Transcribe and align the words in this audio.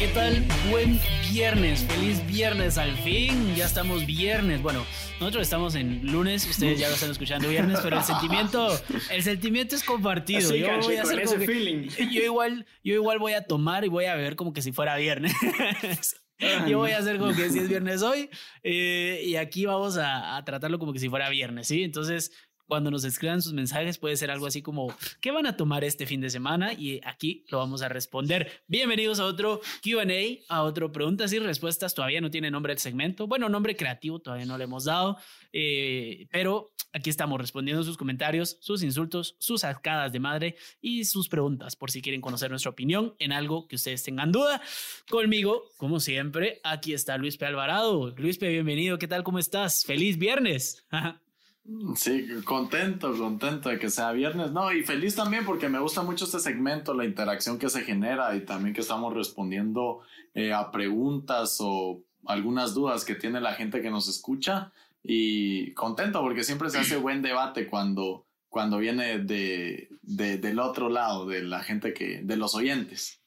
¿qué 0.00 0.08
tal? 0.08 0.42
Buen 0.70 0.98
viernes, 1.30 1.84
feliz 1.84 2.26
viernes 2.26 2.78
al 2.78 2.96
fin, 3.00 3.54
ya 3.54 3.66
estamos 3.66 4.06
viernes. 4.06 4.62
Bueno, 4.62 4.86
nosotros 5.20 5.42
estamos 5.42 5.74
en 5.74 6.10
lunes, 6.10 6.48
ustedes 6.48 6.78
ya 6.78 6.88
lo 6.88 6.94
están 6.94 7.10
escuchando 7.10 7.50
viernes, 7.50 7.80
pero 7.82 7.98
el 7.98 8.02
sentimiento, 8.02 8.66
el 9.10 9.22
sentimiento 9.22 9.76
es 9.76 9.84
compartido. 9.84 10.56
yo 10.56 10.78
voy 10.78 10.96
a 10.96 11.02
hacer 11.02 11.20
ese 11.20 11.38
feeling. 11.40 11.88
Yo 12.10 12.22
igual, 12.22 12.64
yo 12.82 12.94
igual 12.94 13.18
voy 13.18 13.34
a 13.34 13.42
tomar 13.42 13.84
y 13.84 13.88
voy 13.88 14.06
a 14.06 14.14
ver 14.14 14.36
como 14.36 14.54
que 14.54 14.62
si 14.62 14.72
fuera 14.72 14.96
viernes. 14.96 15.34
Yo 16.66 16.78
voy 16.78 16.92
a 16.92 16.98
hacer 16.98 17.18
como 17.18 17.34
que 17.34 17.50
si 17.50 17.58
es 17.58 17.68
viernes 17.68 18.00
hoy 18.00 18.30
eh, 18.62 19.22
y 19.26 19.36
aquí 19.36 19.66
vamos 19.66 19.98
a, 19.98 20.38
a, 20.38 20.44
tratarlo 20.46 20.78
como 20.78 20.94
que 20.94 20.98
si 20.98 21.10
fuera 21.10 21.28
viernes, 21.28 21.68
¿sí? 21.68 21.82
Entonces, 21.82 22.32
cuando 22.70 22.92
nos 22.92 23.02
escriban 23.02 23.42
sus 23.42 23.52
mensajes 23.52 23.98
puede 23.98 24.16
ser 24.16 24.30
algo 24.30 24.46
así 24.46 24.62
como, 24.62 24.94
¿qué 25.20 25.32
van 25.32 25.44
a 25.46 25.56
tomar 25.56 25.82
este 25.82 26.06
fin 26.06 26.20
de 26.20 26.30
semana? 26.30 26.72
Y 26.72 27.00
aquí 27.04 27.44
lo 27.48 27.58
vamos 27.58 27.82
a 27.82 27.88
responder. 27.88 28.62
Bienvenidos 28.68 29.18
a 29.18 29.24
otro 29.24 29.60
QA, 29.82 30.04
a 30.48 30.62
otro 30.62 30.92
preguntas 30.92 31.32
y 31.32 31.40
respuestas. 31.40 31.94
Todavía 31.94 32.20
no 32.20 32.30
tiene 32.30 32.48
nombre 32.48 32.72
el 32.72 32.78
segmento. 32.78 33.26
Bueno, 33.26 33.48
nombre 33.48 33.74
creativo 33.74 34.20
todavía 34.20 34.46
no 34.46 34.56
le 34.56 34.64
hemos 34.64 34.84
dado, 34.84 35.16
eh, 35.52 36.28
pero 36.30 36.70
aquí 36.92 37.10
estamos 37.10 37.40
respondiendo 37.40 37.82
sus 37.82 37.96
comentarios, 37.96 38.58
sus 38.60 38.84
insultos, 38.84 39.34
sus 39.40 39.62
sacadas 39.62 40.12
de 40.12 40.20
madre 40.20 40.54
y 40.80 41.06
sus 41.06 41.28
preguntas 41.28 41.74
por 41.74 41.90
si 41.90 42.00
quieren 42.00 42.20
conocer 42.20 42.50
nuestra 42.50 42.70
opinión 42.70 43.16
en 43.18 43.32
algo 43.32 43.66
que 43.66 43.74
ustedes 43.74 44.04
tengan 44.04 44.30
duda. 44.30 44.62
Conmigo, 45.10 45.64
como 45.76 45.98
siempre, 45.98 46.60
aquí 46.62 46.92
está 46.92 47.18
Luis 47.18 47.36
P. 47.36 47.46
Alvarado. 47.46 48.14
Luis 48.16 48.38
P, 48.38 48.48
bienvenido. 48.48 48.96
¿Qué 48.96 49.08
tal? 49.08 49.24
¿Cómo 49.24 49.40
estás? 49.40 49.84
Feliz 49.84 50.18
viernes. 50.18 50.86
Sí, 51.94 52.26
contento, 52.44 53.16
contento 53.16 53.68
de 53.68 53.78
que 53.78 53.90
sea 53.90 54.10
viernes. 54.12 54.50
No, 54.50 54.72
y 54.72 54.82
feliz 54.82 55.14
también 55.14 55.44
porque 55.44 55.68
me 55.68 55.78
gusta 55.78 56.02
mucho 56.02 56.24
este 56.24 56.40
segmento, 56.40 56.94
la 56.94 57.04
interacción 57.04 57.58
que 57.58 57.68
se 57.68 57.82
genera 57.82 58.34
y 58.34 58.44
también 58.44 58.74
que 58.74 58.80
estamos 58.80 59.14
respondiendo 59.14 60.00
eh, 60.34 60.52
a 60.52 60.72
preguntas 60.72 61.58
o 61.60 62.02
algunas 62.26 62.74
dudas 62.74 63.04
que 63.04 63.14
tiene 63.14 63.40
la 63.40 63.54
gente 63.54 63.82
que 63.82 63.90
nos 63.90 64.08
escucha. 64.08 64.72
Y 65.02 65.72
contento 65.74 66.20
porque 66.20 66.42
siempre 66.42 66.70
se 66.70 66.78
hace 66.78 66.96
buen 66.96 67.22
debate 67.22 67.66
cuando, 67.68 68.26
cuando 68.48 68.78
viene 68.78 69.18
de, 69.18 69.88
de, 70.02 70.38
del 70.38 70.58
otro 70.58 70.88
lado, 70.88 71.26
de 71.26 71.42
la 71.42 71.60
gente 71.60 71.94
que, 71.94 72.20
de 72.22 72.36
los 72.36 72.54
oyentes. 72.54 73.19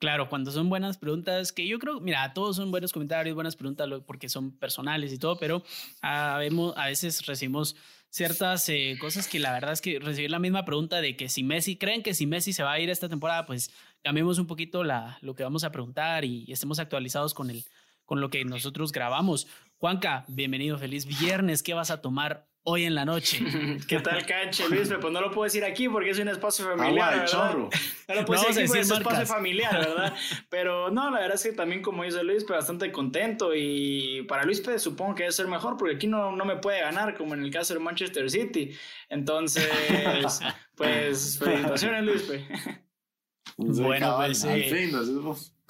Claro, 0.00 0.30
cuando 0.30 0.50
son 0.50 0.70
buenas 0.70 0.96
preguntas, 0.96 1.52
que 1.52 1.68
yo 1.68 1.78
creo, 1.78 2.00
mira, 2.00 2.32
todos 2.32 2.56
son 2.56 2.70
buenos 2.70 2.90
comentarios, 2.90 3.34
buenas 3.34 3.54
preguntas 3.54 3.86
porque 4.06 4.30
son 4.30 4.50
personales 4.50 5.12
y 5.12 5.18
todo, 5.18 5.36
pero 5.36 5.62
a, 6.00 6.38
veces 6.38 7.26
recibimos 7.26 7.76
ciertas 8.08 8.66
eh, 8.70 8.96
cosas 8.98 9.28
que 9.28 9.38
la 9.38 9.52
verdad 9.52 9.72
es 9.72 9.82
que 9.82 9.98
recibir 9.98 10.30
la 10.30 10.38
misma 10.38 10.64
pregunta 10.64 11.02
de 11.02 11.16
que 11.16 11.28
si 11.28 11.42
Messi, 11.42 11.76
creen 11.76 12.02
que 12.02 12.14
si 12.14 12.26
Messi 12.26 12.54
se 12.54 12.62
va 12.62 12.72
a 12.72 12.80
ir 12.80 12.88
esta 12.88 13.10
temporada, 13.10 13.44
pues 13.44 13.70
cambiemos 14.02 14.38
un 14.38 14.46
poquito 14.46 14.84
la, 14.84 15.18
lo 15.20 15.34
que 15.34 15.42
vamos 15.42 15.64
a 15.64 15.70
preguntar 15.70 16.24
y 16.24 16.50
estemos 16.50 16.78
actualizados 16.78 17.34
con, 17.34 17.50
el, 17.50 17.66
con 18.06 18.22
lo 18.22 18.30
que 18.30 18.42
nosotros 18.46 18.92
grabamos. 18.92 19.48
Juanca, 19.76 20.24
bienvenido, 20.28 20.78
feliz 20.78 21.04
viernes, 21.04 21.62
¿qué 21.62 21.74
vas 21.74 21.90
a 21.90 22.00
tomar 22.00 22.49
hoy 22.62 22.84
en 22.84 22.94
la 22.94 23.04
noche. 23.04 23.38
¿Qué 23.88 24.00
tal, 24.00 24.24
canche, 24.26 24.68
Luis? 24.68 24.88
Pues 24.88 25.12
no 25.12 25.20
lo 25.20 25.30
puedo 25.30 25.44
decir 25.44 25.64
aquí 25.64 25.88
porque 25.88 26.10
es 26.10 26.18
un 26.18 26.28
espacio 26.28 26.64
familiar. 26.64 27.14
Agua 27.14 27.24
chorro. 27.24 27.70
No 28.08 28.16
lo 28.16 28.24
puedo 28.24 28.42
decir, 28.42 28.64
es 28.64 28.90
un 28.90 28.98
espacio 28.98 29.26
familiar, 29.26 29.72
¿verdad? 29.78 30.16
Pero 30.48 30.90
no, 30.90 31.10
la 31.10 31.20
verdad 31.20 31.36
es 31.36 31.44
que 31.44 31.52
también, 31.52 31.80
como 31.80 32.02
dice 32.02 32.24
Luis, 32.24 32.42
pues 32.44 32.58
bastante 32.58 32.90
contento. 32.90 33.52
Y 33.54 34.22
para 34.22 34.44
Luis, 34.44 34.60
pues 34.60 34.82
supongo 34.82 35.14
que 35.14 35.22
debe 35.22 35.32
ser 35.32 35.46
mejor 35.46 35.76
porque 35.76 35.94
aquí 35.94 36.08
no, 36.08 36.34
no 36.34 36.44
me 36.44 36.56
puede 36.56 36.80
ganar, 36.80 37.16
como 37.16 37.34
en 37.34 37.44
el 37.44 37.52
caso 37.52 37.74
de 37.74 37.80
Manchester 37.80 38.28
City. 38.28 38.72
Entonces, 39.08 39.70
pues, 40.74 41.38
felicitaciones, 41.38 42.04
Luis. 42.04 42.28
Bueno, 43.56 44.16
pues. 44.16 44.44
Eh, 44.44 44.90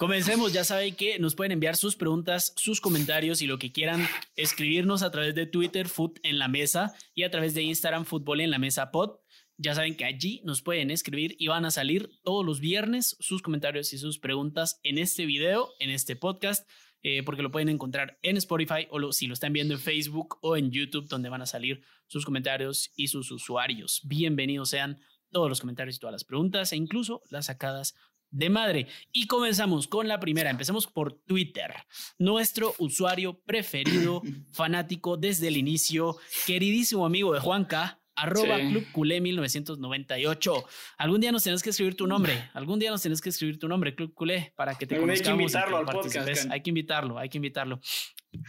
Comencemos, 0.01 0.51
ya 0.51 0.63
saben 0.63 0.95
que 0.95 1.19
nos 1.19 1.35
pueden 1.35 1.51
enviar 1.51 1.75
sus 1.77 1.95
preguntas, 1.95 2.53
sus 2.57 2.81
comentarios 2.81 3.43
y 3.43 3.45
lo 3.45 3.59
que 3.59 3.71
quieran 3.71 4.03
escribirnos 4.35 5.03
a 5.03 5.11
través 5.11 5.35
de 5.35 5.45
Twitter, 5.45 5.87
Foot 5.87 6.17
en 6.23 6.39
la 6.39 6.47
Mesa, 6.47 6.95
y 7.13 7.21
a 7.21 7.29
través 7.29 7.53
de 7.53 7.61
Instagram, 7.61 8.05
Fútbol 8.05 8.41
en 8.41 8.49
la 8.49 8.57
Mesa 8.57 8.89
Pod. 8.89 9.19
Ya 9.57 9.75
saben 9.75 9.95
que 9.95 10.05
allí 10.05 10.41
nos 10.43 10.63
pueden 10.63 10.89
escribir 10.89 11.35
y 11.37 11.49
van 11.49 11.65
a 11.65 11.69
salir 11.69 12.09
todos 12.23 12.43
los 12.43 12.61
viernes 12.61 13.15
sus 13.19 13.43
comentarios 13.43 13.93
y 13.93 13.99
sus 13.99 14.17
preguntas 14.17 14.79
en 14.81 14.97
este 14.97 15.27
video, 15.27 15.69
en 15.79 15.91
este 15.91 16.15
podcast, 16.15 16.67
eh, 17.03 17.21
porque 17.21 17.43
lo 17.43 17.51
pueden 17.51 17.69
encontrar 17.69 18.17
en 18.23 18.37
Spotify 18.37 18.87
o 18.89 19.11
si 19.11 19.27
lo 19.27 19.35
están 19.35 19.53
viendo 19.53 19.75
en 19.75 19.79
Facebook 19.79 20.39
o 20.41 20.57
en 20.57 20.71
YouTube, 20.71 21.09
donde 21.09 21.29
van 21.29 21.43
a 21.43 21.45
salir 21.45 21.83
sus 22.07 22.25
comentarios 22.25 22.91
y 22.95 23.09
sus 23.09 23.29
usuarios. 23.29 24.01
Bienvenidos 24.05 24.71
sean 24.71 24.99
todos 25.31 25.47
los 25.47 25.61
comentarios 25.61 25.95
y 25.95 25.99
todas 25.99 26.13
las 26.13 26.23
preguntas 26.23 26.73
e 26.73 26.75
incluso 26.75 27.21
las 27.29 27.45
sacadas 27.45 27.93
de 28.31 28.49
madre. 28.49 28.87
Y 29.11 29.27
comenzamos 29.27 29.87
con 29.87 30.07
la 30.07 30.19
primera. 30.19 30.49
Empecemos 30.49 30.87
por 30.87 31.13
Twitter. 31.13 31.73
Nuestro 32.17 32.73
usuario 32.79 33.39
preferido, 33.41 34.21
fanático 34.51 35.17
desde 35.17 35.49
el 35.49 35.57
inicio, 35.57 36.17
queridísimo 36.47 37.05
amigo 37.05 37.33
de 37.33 37.39
Juanca. 37.39 37.99
Arroba 38.13 38.59
Club 38.59 38.85
Culé 38.91 39.21
1998. 39.21 40.65
Algún 40.97 41.21
día 41.21 41.31
nos 41.31 41.43
tenés 41.43 41.63
que 41.63 41.71
escribir 41.71 41.95
tu 41.95 42.07
nombre. 42.07 42.49
Algún 42.53 42.77
día 42.77 42.91
nos 42.91 43.01
tenés 43.01 43.21
que 43.21 43.29
escribir 43.29 43.57
tu 43.57 43.67
nombre, 43.67 43.95
Club 43.95 44.13
Culé, 44.13 44.53
para 44.55 44.75
que 44.75 44.85
te 44.85 44.97
conozcamos. 44.99 45.27
Hay 45.27 45.37
que 45.37 45.41
invitarlo 45.41 45.77
al 45.77 45.85
podcast. 45.85 46.51
Hay 46.51 46.61
que 46.61 46.69
invitarlo, 46.69 47.17
hay 47.17 47.29
que 47.29 47.37
invitarlo. 47.37 47.79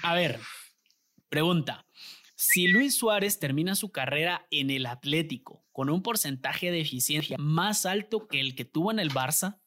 A 0.03 0.14
ver, 0.14 0.41
pregunta. 1.28 1.87
Si 2.34 2.66
Luis 2.66 2.97
Suárez 2.97 3.38
termina 3.38 3.76
su 3.76 3.93
carrera 3.93 4.47
en 4.50 4.70
el 4.70 4.84
Atlético 4.84 5.64
con 5.70 5.88
un 5.88 6.03
porcentaje 6.03 6.72
de 6.72 6.81
eficiencia 6.81 7.37
más 7.38 7.87
alto 7.87 8.26
que 8.26 8.41
el 8.41 8.56
que 8.56 8.64
tuvo 8.64 8.91
en 8.91 8.99
el 8.99 9.10
Barça, 9.10 9.62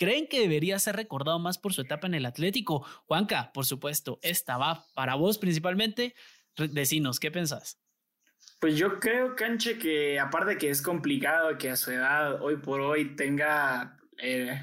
¿Creen 0.00 0.28
que 0.28 0.40
debería 0.40 0.78
ser 0.78 0.96
recordado 0.96 1.38
más 1.38 1.58
por 1.58 1.74
su 1.74 1.82
etapa 1.82 2.06
en 2.06 2.14
el 2.14 2.24
Atlético? 2.24 2.86
Juanca, 3.04 3.52
por 3.52 3.66
supuesto, 3.66 4.18
esta 4.22 4.56
va 4.56 4.86
para 4.94 5.14
vos 5.14 5.36
principalmente. 5.36 6.14
Decinos, 6.56 7.20
¿qué 7.20 7.30
pensás? 7.30 7.78
Pues 8.60 8.78
yo 8.78 8.98
creo, 8.98 9.36
Canche, 9.36 9.76
que 9.76 10.18
aparte 10.18 10.56
que 10.56 10.70
es 10.70 10.80
complicado 10.80 11.58
que 11.58 11.68
a 11.68 11.76
su 11.76 11.90
edad, 11.90 12.40
hoy 12.40 12.56
por 12.56 12.80
hoy, 12.80 13.14
tenga 13.14 13.98
eh, 14.16 14.58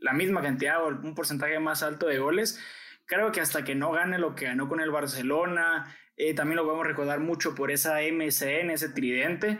la 0.00 0.14
misma 0.14 0.40
cantidad 0.40 0.82
o 0.82 0.88
un 0.88 1.14
porcentaje 1.14 1.58
más 1.58 1.82
alto 1.82 2.06
de 2.06 2.18
goles, 2.18 2.58
creo 3.04 3.30
que 3.30 3.42
hasta 3.42 3.64
que 3.64 3.74
no 3.74 3.92
gane 3.92 4.18
lo 4.18 4.34
que 4.34 4.46
ganó 4.46 4.70
con 4.70 4.80
el 4.80 4.90
Barcelona, 4.90 5.94
eh, 6.16 6.32
también 6.32 6.56
lo 6.56 6.64
podemos 6.64 6.86
recordar 6.86 7.20
mucho 7.20 7.54
por 7.54 7.70
esa 7.70 7.98
MSN, 8.00 8.70
ese 8.70 8.88
tridente, 8.88 9.58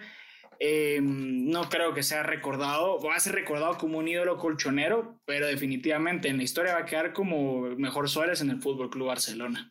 eh, 0.60 0.98
no 1.00 1.68
creo 1.68 1.94
que 1.94 2.02
sea 2.02 2.24
recordado, 2.24 3.00
va 3.00 3.14
a 3.14 3.20
ser 3.20 3.34
recordado 3.34 3.78
como 3.78 3.98
un 3.98 4.08
ídolo 4.08 4.38
colchonero, 4.38 5.20
pero 5.24 5.46
definitivamente 5.46 6.28
en 6.28 6.36
la 6.36 6.42
historia 6.42 6.74
va 6.74 6.80
a 6.80 6.86
quedar 6.86 7.12
como 7.12 7.62
mejor 7.76 8.08
Suárez 8.08 8.40
en 8.40 8.50
el 8.50 8.60
Fútbol 8.60 8.90
Club 8.90 9.06
Barcelona. 9.06 9.68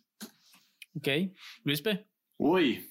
Ok, 0.95 1.07
Luis 1.63 1.81
P. 1.81 2.07
Uy, 2.37 2.89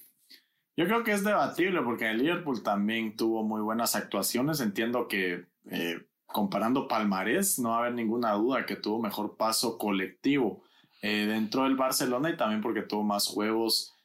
yo 0.77 0.85
creo 0.85 1.03
que 1.03 1.11
es 1.11 1.23
debatible 1.23 1.81
porque 1.81 2.09
el 2.09 2.19
Liverpool 2.19 2.61
también 2.61 3.15
tuvo 3.15 3.43
muy 3.43 3.61
buenas 3.61 3.95
actuaciones. 3.95 4.59
Entiendo 4.59 5.07
que 5.07 5.45
eh, 5.71 6.05
comparando 6.27 6.87
palmarés, 6.87 7.57
no 7.57 7.69
va 7.69 7.77
a 7.77 7.79
haber 7.79 7.93
ninguna 7.93 8.33
duda 8.33 8.65
que 8.65 8.75
tuvo 8.75 9.01
mejor 9.01 9.37
paso 9.37 9.79
colectivo 9.79 10.63
eh, 11.01 11.25
dentro 11.25 11.63
del 11.63 11.75
Barcelona 11.75 12.29
y 12.29 12.37
también 12.37 12.61
porque 12.61 12.83
tuvo 12.83 13.03
más 13.03 13.27
juegos 13.27 13.95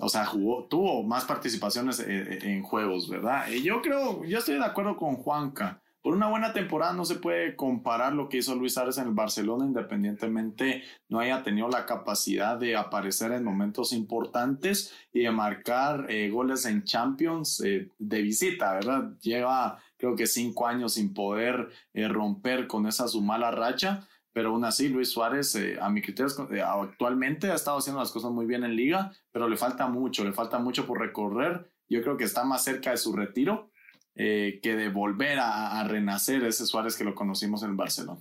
o 0.00 0.08
sea, 0.08 0.24
jugó, 0.24 0.64
tuvo 0.66 1.02
más 1.02 1.24
participaciones 1.24 1.98
eh, 1.98 2.04
eh, 2.08 2.38
en, 2.44 2.62
juegos, 2.62 3.08
¿verdad? 3.08 3.48
Y 3.48 3.62
yo 3.62 3.82
creo, 3.82 4.24
yo 4.24 4.38
estoy 4.38 4.54
de 4.54 4.64
acuerdo 4.64 4.96
con 4.96 5.16
Juanca. 5.16 5.82
Por 6.00 6.14
una 6.14 6.28
buena 6.28 6.52
temporada 6.52 6.92
no 6.92 7.04
se 7.04 7.16
puede 7.16 7.56
comparar 7.56 8.12
lo 8.12 8.28
que 8.28 8.38
hizo 8.38 8.54
Luis 8.54 8.74
Suárez 8.74 8.96
en 8.98 9.08
el 9.08 9.14
Barcelona, 9.14 9.66
independientemente 9.66 10.84
no 11.08 11.18
haya 11.18 11.42
tenido 11.42 11.68
la 11.68 11.84
capacidad 11.84 12.56
de 12.56 12.76
aparecer 12.76 13.32
en 13.32 13.42
momentos 13.42 13.92
importantes 13.92 14.94
y 15.12 15.22
de 15.22 15.32
marcar 15.32 16.06
eh, 16.08 16.30
goles 16.30 16.64
en 16.64 16.84
Champions 16.84 17.58
de 17.60 18.22
visita, 18.22 18.74
¿verdad? 18.74 19.18
Lleva 19.20 19.82
creo 19.96 20.14
que 20.14 20.28
cinco 20.28 20.68
años 20.68 20.94
sin 20.94 21.12
poder 21.12 21.70
romper 21.92 22.68
con 22.68 22.86
esa 22.86 23.08
su 23.08 23.20
mala 23.20 23.50
racha 23.50 24.06
pero 24.38 24.50
aún 24.50 24.64
así 24.64 24.88
Luis 24.88 25.10
Suárez, 25.10 25.52
eh, 25.56 25.78
a 25.80 25.90
mi 25.90 26.00
criterio, 26.00 26.48
eh, 26.52 26.62
actualmente 26.62 27.50
ha 27.50 27.56
estado 27.56 27.78
haciendo 27.78 27.98
las 27.98 28.12
cosas 28.12 28.30
muy 28.30 28.46
bien 28.46 28.62
en 28.62 28.76
liga, 28.76 29.10
pero 29.32 29.48
le 29.48 29.56
falta 29.56 29.88
mucho, 29.88 30.22
le 30.22 30.32
falta 30.32 30.60
mucho 30.60 30.86
por 30.86 31.00
recorrer. 31.00 31.68
Yo 31.88 32.00
creo 32.02 32.16
que 32.16 32.22
está 32.22 32.44
más 32.44 32.62
cerca 32.62 32.92
de 32.92 32.98
su 32.98 33.12
retiro 33.12 33.72
eh, 34.14 34.60
que 34.62 34.76
de 34.76 34.90
volver 34.90 35.40
a, 35.40 35.82
renacer 35.88 36.44
ese 36.44 36.66
Suárez 36.66 36.96
que 36.96 37.02
lo 37.02 37.16
conocimos 37.16 37.64
en 37.64 37.76
Barcelona. 37.76 38.20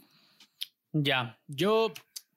Ya, 0.92 1.38
yo 1.46 1.94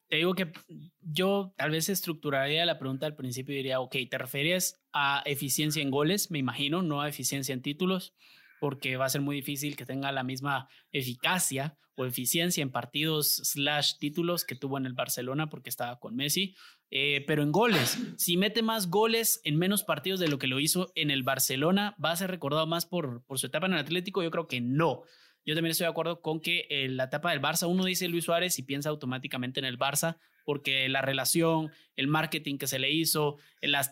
te 0.08 0.16
digo 0.16 0.34
que 0.34 0.52
yo 1.00 1.54
tal 1.56 1.70
vez 1.70 1.88
estructuraría 1.88 2.66
la 2.66 2.78
pregunta 2.78 3.06
al 3.06 3.16
principio 3.16 3.54
y 3.54 3.58
diría, 3.58 3.80
ok, 3.80 3.96
¿te 4.10 4.18
refieres 4.18 4.82
a 4.92 5.22
eficiencia 5.24 5.82
en 5.82 5.90
goles? 5.90 6.30
Me 6.30 6.38
imagino, 6.38 6.82
no 6.82 7.00
a 7.00 7.08
eficiencia 7.08 7.54
en 7.54 7.62
títulos 7.62 8.12
porque 8.60 8.96
va 8.96 9.06
a 9.06 9.10
ser 9.10 9.22
muy 9.22 9.36
difícil 9.36 9.74
que 9.74 9.86
tenga 9.86 10.12
la 10.12 10.22
misma 10.22 10.68
eficacia 10.92 11.76
o 11.96 12.04
eficiencia 12.06 12.62
en 12.62 12.70
partidos 12.70 13.36
slash 13.44 13.94
títulos 13.98 14.44
que 14.44 14.54
tuvo 14.54 14.78
en 14.78 14.86
el 14.86 14.94
Barcelona 14.94 15.48
porque 15.48 15.70
estaba 15.70 15.98
con 15.98 16.14
Messi. 16.14 16.54
Eh, 16.90 17.24
pero 17.26 17.42
en 17.42 17.52
goles, 17.52 17.98
si 18.16 18.36
mete 18.36 18.62
más 18.62 18.88
goles 18.88 19.40
en 19.44 19.56
menos 19.56 19.84
partidos 19.84 20.20
de 20.20 20.28
lo 20.28 20.38
que 20.38 20.46
lo 20.46 20.60
hizo 20.60 20.92
en 20.94 21.10
el 21.10 21.22
Barcelona, 21.22 21.96
¿va 22.02 22.12
a 22.12 22.16
ser 22.16 22.30
recordado 22.30 22.66
más 22.66 22.86
por, 22.86 23.24
por 23.24 23.38
su 23.38 23.46
etapa 23.46 23.66
en 23.66 23.72
el 23.72 23.80
Atlético? 23.80 24.22
Yo 24.22 24.30
creo 24.30 24.46
que 24.46 24.60
no. 24.60 25.02
Yo 25.44 25.54
también 25.54 25.72
estoy 25.72 25.86
de 25.86 25.90
acuerdo 25.90 26.20
con 26.20 26.40
que 26.40 26.66
en 26.68 26.96
la 26.96 27.04
etapa 27.04 27.30
del 27.30 27.40
Barça, 27.40 27.68
uno 27.68 27.84
dice 27.84 28.08
Luis 28.08 28.24
Suárez 28.24 28.58
y 28.58 28.62
piensa 28.62 28.88
automáticamente 28.88 29.60
en 29.60 29.66
el 29.66 29.78
Barça, 29.78 30.18
porque 30.44 30.88
la 30.88 31.02
relación, 31.02 31.70
el 31.96 32.08
marketing 32.08 32.58
que 32.58 32.66
se 32.66 32.78
le 32.78 32.90
hizo, 32.90 33.36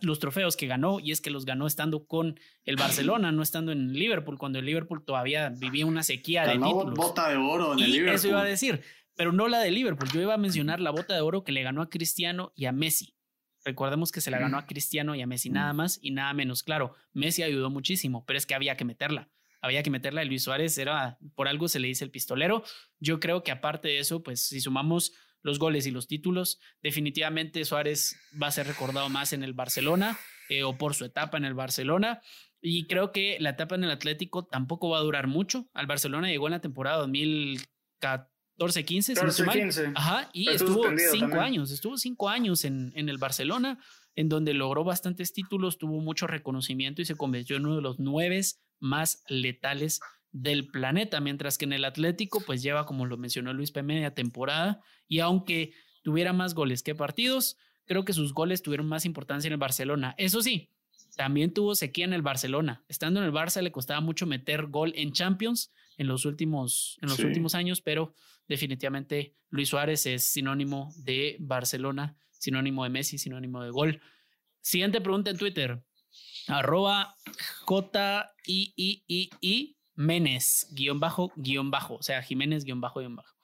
los 0.02 0.18
trofeos 0.18 0.56
que 0.56 0.66
ganó, 0.66 0.98
y 1.00 1.12
es 1.12 1.20
que 1.20 1.30
los 1.30 1.44
ganó 1.44 1.66
estando 1.66 2.06
con 2.06 2.38
el 2.64 2.76
Barcelona, 2.76 3.32
no 3.32 3.42
estando 3.42 3.72
en 3.72 3.92
Liverpool, 3.92 4.38
cuando 4.38 4.58
el 4.58 4.66
Liverpool 4.66 5.04
todavía 5.04 5.50
vivía 5.50 5.86
una 5.86 6.02
sequía 6.02 6.44
de 6.46 6.54
títulos. 6.54 6.94
bota 6.94 7.28
de 7.28 7.36
oro 7.36 7.74
en 7.74 7.80
el 7.80 7.92
Liverpool. 7.92 8.14
Eso 8.14 8.28
iba 8.28 8.40
a 8.40 8.44
decir, 8.44 8.82
pero 9.14 9.32
no 9.32 9.48
la 9.48 9.60
de 9.60 9.70
Liverpool. 9.70 10.08
Yo 10.12 10.20
iba 10.20 10.34
a 10.34 10.38
mencionar 10.38 10.80
la 10.80 10.90
bota 10.90 11.14
de 11.14 11.20
oro 11.20 11.44
que 11.44 11.52
le 11.52 11.62
ganó 11.62 11.82
a 11.82 11.90
Cristiano 11.90 12.52
y 12.54 12.66
a 12.66 12.72
Messi. 12.72 13.14
Recordemos 13.64 14.12
que 14.12 14.20
se 14.20 14.30
la 14.30 14.38
ganó 14.38 14.58
a 14.58 14.66
Cristiano 14.66 15.14
y 15.14 15.22
a 15.22 15.26
Messi 15.26 15.50
nada 15.50 15.72
más 15.72 15.98
y 16.00 16.12
nada 16.12 16.32
menos. 16.32 16.62
Claro, 16.62 16.94
Messi 17.12 17.42
ayudó 17.42 17.68
muchísimo, 17.70 18.24
pero 18.24 18.38
es 18.38 18.46
que 18.46 18.54
había 18.54 18.76
que 18.76 18.84
meterla. 18.84 19.28
Había 19.60 19.82
que 19.82 19.90
meterla. 19.90 20.24
Luis 20.24 20.44
Suárez 20.44 20.78
era, 20.78 21.18
por 21.34 21.48
algo 21.48 21.68
se 21.68 21.80
le 21.80 21.88
dice 21.88 22.04
el 22.04 22.10
pistolero. 22.10 22.62
Yo 23.00 23.20
creo 23.20 23.42
que 23.42 23.50
aparte 23.50 23.88
de 23.88 23.98
eso, 23.98 24.22
pues 24.22 24.42
si 24.42 24.60
sumamos 24.60 25.12
los 25.42 25.58
goles 25.58 25.86
y 25.86 25.90
los 25.90 26.06
títulos, 26.06 26.60
definitivamente 26.82 27.64
Suárez 27.64 28.16
va 28.40 28.48
a 28.48 28.52
ser 28.52 28.66
recordado 28.66 29.08
más 29.08 29.32
en 29.32 29.42
el 29.42 29.54
Barcelona 29.54 30.18
eh, 30.48 30.64
o 30.64 30.76
por 30.76 30.94
su 30.94 31.04
etapa 31.04 31.38
en 31.38 31.44
el 31.44 31.54
Barcelona. 31.54 32.20
Y 32.60 32.86
creo 32.86 33.12
que 33.12 33.36
la 33.40 33.50
etapa 33.50 33.76
en 33.76 33.84
el 33.84 33.90
Atlético 33.90 34.46
tampoco 34.46 34.90
va 34.90 34.98
a 34.98 35.02
durar 35.02 35.28
mucho. 35.28 35.68
Al 35.74 35.86
Barcelona 35.86 36.28
llegó 36.28 36.48
en 36.48 36.52
la 36.52 36.60
temporada 36.60 36.98
2014 36.98 38.38
14, 38.58 38.84
15, 38.84 39.14
15. 39.14 39.92
Ajá, 39.94 40.30
y 40.32 40.50
estuvo 40.50 40.82
cinco 41.12 41.40
años, 41.40 41.70
estuvo 41.70 41.96
cinco 41.96 42.28
años 42.28 42.64
en, 42.64 42.92
en, 42.96 43.08
el 43.08 43.16
Barcelona, 43.16 43.78
en 44.16 44.28
donde 44.28 44.52
logró 44.52 44.82
bastantes 44.82 45.32
títulos, 45.32 45.78
tuvo 45.78 46.00
mucho 46.00 46.26
reconocimiento 46.26 47.00
y 47.00 47.04
se 47.04 47.14
convirtió 47.14 47.56
en 47.56 47.66
uno 47.66 47.76
de 47.76 47.82
los 47.82 48.00
nueve 48.00 48.40
más 48.80 49.24
letales 49.28 50.00
del 50.32 50.68
planeta, 50.68 51.20
mientras 51.20 51.58
que 51.58 51.64
en 51.64 51.72
el 51.72 51.84
Atlético, 51.84 52.40
pues 52.44 52.62
lleva, 52.62 52.86
como 52.86 53.06
lo 53.06 53.16
mencionó 53.16 53.52
Luis 53.52 53.72
P. 53.72 53.82
media 53.82 54.14
temporada, 54.14 54.80
y 55.08 55.20
aunque 55.20 55.72
tuviera 56.02 56.32
más 56.32 56.54
goles 56.54 56.82
que 56.82 56.94
partidos, 56.94 57.56
creo 57.86 58.04
que 58.04 58.12
sus 58.12 58.34
goles 58.34 58.62
tuvieron 58.62 58.86
más 58.86 59.04
importancia 59.04 59.48
en 59.48 59.54
el 59.54 59.58
Barcelona. 59.58 60.14
Eso 60.18 60.42
sí, 60.42 60.70
también 61.16 61.52
tuvo 61.52 61.74
sequía 61.74 62.04
en 62.04 62.12
el 62.12 62.22
Barcelona. 62.22 62.84
Estando 62.88 63.20
en 63.20 63.26
el 63.26 63.32
Barça 63.32 63.62
le 63.62 63.72
costaba 63.72 64.00
mucho 64.00 64.26
meter 64.26 64.66
gol 64.66 64.92
en 64.96 65.12
Champions 65.12 65.72
en 65.96 66.06
los 66.06 66.24
últimos, 66.24 66.98
en 67.02 67.08
los 67.08 67.18
últimos 67.18 67.54
años, 67.54 67.80
pero 67.80 68.14
definitivamente 68.46 69.34
Luis 69.50 69.68
Suárez 69.68 70.06
es 70.06 70.24
sinónimo 70.24 70.92
de 70.96 71.36
Barcelona, 71.40 72.16
sinónimo 72.30 72.84
de 72.84 72.90
Messi, 72.90 73.18
sinónimo 73.18 73.62
de 73.62 73.70
gol. 73.70 74.00
Siguiente 74.60 75.00
pregunta 75.00 75.30
en 75.30 75.38
Twitter. 75.38 75.82
Arroba 76.46 77.14
J 77.64 78.32
I 78.46 78.72
I 78.76 79.04
I 79.06 79.30
I 79.40 79.76
Menes, 79.94 80.68
guion 80.70 81.00
bajo, 81.00 81.32
guion 81.36 81.70
bajo, 81.72 81.96
o 81.96 82.02
sea, 82.02 82.22
Jiménez, 82.22 82.64
guion 82.64 82.80
bajo, 82.80 83.00
guion 83.00 83.16
bajo. 83.16 83.34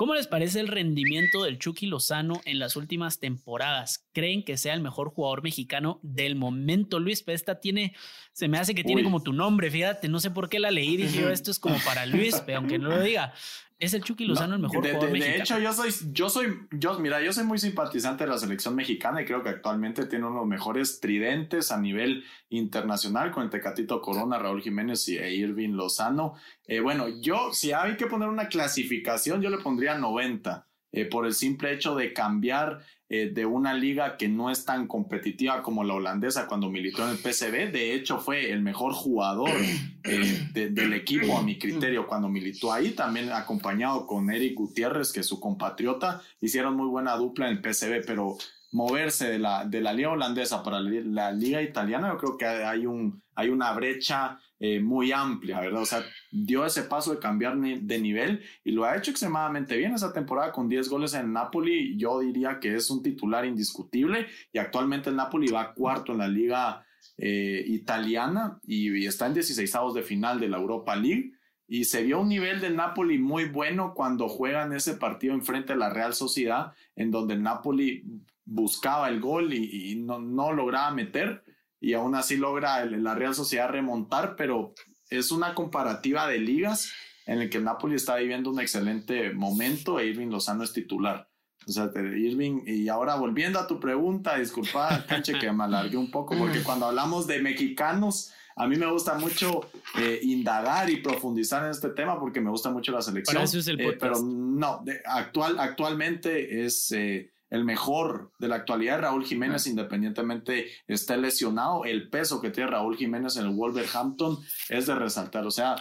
¿Cómo 0.00 0.14
les 0.14 0.28
parece 0.28 0.60
el 0.60 0.68
rendimiento 0.68 1.44
del 1.44 1.58
Chucky 1.58 1.84
Lozano 1.84 2.40
en 2.46 2.58
las 2.58 2.74
últimas 2.76 3.18
temporadas? 3.18 4.08
¿Creen 4.14 4.42
que 4.42 4.56
sea 4.56 4.72
el 4.72 4.80
mejor 4.80 5.10
jugador 5.10 5.42
mexicano 5.42 6.00
del 6.02 6.36
momento? 6.36 7.00
Luis, 7.00 7.22
pero 7.22 7.36
esta 7.36 7.60
tiene, 7.60 7.94
se 8.32 8.48
me 8.48 8.56
hace 8.56 8.74
que 8.74 8.82
tiene 8.82 9.02
como 9.02 9.22
tu 9.22 9.34
nombre, 9.34 9.70
fíjate, 9.70 10.08
no 10.08 10.18
sé 10.18 10.30
por 10.30 10.48
qué 10.48 10.58
la 10.58 10.70
leí, 10.70 10.96
dije 10.96 11.30
esto 11.30 11.50
es 11.50 11.58
como 11.58 11.76
para 11.84 12.06
Luis, 12.06 12.40
pero 12.46 12.58
aunque 12.58 12.78
no 12.78 12.88
lo 12.88 13.02
diga. 13.02 13.34
Es 13.80 13.94
el 13.94 14.04
Chucky 14.04 14.26
Lozano 14.26 14.56
el 14.56 14.60
mejor 14.60 14.86
jugador 14.86 15.10
mexicano. 15.10 15.32
De 15.32 15.40
hecho, 15.40 15.58
yo 15.58 15.72
soy, 15.72 15.90
yo 16.12 16.28
soy, 16.28 16.58
yo, 16.70 16.98
mira, 16.98 17.22
yo 17.22 17.32
soy 17.32 17.44
muy 17.44 17.58
simpatizante 17.58 18.24
de 18.24 18.30
la 18.30 18.36
selección 18.36 18.74
mexicana 18.74 19.22
y 19.22 19.24
creo 19.24 19.42
que 19.42 19.48
actualmente 19.48 20.04
tiene 20.04 20.26
uno 20.26 20.34
de 20.34 20.40
los 20.40 20.48
mejores 20.48 21.00
tridentes 21.00 21.72
a 21.72 21.80
nivel 21.80 22.22
internacional 22.50 23.30
con 23.30 23.42
el 23.42 23.48
Tecatito 23.48 24.02
Corona, 24.02 24.38
Raúl 24.38 24.60
Jiménez 24.60 25.08
y 25.08 25.16
e 25.16 25.34
Irving 25.34 25.70
Lozano. 25.70 26.34
Eh, 26.66 26.80
bueno, 26.80 27.08
yo, 27.08 27.54
si 27.54 27.72
hay 27.72 27.96
que 27.96 28.06
poner 28.06 28.28
una 28.28 28.48
clasificación, 28.48 29.40
yo 29.40 29.48
le 29.48 29.58
pondría 29.58 29.96
90. 29.96 30.69
Eh, 30.92 31.04
por 31.04 31.26
el 31.26 31.34
simple 31.34 31.72
hecho 31.72 31.94
de 31.94 32.12
cambiar 32.12 32.80
eh, 33.08 33.30
de 33.32 33.46
una 33.46 33.74
liga 33.74 34.16
que 34.16 34.28
no 34.28 34.50
es 34.50 34.64
tan 34.64 34.86
competitiva 34.86 35.62
como 35.62 35.84
la 35.84 35.94
holandesa 35.94 36.46
cuando 36.46 36.70
militó 36.70 37.04
en 37.04 37.10
el 37.10 37.18
PCB. 37.18 37.72
De 37.72 37.94
hecho, 37.94 38.18
fue 38.18 38.50
el 38.50 38.62
mejor 38.62 38.92
jugador 38.92 39.50
eh, 40.04 40.48
del 40.52 40.92
equipo 40.92 41.38
a 41.38 41.42
mi 41.42 41.58
criterio 41.58 42.06
cuando 42.06 42.28
militó 42.28 42.72
ahí, 42.72 42.90
también 42.90 43.30
acompañado 43.32 44.06
con 44.06 44.30
Eric 44.30 44.54
Gutiérrez, 44.54 45.12
que 45.12 45.20
es 45.20 45.26
su 45.26 45.38
compatriota. 45.38 46.22
Hicieron 46.40 46.76
muy 46.76 46.88
buena 46.88 47.16
dupla 47.16 47.48
en 47.48 47.56
el 47.56 47.60
PCB, 47.60 48.04
pero 48.06 48.36
moverse 48.72 49.28
de 49.28 49.38
la, 49.38 49.64
de 49.64 49.80
la 49.80 49.92
liga 49.92 50.10
holandesa 50.10 50.62
para 50.62 50.80
la 50.80 51.32
liga 51.32 51.62
italiana, 51.62 52.08
yo 52.12 52.18
creo 52.18 52.38
que 52.38 52.46
hay, 52.46 52.86
un, 52.86 53.22
hay 53.40 53.48
una 53.48 53.72
brecha 53.72 54.38
eh, 54.58 54.78
muy 54.78 55.10
amplia, 55.10 55.60
¿verdad? 55.60 55.82
O 55.82 55.86
sea, 55.86 56.04
dio 56.30 56.66
ese 56.66 56.82
paso 56.82 57.12
de 57.12 57.18
cambiar 57.18 57.56
de 57.56 57.98
nivel 57.98 58.42
y 58.62 58.72
lo 58.72 58.84
ha 58.84 58.96
hecho 58.96 59.10
extremadamente 59.10 59.76
bien 59.76 59.94
esa 59.94 60.12
temporada 60.12 60.52
con 60.52 60.68
10 60.68 60.88
goles 60.90 61.14
en 61.14 61.32
Napoli. 61.32 61.96
Yo 61.96 62.20
diría 62.20 62.60
que 62.60 62.74
es 62.74 62.90
un 62.90 63.02
titular 63.02 63.46
indiscutible 63.46 64.26
y 64.52 64.58
actualmente 64.58 65.08
el 65.08 65.16
Napoli 65.16 65.50
va 65.50 65.72
cuarto 65.72 66.12
en 66.12 66.18
la 66.18 66.28
liga 66.28 66.84
eh, 67.16 67.64
italiana 67.66 68.60
y, 68.62 69.06
está 69.06 69.26
en 69.26 69.34
16 69.34 69.72
de 69.94 70.02
final 70.02 70.38
de 70.38 70.48
la 70.48 70.58
Europa 70.58 70.94
League. 70.94 71.32
Y 71.66 71.84
se 71.84 72.02
vio 72.02 72.20
un 72.20 72.28
nivel 72.28 72.60
del 72.60 72.76
Napoli 72.76 73.16
muy 73.16 73.46
bueno 73.46 73.94
cuando 73.94 74.28
juegan 74.28 74.74
ese 74.74 74.94
partido 74.94 75.32
enfrente 75.32 75.72
de 75.72 75.78
la 75.78 75.88
Real 75.88 76.12
Sociedad, 76.12 76.72
en 76.96 77.10
donde 77.10 77.34
el 77.34 77.42
Napoli 77.42 78.04
buscaba 78.44 79.08
el 79.08 79.20
gol 79.20 79.54
y, 79.54 79.94
no, 79.96 80.18
no 80.18 80.52
lograba 80.52 80.90
meter 80.90 81.44
y 81.80 81.94
aún 81.94 82.14
así 82.14 82.36
logra 82.36 82.84
la 82.84 83.14
Real 83.14 83.34
Sociedad 83.34 83.70
remontar, 83.70 84.36
pero 84.36 84.74
es 85.08 85.32
una 85.32 85.54
comparativa 85.54 86.28
de 86.28 86.38
ligas 86.38 86.92
en 87.26 87.40
el 87.40 87.50
que 87.50 87.60
Napoli 87.60 87.96
está 87.96 88.16
viviendo 88.16 88.50
un 88.50 88.60
excelente 88.60 89.32
momento 89.32 89.98
e 89.98 90.06
Irving 90.06 90.28
Lozano 90.28 90.64
es 90.64 90.72
titular. 90.72 91.28
O 91.66 91.72
sea, 91.72 91.90
Irving, 91.94 92.62
y 92.66 92.88
ahora 92.88 93.16
volviendo 93.16 93.58
a 93.58 93.66
tu 93.66 93.78
pregunta, 93.78 94.38
disculpa, 94.38 95.04
Canche, 95.06 95.38
que 95.38 95.52
me 95.52 95.64
alargué 95.64 95.96
un 95.96 96.10
poco, 96.10 96.36
porque 96.36 96.60
cuando 96.64 96.86
hablamos 96.86 97.26
de 97.26 97.40
mexicanos, 97.40 98.32
a 98.56 98.66
mí 98.66 98.76
me 98.76 98.90
gusta 98.90 99.14
mucho 99.14 99.60
eh, 99.98 100.20
indagar 100.22 100.90
y 100.90 100.96
profundizar 100.96 101.64
en 101.64 101.70
este 101.70 101.90
tema 101.90 102.18
porque 102.18 102.40
me 102.40 102.50
gusta 102.50 102.70
mucho 102.70 102.92
la 102.92 103.02
selección. 103.02 103.42
Eh, 103.78 103.96
pero 103.98 104.20
no, 104.22 104.84
actual, 105.04 105.58
actualmente 105.58 106.64
es 106.64 106.92
eh, 106.92 107.30
el 107.50 107.64
mejor 107.64 108.30
de 108.38 108.48
la 108.48 108.56
actualidad, 108.56 109.00
Raúl 109.00 109.24
Jiménez, 109.24 109.66
independientemente 109.66 110.68
esté 110.86 111.16
lesionado, 111.16 111.84
el 111.84 112.08
peso 112.08 112.40
que 112.40 112.50
tiene 112.50 112.70
Raúl 112.70 112.96
Jiménez 112.96 113.36
en 113.36 113.46
el 113.46 113.54
Wolverhampton 113.54 114.38
es 114.68 114.86
de 114.86 114.94
resaltar. 114.94 115.44
O 115.44 115.50
sea, 115.50 115.76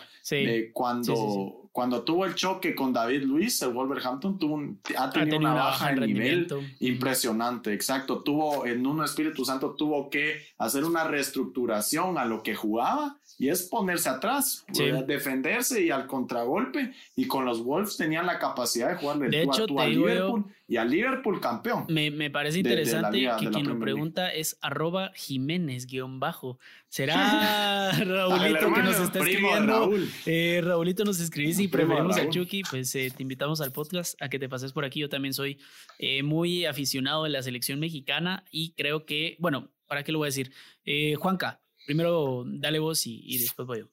cuando, 0.74 1.70
cuando 1.72 2.04
tuvo 2.04 2.26
el 2.26 2.34
choque 2.34 2.74
con 2.74 2.92
David 2.92 3.24
Luis, 3.24 3.62
el 3.62 3.70
Wolverhampton 3.70 4.40
tuvo 4.40 4.60
ha 4.98 5.10
tenido, 5.12 5.38
una 5.38 5.54
baja 5.54 5.92
en 5.92 6.00
nivel 6.02 6.48
impresionante. 6.80 7.72
Exacto. 7.74 8.24
Tuvo 8.24 8.66
en 8.66 8.86
un 8.86 9.04
Espíritu 9.04 9.46
Santo, 9.46 9.76
tuvo 9.76 10.10
que 10.10 10.42
hacer 10.58 10.84
una 10.84 11.04
reestructuración 11.04 12.18
a 12.18 12.26
lo 12.26 12.42
que 12.42 12.56
jugaba 12.56 13.19
y 13.40 13.48
es 13.48 13.64
ponerse 13.64 14.10
atrás, 14.10 14.66
defenderse 15.08 15.82
y 15.82 15.92
al 15.92 16.08
contragolpe. 16.08 16.92
Y 17.16 17.26
con 17.26 17.46
los 17.46 17.64
Wolves 17.64 17.96
tenían 17.96 18.26
la 18.26 18.38
capacidad 18.38 18.90
de 18.90 18.96
jugar 18.96 19.18
de, 19.18 19.44
hecho, 19.44 19.66
a, 19.80 19.88
Liverpool 19.88 20.44
y 20.68 20.76
al 20.76 20.90
Liverpool 20.92 21.40
campeón. 21.40 21.86
Me, 21.88 22.12
me 22.12 22.30
parece 22.30 22.60
interesante 22.60 23.30
que 23.40 23.50
quien 23.50 23.66
lo 23.66 23.80
pregunta 23.80 24.30
es 24.30 24.58
arroba 24.60 25.14
Jiménez 25.16 25.88
guion 25.88 26.20
bajo. 26.20 26.60
¿Será 26.90 27.92
Raulito 28.06 28.74
que 28.74 28.84
nos 28.84 29.00
está 29.00 29.20
escribiendo? 29.20 29.90
Eh, 30.26 30.60
Raulito 30.62 31.06
nos 31.06 31.22
escribís 31.22 31.60
y 31.60 31.70
preferimos 31.70 32.18
a 32.18 32.30
Chucky, 32.30 32.64
pues 32.70 32.94
eh, 32.96 33.10
te 33.16 33.24
invitamos 33.24 33.62
al 33.62 33.72
podcast 33.72 34.22
a 34.22 34.28
que 34.28 34.38
te 34.38 34.50
pases 34.50 34.74
por 34.74 34.84
aquí. 34.84 35.00
Yo 35.00 35.08
también 35.08 35.34
soy 35.34 35.60
eh, 35.98 36.24
muy 36.24 36.66
aficionado 36.66 37.24
de 37.24 37.30
la 37.30 37.42
selección 37.42 37.80
mexicana 37.80 38.44
y 38.52 38.74
creo 38.74 39.06
que, 39.06 39.38
bueno, 39.40 39.72
¿para 39.88 40.04
qué 40.04 40.12
lo 40.12 40.18
voy 40.18 40.26
a 40.26 40.34
decir? 40.34 40.52
Juanca, 41.20 41.62
Primero, 41.90 42.44
dale 42.46 42.78
vos 42.78 43.08
y, 43.08 43.40
después 43.40 43.68
voy 43.68 43.80
yo. 43.80 43.86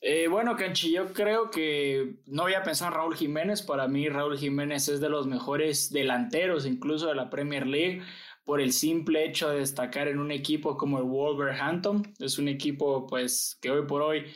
Eh, 0.00 0.28
bueno, 0.28 0.54
Canchi, 0.54 0.92
yo 0.92 1.12
creo 1.12 1.50
que 1.50 2.20
no 2.26 2.44
había 2.44 2.62
pensado 2.62 2.92
en 2.92 2.98
Raúl 2.98 3.16
Jiménez. 3.16 3.62
Para 3.62 3.88
mí, 3.88 4.08
Raúl 4.08 4.38
Jiménez 4.38 4.86
es 4.86 5.00
de 5.00 5.08
los 5.08 5.26
mejores 5.26 5.90
delanteros, 5.90 6.66
incluso 6.66 7.08
de 7.08 7.16
la 7.16 7.28
Premier 7.28 7.66
League, 7.66 8.00
por 8.44 8.60
el 8.60 8.72
simple 8.72 9.24
hecho 9.24 9.50
de 9.50 9.58
destacar 9.58 10.06
en 10.06 10.20
un 10.20 10.30
equipo 10.30 10.76
como 10.76 10.98
el 10.98 11.04
Wolverhampton. 11.06 12.14
Es 12.20 12.38
un 12.38 12.46
equipo, 12.46 13.08
pues, 13.08 13.58
que 13.60 13.72
hoy 13.72 13.84
por 13.88 14.02
hoy 14.02 14.26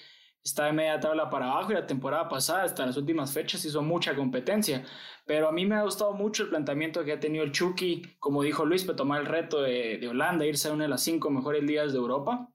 está 0.42 0.64
de 0.64 0.73
media 0.73 0.99
tabla 0.99 1.30
para 1.30 1.49
abajo 1.49 1.70
y 1.70 1.76
la 1.76 1.87
temporada 1.87 2.28
pasada, 2.28 2.64
hasta 2.64 2.87
las 2.87 2.97
últimas 2.97 3.32
fechas, 3.32 3.64
hizo 3.64 3.82
mucha 3.82 4.16
competencia. 4.16 4.85
Pero 5.26 5.47
a 5.47 5.52
mí 5.52 5.64
me 5.64 5.76
ha 5.76 5.82
gustado 5.82 6.12
mucho 6.14 6.42
el 6.42 6.49
planteamiento 6.49 7.04
que 7.04 7.12
ha 7.12 7.20
tenido 7.20 7.44
el 7.44 7.52
Chucky, 7.52 8.16
como 8.18 8.42
dijo 8.42 8.64
Luis, 8.66 8.82
para 8.82 8.97
tomar 8.97 9.20
el 9.20 9.26
reto 9.26 9.62
de 9.62 10.09
Holanda, 10.09 10.44
irse 10.44 10.66
a 10.66 10.73
una 10.73 10.87
de 10.87 10.90
las 10.90 11.04
cinco 11.04 11.30
mejores 11.30 11.62
ligas 11.62 11.92
de 11.92 11.99
Europa 11.99 12.52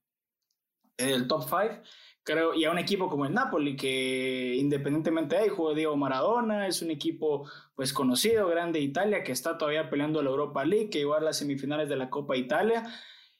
el 0.97 1.27
top 1.27 1.43
5, 1.43 1.81
creo, 2.23 2.53
y 2.53 2.65
a 2.65 2.71
un 2.71 2.79
equipo 2.79 3.09
como 3.09 3.25
el 3.25 3.33
Napoli, 3.33 3.75
que 3.75 4.55
independientemente 4.55 5.35
de 5.35 5.49
jugó 5.49 5.73
Diego 5.73 5.95
Maradona, 5.95 6.67
es 6.67 6.81
un 6.81 6.91
equipo 6.91 7.49
pues 7.75 7.93
conocido, 7.93 8.47
grande 8.47 8.79
de 8.79 8.85
Italia, 8.85 9.23
que 9.23 9.31
está 9.31 9.57
todavía 9.57 9.89
peleando 9.89 10.21
la 10.21 10.31
Europa 10.31 10.65
League, 10.65 10.89
que 10.89 10.99
igual 10.99 11.25
las 11.25 11.37
semifinales 11.37 11.89
de 11.89 11.95
la 11.95 12.09
Copa 12.09 12.35
Italia, 12.35 12.83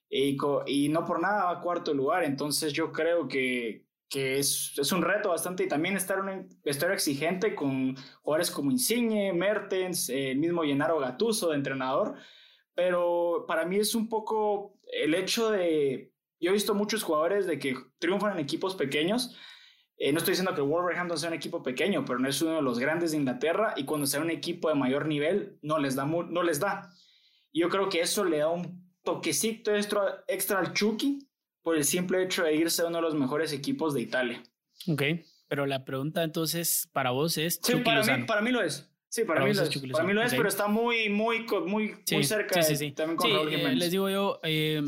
y, 0.10 0.38
y 0.68 0.90
no 0.90 1.04
por 1.06 1.20
nada 1.20 1.46
va 1.46 1.52
a 1.52 1.62
cuarto 1.62 1.94
lugar, 1.94 2.24
entonces 2.24 2.74
yo 2.74 2.92
creo 2.92 3.28
que, 3.28 3.86
que 4.08 4.38
es, 4.40 4.74
es, 4.78 4.92
un 4.92 5.02
reto 5.02 5.30
bastante 5.30 5.64
y 5.64 5.68
también 5.68 5.98
estar 5.98 6.20
en 6.20 6.30
un 6.30 6.50
vestuario 6.64 6.94
exigente 6.94 7.56
con 7.56 7.96
jugadores 8.22 8.52
como 8.52 8.72
Insigne, 8.72 9.34
Mertens, 9.34 10.10
el 10.10 10.38
mismo 10.38 10.64
Gennaro 10.64 11.00
Gatuso 11.00 11.50
de 11.50 11.56
entrenador, 11.56 12.16
pero 12.76 13.46
para 13.48 13.66
mí 13.66 13.78
es 13.78 13.96
un 13.96 14.08
poco 14.10 14.78
el 14.92 15.16
hecho 15.16 15.50
de, 15.50 16.14
yo 16.40 16.50
he 16.52 16.54
visto 16.54 16.74
muchos 16.74 17.04
jugadores 17.04 17.46
de 17.46 17.60
que 17.60 17.76
triunfan 18.00 18.34
en 18.34 18.40
equipos 18.40 18.76
pequeños, 18.76 19.36
eh, 19.98 20.12
no 20.12 20.18
estoy 20.18 20.34
diciendo 20.34 20.54
que 20.54 20.62
Wolverhampton 20.62 21.18
sea 21.18 21.30
un 21.30 21.36
equipo 21.36 21.64
pequeño, 21.64 22.04
pero 22.06 22.20
no 22.20 22.28
es 22.28 22.42
uno 22.42 22.56
de 22.56 22.62
los 22.62 22.80
grandes 22.80 23.12
de 23.12 23.18
Inglaterra 23.18 23.74
y 23.78 23.86
cuando 23.86 24.08
sea 24.08 24.20
un 24.20 24.30
equipo 24.30 24.68
de 24.68 24.76
mayor 24.76 25.08
nivel 25.08 25.58
no 25.62 25.80
les 25.80 25.96
da. 25.96 26.06
No 26.06 26.44
les 26.44 26.60
da. 26.60 26.92
Yo 27.54 27.70
creo 27.70 27.88
que 27.88 28.02
eso 28.02 28.26
le 28.26 28.40
da 28.40 28.50
un 28.50 28.92
toquecito 29.04 29.74
extra, 29.74 30.24
extra 30.28 30.60
al 30.60 30.74
Chucky 30.74 31.30
por 31.62 31.78
el 31.78 31.86
simple 31.86 32.22
hecho 32.24 32.44
de 32.44 32.56
irse 32.56 32.82
a 32.82 32.88
uno 32.88 32.98
de 32.98 33.04
los 33.04 33.16
mejores 33.16 33.54
equipos 33.54 33.94
de 33.94 34.02
Italia. 34.02 34.44
Ok, 34.88 35.02
pero 35.48 35.66
la 35.66 35.86
pregunta 35.86 36.24
entonces 36.24 36.90
para 36.92 37.12
vos 37.12 37.38
es... 37.38 37.60
Sí, 37.64 37.76
para 37.78 38.04
mí, 38.04 38.24
para 38.26 38.42
mí 38.42 38.52
lo 38.52 38.62
es. 38.62 38.92
Sí, 39.08 39.24
para, 39.24 39.46
mí, 39.46 39.54
lo 39.54 39.64
es. 39.64 39.70
Para 39.94 40.04
mí 40.04 40.12
lo 40.12 40.22
es, 40.22 40.34
pero 40.34 40.50
está 40.50 40.68
muy, 40.68 41.08
muy, 41.08 41.46
muy, 41.66 41.96
muy 42.12 42.24
cerca 42.26 42.62
sí, 42.62 42.76
sí, 42.76 42.92
también 42.92 43.16
con 43.16 43.32
Raúl 43.32 43.54
eh, 43.54 43.74
les 43.74 43.90
digo 43.90 44.10
yo, 44.10 44.42
eh, 44.44 44.82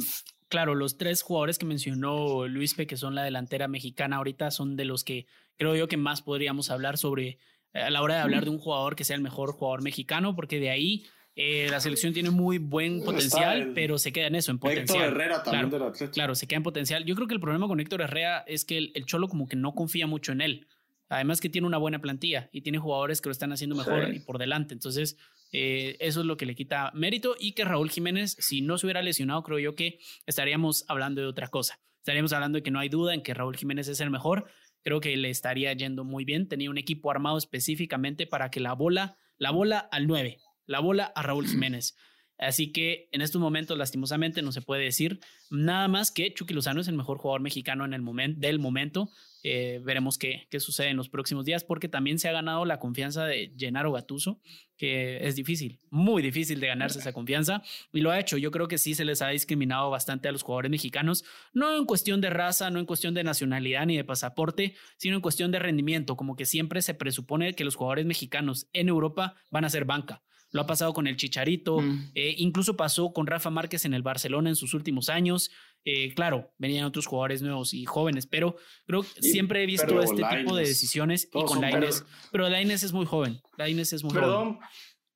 claro, 0.48 0.76
los 0.76 0.98
tres 0.98 1.22
jugadores 1.22 1.58
que 1.58 1.66
mencionó 1.66 2.48
Luispe, 2.48 2.88
que 2.88 2.98
son 2.98 3.16
la 3.16 3.24
delantera 3.24 3.68
mexicana 3.68 4.18
ahorita, 4.18 4.52
son 4.52 4.76
de 4.76 4.86
los 4.86 5.04
que 5.04 5.28
creo 5.58 5.76
yo 5.76 5.88
que 5.88 5.98
más 5.98 6.22
podríamos 6.22 6.70
hablar 6.70 6.98
sobre, 6.98 7.40
eh, 7.74 7.82
a 7.82 7.90
la 7.90 8.02
hora 8.02 8.16
de 8.16 8.22
hablar 8.22 8.46
de 8.46 8.52
un 8.52 8.60
jugador 8.60 8.96
que 8.96 9.04
sea 9.04 9.16
el 9.16 9.22
mejor 9.22 9.54
jugador 9.54 9.82
mexicano, 9.82 10.36
porque 10.36 10.60
de 10.60 10.70
ahí 10.70 11.06
eh, 11.40 11.68
la 11.70 11.80
selección 11.80 12.14
tiene 12.14 12.32
muy 12.32 12.58
buen 12.58 13.04
potencial, 13.04 13.72
pero 13.76 14.00
se 14.00 14.12
queda 14.12 14.26
en 14.26 14.34
eso, 14.34 14.50
en 14.52 14.58
potencial. 14.58 15.04
Héctor 15.04 15.14
Herrera 15.14 15.44
también 15.44 15.70
claro, 15.70 15.94
Claro, 16.12 16.36
se 16.36 16.48
queda 16.48 16.58
en 16.58 16.64
potencial. 16.64 17.06
Yo 17.06 17.14
creo 17.14 17.28
que 17.28 17.36
el 17.36 17.40
problema 17.40 17.68
con 17.68 17.80
Héctor 17.80 18.02
Herrera 18.02 18.44
es 18.48 18.66
que 18.66 18.78
el, 18.78 19.06
Cholo 19.06 19.28
como 19.28 19.48
que 19.48 19.56
no 19.56 19.76
confía 19.76 20.08
mucho 20.08 20.32
en 20.32 20.42
él. 20.42 20.68
Además 21.10 21.40
que 21.40 21.50
tiene 21.50 21.68
una 21.68 21.78
buena 21.78 22.00
plantilla 22.00 22.50
y 22.52 22.62
tiene 22.62 22.80
jugadores 22.80 23.22
que 23.22 23.30
lo 23.30 23.32
están 23.32 23.52
haciendo 23.54 23.76
mejor 23.76 24.14
y 24.14 24.20
por 24.20 24.38
delante. 24.38 24.74
Entonces, 24.74 25.18
eh, 25.52 25.96
eso 26.00 26.20
es 26.20 26.26
lo 26.26 26.36
que 26.36 26.46
le 26.46 26.56
quita 26.56 26.92
mérito 26.94 27.36
y 27.40 27.54
que 27.54 27.64
Raúl 27.64 27.90
Jiménez, 27.90 28.36
si 28.40 28.62
no 28.62 28.78
se 28.78 28.86
hubiera 28.86 29.02
lesionado, 29.02 29.44
creo 29.44 29.60
yo 29.60 29.76
que 29.76 30.00
estaríamos 30.26 30.84
hablando 30.88 31.22
de 31.22 31.28
otra 31.28 31.48
cosa. 31.48 31.80
Estaríamos 32.00 32.34
hablando 32.34 32.58
de 32.58 32.64
que 32.64 32.72
no 32.72 32.80
hay 32.80 32.90
duda 32.90 33.14
en 33.14 33.22
que 33.22 33.34
Raúl 33.34 33.56
Jiménez 33.56 33.88
es 33.88 34.00
el 34.00 34.10
mejor. 34.10 34.50
Creo 34.82 35.00
que 35.00 35.16
le 35.18 35.30
estaría 35.30 35.74
yendo 35.74 36.04
muy 36.04 36.26
bien. 36.26 36.48
Tenía 36.48 36.70
un 36.70 36.78
equipo 36.78 37.12
armado 37.12 37.38
específicamente 37.38 38.28
para 38.28 38.50
que 38.50 38.60
la 38.60 38.74
bola, 38.74 39.18
la 39.38 39.52
bola 39.52 39.80
al 39.80 40.08
9, 40.08 40.40
la 40.66 40.80
bola 40.80 41.12
a 41.16 41.22
Raúl 41.22 41.48
Jiménez. 41.48 41.96
Así 42.38 42.72
que 42.72 43.10
en 43.12 43.22
estos 43.22 43.42
momentos, 43.42 43.78
lastimosamente, 43.78 44.42
no 44.42 44.52
se 44.52 44.62
puede 44.62 44.84
decir 44.84 45.20
nada 45.50 45.88
más 45.88 46.12
que 46.12 46.34
Chucky 46.34 46.54
Lozano 46.54 46.82
es 46.82 46.88
el 46.88 46.96
mejor 46.96 47.18
jugador 47.18 47.42
mexicano 47.42 47.86
en 47.86 47.94
el 47.94 48.02
momento, 48.02 48.40
del 48.40 48.60
momento. 48.60 49.10
Eh, 49.44 49.80
veremos 49.84 50.18
qué, 50.18 50.48
qué, 50.50 50.60
sucede 50.60 50.90
en 50.90 50.98
los 50.98 51.10
próximos 51.10 51.46
días, 51.46 51.64
porque 51.64 51.88
también 51.88 52.20
se 52.20 52.28
ha 52.28 52.34
ganado 52.34 52.66
la 52.66 52.80
confianza 52.80 53.26
de 53.26 53.54
Gennaro 53.58 53.92
Gatuso, 53.94 54.42
que 54.76 55.26
es 55.26 55.36
difícil, 55.36 55.80
muy 55.90 56.22
difícil 56.22 56.60
de 56.60 56.68
ganarse 56.68 57.00
esa 57.00 57.14
confianza, 57.14 57.64
y 57.94 58.02
lo 58.02 58.12
ha 58.12 58.20
hecho. 58.20 58.38
Yo 58.38 58.52
creo 58.52 58.68
que 58.68 58.78
sí 58.78 58.94
se 58.94 59.06
les 59.06 59.22
ha 59.22 59.30
discriminado 59.30 59.90
bastante 59.90 60.28
a 60.28 60.32
los 60.32 60.44
jugadores 60.44 60.70
mexicanos, 60.70 61.24
no 61.54 61.78
en 61.78 61.86
cuestión 61.86 62.20
de 62.20 62.30
raza, 62.30 62.70
no 62.70 62.80
en 62.80 62.86
cuestión 62.86 63.14
de 63.14 63.24
nacionalidad 63.24 63.86
ni 63.86 63.96
de 63.96 64.04
pasaporte, 64.04 64.76
sino 64.98 65.16
en 65.16 65.22
cuestión 65.22 65.52
de 65.52 65.60
rendimiento, 65.60 66.18
como 66.18 66.36
que 66.36 66.46
siempre 66.46 66.82
se 66.82 66.94
presupone 66.94 67.54
que 67.54 67.64
los 67.64 67.76
jugadores 67.76 68.06
mexicanos 68.06 68.68
en 68.74 68.90
Europa 68.90 69.36
van 69.50 69.66
a 69.66 69.70
ser 69.70 69.86
banca 69.86 70.24
lo 70.52 70.62
ha 70.62 70.68
pasado 70.68 70.94
con 70.94 71.08
el 71.08 71.18
Chicharito, 71.18 71.80
mm. 71.80 72.12
eh, 72.16 72.36
incluso 72.38 72.78
pasó 72.78 73.12
con 73.12 73.28
Rafa 73.28 73.50
Márquez 73.50 73.86
en 73.86 73.94
el 73.94 74.02
Barcelona 74.02 74.50
en 74.50 74.56
sus 74.56 74.74
últimos 74.74 75.10
años. 75.10 75.52
Eh, 75.84 76.14
claro, 76.14 76.52
venían 76.58 76.86
otros 76.86 77.06
jugadores 77.06 77.42
nuevos 77.42 77.74
y 77.74 77.86
jóvenes, 77.86 78.28
pero 78.28 78.56
creo 78.86 79.04
que 79.04 79.22
siempre 79.22 79.64
he 79.64 79.66
visto 79.66 80.02
este 80.02 80.24
tipo 80.24 80.56
de 80.56 80.66
decisiones 80.66 81.30
y 81.34 81.44
con 81.44 81.62
Laines. 81.62 82.06
Pero 82.32 82.50
Laines 82.50 82.84
es 82.84 82.94
muy 82.94 83.06
joven. 83.06 83.42
Laines 83.58 83.94
es 83.94 84.04
muy 84.04 84.14
Perdón. 84.14 84.56
joven. 84.56 84.70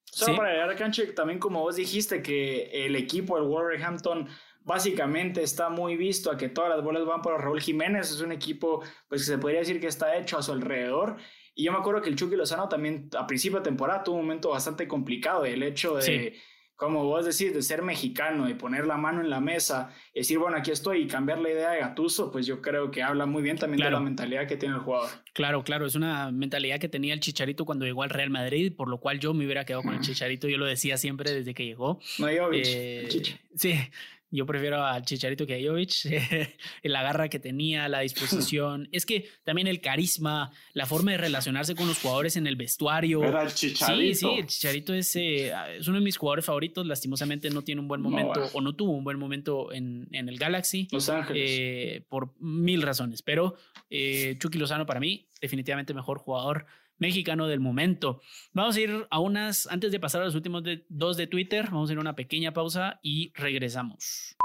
Solo 0.06 0.38
para 0.38 0.50
agregar, 0.50 0.76
Canche, 0.76 1.08
también 1.14 1.40
como 1.40 1.62
vos 1.62 1.78
dijiste 1.78 2.22
que 2.22 2.86
el 2.86 2.98
equipo, 2.98 3.38
el 3.38 3.44
Wolverhampton, 3.44 4.28
básicamente 4.60 5.42
está 5.42 5.70
muy 5.70 5.96
visto 5.96 6.30
a 6.30 6.38
que 6.38 6.50
todas 6.50 6.70
las 6.70 6.84
bolas 6.84 7.06
van 7.06 7.22
para 7.22 7.38
Raúl 7.38 7.62
Jiménez. 7.62 8.12
Es 8.12 8.22
un 8.22 8.34
equipo, 8.34 8.84
pues 9.08 9.26
se 9.26 9.38
podría 9.38 9.60
decir 9.60 9.80
que 9.80 9.88
está 9.88 10.18
hecho 10.18 10.38
a 10.38 10.44
su 10.44 10.52
alrededor. 10.52 11.18
Y 11.53 11.65
yo 11.65 11.72
me 11.72 11.79
acuerdo 11.79 12.01
que 12.01 12.10
el 12.10 12.15
Chucky 12.15 12.36
Lozano 12.36 12.70
también 12.70 13.10
a 13.17 13.27
principio 13.27 13.60
de 13.60 13.65
temporada 13.65 14.03
tuvo 14.03 14.17
un 14.17 14.24
momento 14.24 14.50
bastante 14.50 14.88
complicado. 14.88 15.46
El 15.46 15.63
hecho 15.63 15.96
de, 15.96 16.38
como 16.81 17.03
vos 17.05 17.25
decís, 17.25 17.53
de 17.53 17.62
ser 17.62 17.84
mexicano, 17.84 18.48
de 18.48 18.55
poner 18.55 18.88
la 18.88 18.98
mano 18.98 19.22
en 19.22 19.29
la 19.29 19.39
mesa, 19.39 19.93
decir, 20.15 20.39
bueno, 20.39 20.58
aquí 20.58 20.72
estoy 20.72 21.03
y 21.03 21.08
cambiar 21.08 21.39
la 21.39 21.51
idea 21.51 21.72
de 21.72 21.79
Gatuso, 21.79 22.31
pues 22.31 22.48
yo 22.48 22.62
creo 22.62 22.89
que 22.89 23.03
habla 23.03 23.25
muy 23.25 23.43
bien 23.43 23.58
también 23.58 23.84
de 23.84 23.91
la 23.91 24.00
mentalidad 24.00 24.48
que 24.48 24.58
tiene 24.58 24.75
el 24.75 24.81
jugador. 24.81 25.10
Claro, 25.34 25.63
claro, 25.63 25.86
es 25.86 25.96
una 25.96 26.31
mentalidad 26.31 26.79
que 26.79 26.89
tenía 26.89 27.13
el 27.13 27.20
Chicharito 27.20 27.65
cuando 27.65 27.86
llegó 27.86 28.03
al 28.03 28.10
Real 28.10 28.29
Madrid, 28.29 28.74
por 28.75 28.88
lo 28.88 29.00
cual 29.00 29.20
yo 29.20 29.34
me 29.34 29.46
hubiera 29.46 29.65
quedado 29.65 29.84
con 29.84 29.93
el 29.93 30.00
Chicharito. 30.01 30.48
Yo 30.48 30.58
lo 30.58 30.65
decía 30.65 30.98
siempre 30.98 31.31
desde 31.31 31.53
que 31.53 31.65
llegó. 31.65 32.00
No, 32.17 32.31
yo, 32.31 32.50
eh, 32.51 33.08
sí, 33.55 33.75
yo 34.32 34.46
prefiero 34.46 34.84
al 34.84 35.04
Chicharito 35.04 35.46
que 35.46 35.56
a 35.56 35.70
Jovic, 35.70 35.92
la 36.84 37.04
garra 37.04 37.30
que 37.30 37.40
tenía, 37.40 37.90
la 37.90 38.00
disposición. 38.00 38.88
es 38.92 39.06
que 39.06 39.30
también 39.44 39.68
el 39.68 39.82
carisma, 39.82 40.52
la 40.74 40.86
forma 40.86 41.12
de 41.12 41.18
relacionarse 41.18 41.76
con 41.76 41.88
los 41.88 42.00
jugadores 42.00 42.38
en 42.38 42.48
el 42.48 42.56
vestuario. 42.56 43.24
Era 43.24 43.44
el 43.44 43.54
Chicharito. 43.54 44.16
Sí, 44.16 44.16
sí, 44.16 44.40
el 44.40 44.48
Chicharito 44.48 44.94
es, 44.94 45.16
eh, 45.18 45.54
es 45.78 45.88
uno 45.88 46.00
de 46.00 46.04
mis 46.04 46.18
jugadores 46.18 46.46
favoritos. 46.46 46.88
Lastimosamente 46.88 47.50
no 47.50 47.62
tiene 47.62 47.82
un 47.82 47.88
buen 47.88 48.02
momento 48.02 48.50
o 48.54 48.62
no 48.62 48.74
tuvo 48.74 48.92
un 48.92 49.04
buen 49.04 49.20
momento 49.20 49.72
en, 49.74 50.08
en 50.12 50.30
el 50.30 50.38
Galaxy. 50.38 50.88
Los 50.92 51.10
Ángeles. 51.10 51.44
Eh, 51.46 52.06
por 52.08 52.34
mil 52.40 52.82
razones. 52.82 53.22
Pero 53.22 53.56
eh, 53.90 54.38
Chucky 54.40 54.58
Lozano 54.58 54.86
para 54.86 55.02
mí, 55.02 55.28
definitivamente 55.42 55.94
mejor 55.94 56.20
jugador 56.20 56.66
mexicano 57.01 57.48
del 57.48 57.60
momento. 57.60 58.22
Vamos 58.53 58.77
a 58.77 58.79
ir 58.79 59.08
a 59.10 59.20
unas, 59.20 59.67
antes 59.67 59.91
de 59.91 60.00
pasar 60.00 60.22
a 60.22 60.25
los 60.25 60.36
últimos 60.36 60.63
dos 60.88 61.17
de 61.17 61.27
Twitter, 61.27 61.65
vamos 61.65 61.89
a 61.89 61.93
ir 61.93 61.98
a 61.98 62.01
una 62.01 62.15
pequeña 62.15 62.53
pausa 62.53 63.00
y 63.01 63.34
regresamos. 63.34 64.38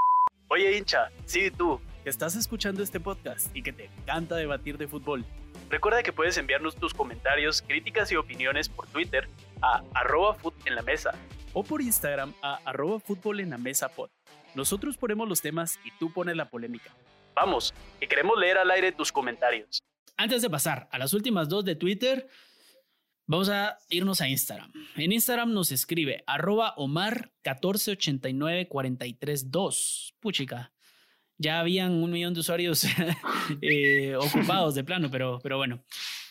Oye 0.48 0.78
hincha, 0.78 1.10
sí 1.26 1.50
tú, 1.50 1.80
que 2.02 2.08
estás 2.08 2.34
escuchando 2.34 2.82
este 2.82 2.98
podcast 2.98 3.54
y 3.54 3.62
que 3.62 3.72
te 3.72 3.84
encanta 3.84 4.36
debatir 4.36 4.78
de 4.78 4.88
fútbol. 4.88 5.24
Recuerda 5.68 6.02
que 6.02 6.14
puedes 6.14 6.38
enviarnos 6.38 6.76
tus 6.76 6.94
comentarios, 6.94 7.60
críticas 7.60 8.10
y 8.10 8.16
opiniones 8.16 8.70
por 8.70 8.86
Twitter 8.86 9.28
a 9.60 9.82
arroba 9.92 10.36
en 10.64 10.74
la 10.74 10.82
mesa 10.82 11.12
o 11.52 11.62
por 11.62 11.82
Instagram 11.82 12.32
a 12.40 12.60
arroba 12.64 13.00
fútbol 13.00 13.40
en 13.40 13.50
la 13.50 13.58
mesa 13.58 13.90
pod. 13.90 14.08
Nosotros 14.54 14.96
ponemos 14.96 15.28
los 15.28 15.42
temas 15.42 15.78
y 15.84 15.90
tú 15.98 16.10
pones 16.10 16.36
la 16.36 16.48
polémica. 16.48 16.90
Vamos, 17.34 17.74
que 18.00 18.08
queremos 18.08 18.38
leer 18.38 18.56
al 18.56 18.70
aire 18.70 18.92
tus 18.92 19.12
comentarios. 19.12 19.82
Antes 20.18 20.40
de 20.40 20.48
pasar 20.48 20.88
a 20.90 20.98
las 20.98 21.12
últimas 21.12 21.50
dos 21.50 21.66
de 21.66 21.76
Twitter, 21.76 22.26
Vamos 23.28 23.48
a 23.48 23.76
irnos 23.88 24.20
a 24.20 24.28
Instagram. 24.28 24.70
En 24.94 25.10
Instagram 25.10 25.52
nos 25.52 25.72
escribe 25.72 26.22
arroba 26.28 26.74
Omar 26.76 27.32
1489432. 27.42 30.14
Puchica. 30.20 30.72
Ya 31.36 31.58
habían 31.58 31.94
un 31.94 32.12
millón 32.12 32.34
de 32.34 32.40
usuarios 32.40 32.84
eh, 33.60 34.14
ocupados 34.14 34.76
de 34.76 34.84
plano, 34.84 35.10
pero, 35.10 35.40
pero 35.42 35.56
bueno. 35.56 35.82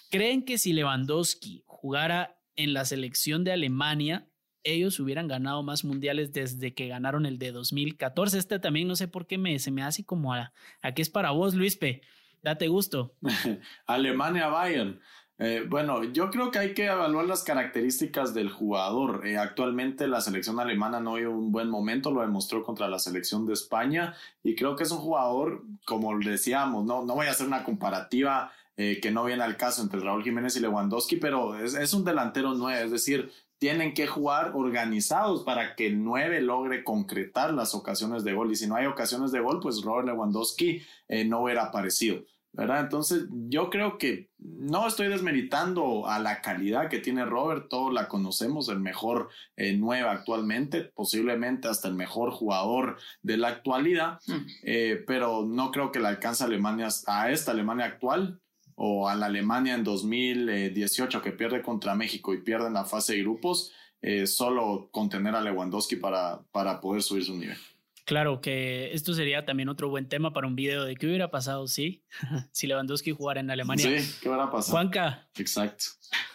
¿Creen 0.09 0.45
que 0.45 0.57
si 0.57 0.71
Lewandowski 0.71 1.63
jugara 1.65 2.39
en 2.55 2.73
la 2.73 2.85
selección 2.85 3.43
de 3.43 3.51
Alemania, 3.51 4.29
ellos 4.63 4.97
hubieran 5.01 5.27
ganado 5.27 5.63
más 5.63 5.83
mundiales 5.83 6.31
desde 6.31 6.73
que 6.73 6.87
ganaron 6.87 7.25
el 7.25 7.37
de 7.37 7.51
2014? 7.51 8.37
Este 8.37 8.57
también 8.59 8.87
no 8.87 8.95
sé 8.95 9.09
por 9.09 9.27
qué 9.27 9.37
me, 9.37 9.59
se 9.59 9.69
me 9.69 9.83
hace 9.83 10.05
como 10.05 10.33
a, 10.33 10.53
a 10.81 10.89
es 10.89 11.09
para 11.09 11.31
vos, 11.31 11.55
Luispe. 11.55 12.03
Date 12.41 12.69
gusto. 12.69 13.17
Alemania 13.85 14.47
Bayern. 14.47 15.01
Eh, 15.37 15.65
bueno, 15.67 16.03
yo 16.05 16.31
creo 16.31 16.49
que 16.49 16.59
hay 16.59 16.73
que 16.73 16.85
evaluar 16.85 17.25
las 17.25 17.43
características 17.43 18.33
del 18.33 18.49
jugador. 18.49 19.27
Eh, 19.27 19.37
actualmente 19.37 20.07
la 20.07 20.21
selección 20.21 20.59
alemana 20.59 21.01
no 21.01 21.17
dio 21.17 21.31
un 21.31 21.51
buen 21.51 21.69
momento, 21.69 22.11
lo 22.11 22.21
demostró 22.21 22.63
contra 22.63 22.87
la 22.87 22.99
selección 22.99 23.45
de 23.45 23.53
España 23.53 24.15
y 24.43 24.55
creo 24.55 24.77
que 24.77 24.83
es 24.83 24.91
un 24.91 24.99
jugador, 24.99 25.63
como 25.85 26.17
decíamos, 26.19 26.85
no, 26.85 27.03
no 27.03 27.15
voy 27.15 27.27
a 27.27 27.31
hacer 27.31 27.47
una 27.47 27.65
comparativa 27.65 28.53
eh, 28.77 28.99
que 29.01 29.11
no 29.11 29.25
viene 29.25 29.43
al 29.43 29.57
caso 29.57 29.81
entre 29.81 29.99
Raúl 29.99 30.23
Jiménez 30.23 30.55
y 30.55 30.61
Lewandowski, 30.61 31.17
pero 31.17 31.57
es, 31.57 31.93
un 31.93 32.05
delantero 32.05 32.53
nuevo, 32.53 32.85
es 32.85 32.91
decir, 32.91 33.29
tienen 33.57 33.93
que 33.93 34.07
jugar 34.07 34.51
organizados 34.53 35.43
para 35.43 35.75
que 35.75 35.87
el 35.87 36.01
9 36.03 36.41
logre 36.41 36.83
concretar 36.83 37.53
las 37.53 37.75
ocasiones 37.75 38.23
de 38.23 38.33
gol 38.33 38.51
y 38.51 38.55
si 38.55 38.67
no 38.67 38.75
hay 38.75 38.85
ocasiones 38.85 39.31
de 39.31 39.39
gol, 39.41 39.59
pues 39.61 39.81
Robert 39.81 40.07
Lewandowski 40.07 40.81
no 41.25 41.41
hubiera 41.41 41.63
aparecido. 41.63 42.23
¿verdad? 42.55 42.81
Entonces, 42.81 43.25
yo 43.49 43.69
creo 43.69 43.97
que 43.97 44.29
no 44.57 44.87
estoy 44.87 45.07
desmeritando 45.07 46.07
a 46.07 46.19
la 46.19 46.41
calidad 46.41 46.89
que 46.89 46.99
tiene 46.99 47.25
Robert, 47.25 47.67
todos 47.69 47.93
la 47.93 48.07
conocemos, 48.07 48.69
el 48.69 48.79
mejor 48.79 49.29
eh, 49.55 49.75
nueve 49.77 50.07
actualmente, 50.07 50.81
posiblemente 50.81 51.67
hasta 51.67 51.87
el 51.87 51.95
mejor 51.95 52.31
jugador 52.31 52.97
de 53.21 53.37
la 53.37 53.49
actualidad, 53.49 54.19
mm. 54.27 54.33
eh, 54.63 55.03
pero 55.05 55.45
no 55.45 55.71
creo 55.71 55.91
que 55.91 55.99
le 55.99 56.07
alcance 56.07 56.43
a 56.43 56.47
Alemania, 56.47 56.87
a 57.07 57.31
esta 57.31 57.51
Alemania 57.51 57.85
actual 57.85 58.39
o 58.75 59.07
a 59.09 59.15
la 59.15 59.27
Alemania 59.27 59.73
en 59.73 59.83
2018 59.83 61.21
que 61.21 61.31
pierde 61.31 61.61
contra 61.61 61.95
México 61.95 62.33
y 62.33 62.41
pierde 62.41 62.67
en 62.67 62.73
la 62.73 62.85
fase 62.85 63.13
de 63.13 63.21
grupos, 63.21 63.71
eh, 64.01 64.27
solo 64.27 64.89
contener 64.91 65.35
a 65.35 65.41
Lewandowski 65.41 65.95
para, 65.95 66.41
para 66.51 66.79
poder 66.79 67.01
subir 67.01 67.25
su 67.25 67.35
nivel. 67.35 67.57
Claro 68.05 68.39
que 68.39 68.93
esto 68.93 69.15
sería 69.15 69.45
también 69.45 69.67
otro 69.67 69.89
buen 69.89 70.07
tema 70.07 70.31
para 70.31 70.45
un 70.45 70.55
video 70.55 70.85
de 70.85 70.95
qué 70.95 71.07
hubiera 71.07 71.31
pasado, 71.31 71.67
sí, 71.67 72.03
si 72.51 72.67
Lewandowski 72.67 73.11
jugara 73.11 73.39
en 73.39 73.49
Alemania. 73.49 73.99
Sí, 73.99 74.17
qué 74.21 74.29
hubiera 74.29 74.49
pasado. 74.49 74.73
Juanca. 74.73 75.27
Exacto. 75.35 75.85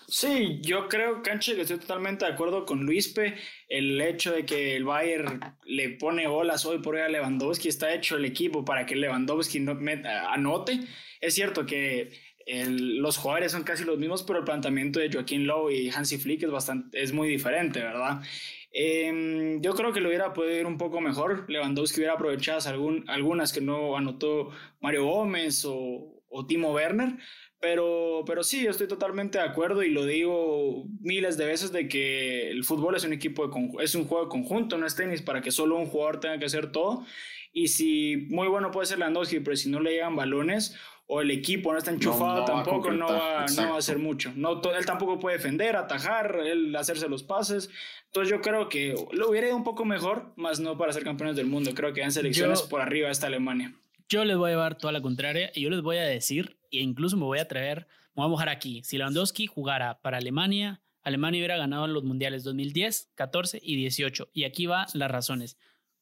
Sí, 0.09 0.59
yo 0.63 0.89
creo, 0.89 1.23
Canche, 1.23 1.55
que 1.55 1.61
estoy 1.61 1.79
totalmente 1.79 2.25
de 2.25 2.33
acuerdo 2.33 2.65
con 2.67 2.85
Luispe. 2.85 3.37
El 3.69 4.01
hecho 4.01 4.33
de 4.33 4.45
que 4.45 4.75
el 4.75 4.85
Bayern 4.85 5.41
le 5.65 5.91
pone 5.91 6.27
olas 6.27 6.67
hoy 6.67 6.81
por 6.81 6.97
hoy 6.97 7.03
a 7.03 7.09
Lewandowski, 7.09 7.69
está 7.69 7.95
hecho 7.95 8.17
el 8.17 8.25
equipo 8.25 8.65
para 8.65 8.85
que 8.85 8.97
Lewandowski 8.97 9.61
no 9.61 9.79
anote. 10.29 10.81
Es 11.21 11.35
cierto 11.35 11.65
que 11.65 12.11
los 12.47 13.17
jugadores 13.17 13.53
son 13.53 13.63
casi 13.63 13.85
los 13.85 13.99
mismos, 13.99 14.25
pero 14.25 14.41
el 14.41 14.45
planteamiento 14.45 14.99
de 14.99 15.13
Joaquín 15.13 15.47
Lowe 15.47 15.73
y 15.73 15.91
Hansi 15.91 16.19
Flick 16.19 16.43
es, 16.43 16.51
bastante, 16.51 17.01
es 17.01 17.13
muy 17.13 17.29
diferente, 17.29 17.81
¿verdad? 17.81 18.21
Em, 18.73 19.61
yo 19.61 19.75
creo 19.75 19.93
que 19.93 20.01
lo 20.01 20.09
hubiera 20.09 20.33
podido 20.33 20.61
ir 20.61 20.67
un 20.67 20.79
poco 20.79 21.01
mejor. 21.01 21.45
Lewandowski 21.49 22.01
hubiera 22.01 22.15
aprovechado 22.15 22.69
algún, 22.69 23.05
algunas 23.09 23.53
que 23.53 23.61
no 23.61 23.97
anotó 23.97 24.51
Mario 24.81 25.07
Gómez 25.07 25.65
o, 25.65 26.23
o 26.29 26.47
Timo 26.47 26.73
Werner, 26.73 27.17
pero, 27.61 28.23
pero 28.27 28.43
sí, 28.43 28.63
yo 28.63 28.71
estoy 28.71 28.89
totalmente 28.89 29.39
de 29.39 29.45
acuerdo 29.45 29.83
y 29.83 29.91
lo 29.91 30.07
digo 30.07 30.87
miles 31.01 31.37
de 31.37 31.45
veces 31.45 31.73
de 31.73 31.89
que 31.89 32.51
el 32.51 32.65
fútbol 32.65 32.95
es 32.95 33.05
un 33.05 33.13
equipo 33.13 33.49
de 33.49 33.85
es 33.85 33.95
un 33.95 34.07
juego 34.07 34.25
de 34.25 34.31
conjunto, 34.31 34.79
no 34.79 34.87
es 34.87 34.95
tenis 34.97 35.21
para 35.21 35.43
que 35.43 35.51
solo 35.51 35.77
un 35.77 35.87
jugador 35.87 36.21
tenga 36.21 36.39
que 36.39 36.47
hacer 36.47 36.73
todo. 36.73 37.05
Y 37.53 37.69
si 37.69 38.29
muy 38.31 38.49
bueno 38.49 38.71
puede 38.71 38.87
ser 38.87 38.99
Lewandowski, 38.99 39.41
pero 39.41 39.57
si 39.57 39.69
no 39.71 39.81
le 39.81 39.93
llegan 39.93 40.17
balones 40.17 40.77
o 41.07 41.21
el 41.21 41.31
equipo 41.33 41.73
no 41.73 41.79
está 41.79 41.91
enchufado, 41.91 42.45
tampoco 42.45 42.93
no, 42.93 43.07
va, 43.09 43.45
no 43.57 43.63
va 43.71 43.75
a 43.75 43.79
hacer 43.79 43.99
mucho. 43.99 44.33
No, 44.37 44.63
él 44.63 44.87
tampoco 44.87 45.19
puede 45.19 45.39
defender, 45.39 45.75
atajar, 45.75 46.39
él 46.47 46.75
hacerse 46.77 47.09
los 47.09 47.25
pases. 47.25 47.69
Entonces 48.07 48.31
yo 48.31 48.41
creo 48.41 48.69
que 48.69 48.95
lo 49.13 49.29
hubiera 49.29 49.49
ido 49.49 49.57
un 49.57 49.65
poco 49.65 49.85
mejor, 49.85 50.33
más 50.37 50.61
no 50.61 50.79
para 50.79 50.93
ser 50.93 51.03
campeones 51.03 51.35
del 51.35 51.47
mundo. 51.47 51.75
Creo 51.75 51.93
que 51.93 52.03
en 52.03 52.13
selecciones 52.13 52.63
por 52.63 52.81
arriba 52.81 53.11
está 53.11 53.27
Alemania. 53.27 53.75
Yo 54.09 54.25
les 54.25 54.37
voy 54.37 54.51
a 54.51 54.55
llevar 54.55 54.79
toda 54.79 54.93
la 54.93 55.01
contraria 55.01 55.51
y 55.55 55.63
yo 55.63 55.71
les 55.71 55.83
voy 55.83 55.97
a 55.97 56.03
decir, 56.03 56.59
e 56.71 56.79
incluso 56.79 57.17
me 57.17 57.25
voy 57.25 57.39
a 57.39 57.43
atrever, 57.43 57.89
me 58.15 58.23
voy 58.23 58.27
a 58.27 58.29
mojar 58.29 58.49
aquí. 58.49 58.83
Si 58.85 58.97
Lewandowski 58.97 59.47
jugara 59.47 60.01
para 60.01 60.19
Alemania, 60.19 60.81
Alemania 61.03 61.41
hubiera 61.41 61.57
ganado 61.57 61.87
en 61.87 61.93
los 61.93 62.05
mundiales 62.05 62.45
2010, 62.45 63.11
14 63.15 63.61
y 63.63 63.77
18. 63.77 64.31
Y 64.33 64.45
aquí 64.45 64.67
va 64.67 64.87
las 64.95 65.11
razones. 65.11 65.57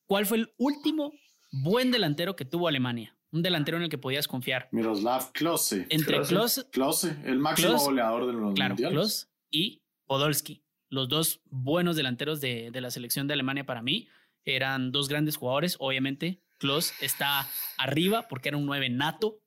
¿Cuál 0.07 0.27
fue 0.27 0.39
el 0.39 0.53
último 0.57 1.13
buen 1.51 1.91
delantero 1.91 2.37
que 2.37 2.45
tuvo 2.45 2.69
Alemania? 2.69 3.19
un 3.31 3.43
delantero 3.43 3.77
en 3.77 3.85
el 3.85 3.89
que 3.89 3.99
podías 3.99 4.29
confiar. 4.29 4.69
Miroslav 4.73 5.33
Klose. 5.33 5.87
Entre 5.91 6.21
Klose, 6.23 6.69
Klose, 6.71 7.17
el 7.25 7.39
máximo 7.39 7.79
goleador 7.79 8.27
de 8.27 8.33
los 8.33 8.55
claro, 8.55 8.77
Klose 8.77 9.27
y 9.51 9.83
Podolski. 10.07 10.65
Los 10.91 11.09
dos 11.09 11.43
buenos 11.45 11.97
delanteros 11.97 12.41
de, 12.41 12.71
la 12.73 12.91
selección 12.91 13.27
de 13.27 13.35
Alemania 13.35 13.67
para 13.67 13.83
mí 13.83 14.09
eran 14.45 14.93
dos 14.93 15.09
grandes 15.09 15.37
jugadores. 15.37 15.77
Obviamente, 15.79 16.43
Klose 16.59 16.95
está 17.05 17.47
arriba 17.77 18.27
porque 18.29 18.49
era 18.49 18.57
un 18.57 18.67
9 18.67 18.89
nato 18.91 19.43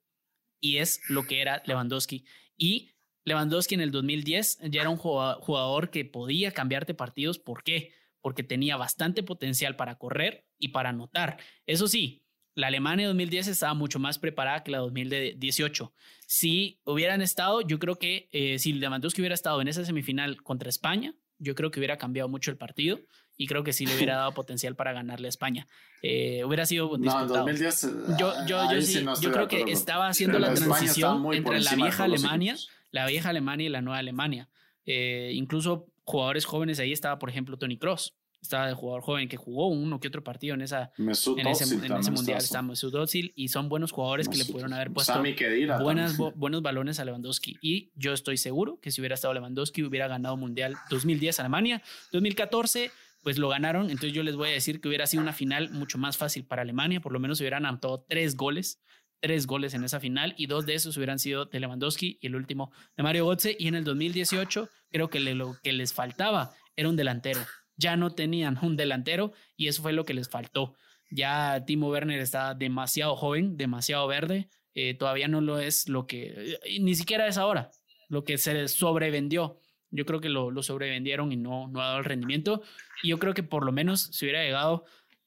y 0.60 0.76
es 0.76 1.00
lo 1.08 1.24
que 1.24 1.40
era 1.40 1.62
Lewandowski. 1.66 2.24
Y 2.56 2.90
Lewandowski 3.24 3.74
en 3.74 3.80
el 3.80 3.90
2010 3.90 4.58
ya 4.70 4.82
era 4.82 4.90
un 4.90 4.96
jugador 4.96 5.90
que 5.90 6.04
podía 6.04 6.52
cambiarte 6.52 6.94
partidos. 6.94 7.40
¿Por 7.40 7.64
qué? 7.64 7.92
Porque 8.22 8.42
tenía 8.42 8.78
bastante 8.78 9.22
potencial 9.22 9.76
para 9.76 9.96
correr 9.98 10.46
y 10.58 10.68
para 10.68 10.88
anotar. 10.88 11.36
Eso 11.66 11.88
sí, 11.88 12.22
la 12.54 12.68
Alemania 12.68 13.06
2010 13.08 13.48
estaba 13.48 13.74
mucho 13.74 13.98
más 13.98 14.18
preparada 14.18 14.62
que 14.62 14.70
la 14.70 14.78
2018. 14.78 15.92
Si 16.26 16.80
hubieran 16.84 17.22
estado, 17.22 17.60
yo 17.62 17.78
creo 17.78 17.96
que 17.96 18.28
eh, 18.32 18.58
si 18.58 18.72
Lewandowski 18.72 19.20
hubiera 19.20 19.34
estado 19.34 19.60
en 19.60 19.68
esa 19.68 19.84
semifinal 19.84 20.42
contra 20.42 20.68
España, 20.68 21.14
yo 21.38 21.54
creo 21.54 21.70
que 21.70 21.80
hubiera 21.80 21.98
cambiado 21.98 22.28
mucho 22.28 22.50
el 22.50 22.56
partido 22.56 23.00
y 23.36 23.46
creo 23.46 23.64
que 23.64 23.72
sí 23.72 23.86
le 23.86 23.96
hubiera 23.96 24.16
dado 24.18 24.32
potencial 24.32 24.76
para 24.76 24.92
ganarle 24.92 25.28
a 25.28 25.30
España. 25.30 25.66
Eh, 26.02 26.44
hubiera 26.44 26.66
sido 26.66 26.96
disputado. 26.96 27.26
No, 27.26 27.34
2010, 27.34 27.88
yo, 28.18 28.34
yo, 28.46 28.72
yo, 28.72 28.82
sí, 28.82 29.04
yo 29.20 29.32
creo 29.32 29.48
que 29.48 29.62
estaba 29.68 30.08
haciendo 30.08 30.38
la 30.38 30.54
transición 30.54 31.24
entre 31.34 31.60
la 31.60 31.74
vieja 31.74 32.04
Alemania, 32.04 32.56
la 32.90 33.06
vieja 33.06 33.30
Alemania 33.30 33.66
y 33.66 33.70
la 33.70 33.80
nueva 33.80 33.98
Alemania. 33.98 34.48
Eh, 34.84 35.32
incluso 35.34 35.86
jugadores 36.04 36.44
jóvenes 36.44 36.78
ahí 36.78 36.92
estaba, 36.92 37.18
por 37.18 37.30
ejemplo, 37.30 37.58
Tony 37.58 37.78
Cross 37.78 38.14
estaba 38.42 38.66
de 38.66 38.74
jugador 38.74 39.02
joven 39.02 39.28
que 39.28 39.36
jugó 39.36 39.68
uno 39.68 40.00
que 40.00 40.08
otro 40.08 40.24
partido 40.24 40.54
en, 40.54 40.62
esa, 40.62 40.92
en 40.98 41.10
ese, 41.10 41.30
en 41.30 41.46
ese 41.46 42.10
mundial. 42.10 42.38
Está 42.38 42.60
Mesut 42.60 42.94
Özil 42.94 43.32
y 43.36 43.48
son 43.48 43.68
buenos 43.68 43.92
jugadores 43.92 44.28
que 44.28 44.36
le 44.36 44.44
pudieron 44.44 44.72
haber 44.72 44.92
puesto 44.92 45.22
buenas, 45.80 46.16
buenos 46.34 46.60
balones 46.60 46.98
a 46.98 47.04
Lewandowski. 47.04 47.56
Y 47.62 47.92
yo 47.94 48.12
estoy 48.12 48.36
seguro 48.36 48.80
que 48.80 48.90
si 48.90 49.00
hubiera 49.00 49.14
estado 49.14 49.32
Lewandowski 49.32 49.84
hubiera 49.84 50.08
ganado 50.08 50.36
mundial 50.36 50.76
2010 50.90 51.38
Alemania, 51.38 51.82
2014 52.10 52.90
pues 53.22 53.38
lo 53.38 53.48
ganaron. 53.48 53.84
Entonces 53.90 54.12
yo 54.12 54.24
les 54.24 54.34
voy 54.34 54.48
a 54.48 54.52
decir 54.52 54.80
que 54.80 54.88
hubiera 54.88 55.06
sido 55.06 55.22
una 55.22 55.32
final 55.32 55.70
mucho 55.70 55.96
más 55.96 56.16
fácil 56.16 56.44
para 56.44 56.62
Alemania. 56.62 57.00
Por 57.00 57.12
lo 57.12 57.20
menos 57.20 57.40
hubieran 57.40 57.64
anotado 57.64 58.04
tres 58.08 58.36
goles, 58.36 58.82
tres 59.22 59.46
goles 59.46 59.72
en 59.72 59.84
esa 59.84 60.00
final 60.00 60.34
y 60.36 60.46
dos 60.46 60.66
de 60.66 60.74
esos 60.74 60.98
hubieran 60.98 61.18
sido 61.18 61.46
de 61.46 61.60
Lewandowski 61.60 62.18
y 62.20 62.26
el 62.26 62.36
último 62.36 62.72
de 62.98 63.02
Mario 63.02 63.26
Götze. 63.26 63.56
Y 63.58 63.68
en 63.68 63.76
el 63.76 63.84
2018 63.84 64.68
creo 64.90 65.08
que 65.08 65.20
lo 65.20 65.56
que 65.62 65.72
les 65.72 65.94
faltaba 65.94 66.50
era 66.76 66.90
un 66.90 66.96
delantero 66.96 67.40
ya 67.76 67.96
no 67.96 68.10
tenían 68.14 68.58
un 68.62 68.76
delantero 68.76 69.32
y 69.56 69.68
eso 69.68 69.82
fue 69.82 69.92
lo 69.92 70.04
que 70.04 70.14
les 70.14 70.28
faltó. 70.28 70.74
Ya 71.10 71.64
Timo 71.66 71.90
Werner 71.90 72.20
está 72.20 72.54
demasiado 72.54 73.16
joven, 73.16 73.56
demasiado 73.56 74.06
verde, 74.06 74.48
eh, 74.74 74.94
todavía 74.94 75.28
no 75.28 75.40
lo 75.40 75.58
es 75.58 75.88
lo 75.88 76.06
que, 76.06 76.58
ni 76.80 76.94
siquiera 76.94 77.26
es 77.26 77.36
ahora, 77.36 77.70
lo 78.08 78.24
que 78.24 78.38
se 78.38 78.68
sobrevendió. 78.68 79.58
Yo 79.90 80.06
creo 80.06 80.20
que 80.20 80.30
lo, 80.30 80.50
lo 80.50 80.62
sobrevendieron 80.62 81.32
y 81.32 81.36
no, 81.36 81.68
no 81.68 81.82
ha 81.82 81.88
dado 81.88 81.98
el 81.98 82.06
rendimiento. 82.06 82.62
Y 83.02 83.08
yo 83.08 83.18
creo 83.18 83.34
que 83.34 83.42
por 83.42 83.66
lo 83.66 83.72
menos 83.72 84.00
si 84.00 84.24
hubiera 84.24 84.42
llegado 84.42 84.84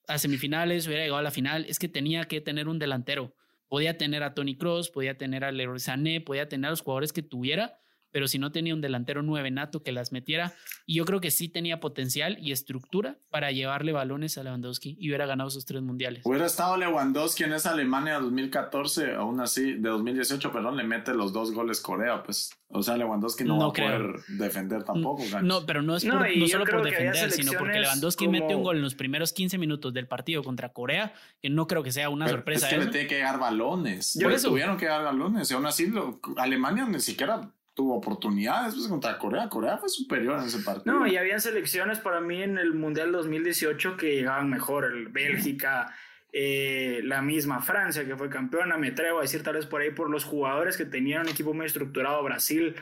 a 0.08 0.18
semifinales, 0.18 0.88
hubiera 0.88 1.04
llegado 1.04 1.20
a 1.20 1.24
la 1.24 1.30
final, 1.30 1.66
es 1.66 1.78
que 1.78 1.88
tenía 1.88 2.24
que 2.24 2.42
tener 2.42 2.68
un 2.68 2.80
delantero. 2.80 3.36
Podía 3.76 3.98
tener 3.98 4.24
a 4.24 4.34
Tony 4.34 4.56
Cross, 4.56 4.90
podía 4.90 5.18
tener 5.18 5.44
a 5.44 5.52
Leroy 5.52 5.82
Sané, 5.82 6.22
podía 6.22 6.48
tener 6.48 6.68
a 6.68 6.70
los 6.70 6.80
jugadores 6.80 7.12
que 7.12 7.22
tuviera, 7.22 7.82
pero 8.16 8.30
si 8.30 8.40
no 8.40 8.54
tenía 8.54 8.74
un 8.74 8.80
delantero 8.80 9.24
nueve 9.24 9.52
nato 9.52 9.84
que 9.84 9.92
las 9.92 10.14
metiera, 10.14 10.54
y 10.86 10.96
yo 10.96 11.04
creo 11.04 11.20
que 11.20 11.32
sí 11.32 11.50
tenía 11.50 11.82
potencial 11.82 12.38
y 12.40 12.54
estructura 12.54 13.18
para 13.30 13.52
llevarle 13.52 13.92
balones 13.92 14.38
a 14.38 14.44
Lewandowski 14.44 14.96
y 14.98 15.10
hubiera 15.10 15.26
ganado 15.26 15.50
esos 15.50 15.66
tres 15.66 15.82
mundiales. 15.82 16.22
Hubiera 16.24 16.46
estado 16.46 16.78
Lewandowski 16.78 17.44
en 17.44 17.52
esa 17.52 17.72
Alemania 17.72 18.18
2014, 18.22 19.16
aún 19.16 19.42
así, 19.42 19.74
de 19.74 19.90
2018, 19.90 20.50
perdón, 20.54 20.78
le 20.78 20.86
mete 20.86 21.14
los 21.14 21.34
dos 21.34 21.52
goles 21.52 21.82
Corea, 21.82 22.24
pues, 22.24 22.52
o 22.70 22.82
sea, 22.82 22.96
Lewandowski 22.96 23.44
no, 23.44 23.58
va 23.58 23.66
a 23.66 23.74
poder 23.74 24.16
defender 24.30 24.86
tampoco. 24.86 25.22
No, 25.44 25.66
pero 25.66 25.82
no 25.82 25.98
es 25.98 26.06
no, 26.06 26.24
solo 26.48 26.64
por 26.64 26.86
defender, 26.86 27.32
sino 27.32 27.52
porque 27.60 27.80
Lewandowski 27.80 28.30
mete 28.30 28.56
un 28.56 28.64
gol 28.64 28.78
en 28.78 28.84
los 28.84 28.96
primeros 28.96 29.34
15 29.34 29.58
minutos 29.58 29.94
del 29.94 30.08
partido 30.08 30.42
contra 30.42 30.72
Corea, 30.72 31.14
que 31.42 31.50
no 31.50 31.68
creo 31.68 31.84
que 31.84 31.92
sea 31.92 32.10
una 32.10 32.30
sorpresa. 32.30 32.70
Es 32.70 32.74
que 32.76 32.80
le 32.80 32.92
tiene 32.92 33.08
que 33.08 33.20
dar 33.20 33.40
balones. 33.40 34.18
Por 34.24 34.32
eso 34.32 34.48
tuvieron 34.52 34.78
que 34.78 34.86
dar 34.86 35.04
balones, 35.04 35.52
y 35.52 35.54
aún 35.54 35.66
así 35.66 35.92
Alemania 36.38 36.86
ni 36.86 37.02
siquiera 37.02 37.52
tuvo 37.76 37.96
oportunidades 37.96 38.74
pues, 38.74 38.88
contra 38.88 39.20
Corea. 39.20 39.48
Corea 39.50 39.78
fue 39.78 39.90
superior 39.90 40.40
en 40.40 40.46
ese 40.46 40.60
partido. 40.60 40.96
No, 40.98 41.06
y 41.06 41.18
había 41.18 41.40
selecciones 41.40 42.00
para 42.00 42.22
mí 42.22 42.42
en 42.42 42.58
el 42.58 42.74
Mundial 42.74 43.12
2018 43.12 43.98
que 43.98 44.16
llegaban 44.16 44.50
mejor. 44.50 44.86
El 44.86 45.10
Bélgica, 45.10 45.94
eh, 46.32 47.02
la 47.04 47.22
misma 47.22 47.62
Francia 47.62 48.06
que 48.06 48.16
fue 48.16 48.30
campeona, 48.30 48.78
me 48.78 48.88
atrevo 48.88 49.20
a 49.20 49.24
decir 49.24 49.44
tal 49.44 49.56
vez 49.56 49.66
por 49.66 49.82
ahí 49.82 49.92
por 49.92 50.10
los 50.10 50.24
jugadores 50.24 50.78
que 50.78 50.86
tenían 50.86 51.24
un 51.24 51.30
equipo 51.30 51.54
muy 51.54 51.66
estructurado, 51.66 52.24
Brasil. 52.24 52.76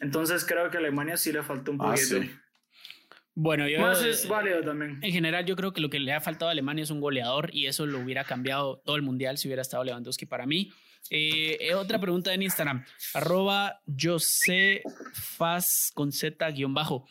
Entonces 0.00 0.44
creo 0.44 0.68
que 0.68 0.76
a 0.76 0.80
Alemania 0.80 1.16
sí 1.16 1.32
le 1.32 1.42
faltó 1.42 1.70
un 1.70 1.78
ah, 1.80 1.94
poquito. 1.94 2.16
Bueno, 3.36 3.68
yo. 3.68 3.80
Más 3.80 4.02
es 4.02 4.26
válido 4.28 4.62
también. 4.62 4.98
En 5.00 5.12
general, 5.12 5.46
yo 5.46 5.54
creo 5.54 5.72
que 5.72 5.80
lo 5.80 5.88
que 5.88 6.00
le 6.00 6.12
ha 6.12 6.20
faltado 6.20 6.48
a 6.48 6.52
Alemania 6.52 6.82
es 6.82 6.90
un 6.90 7.00
goleador 7.00 7.50
y 7.54 7.66
eso 7.66 7.86
lo 7.86 8.00
hubiera 8.00 8.24
cambiado 8.24 8.82
todo 8.84 8.96
el 8.96 9.02
mundial 9.02 9.38
si 9.38 9.46
hubiera 9.46 9.62
estado 9.62 9.84
Lewandowski 9.84 10.26
para 10.26 10.44
mí. 10.44 10.72
Eh, 11.08 11.56
eh, 11.60 11.74
otra 11.74 11.98
pregunta 11.98 12.32
en 12.34 12.42
Instagram, 12.42 12.84
arroba 13.14 13.80
Josefaz 14.00 15.90
con 15.94 16.12
Z 16.12 16.50
guion 16.50 16.74
bajo. 16.74 17.06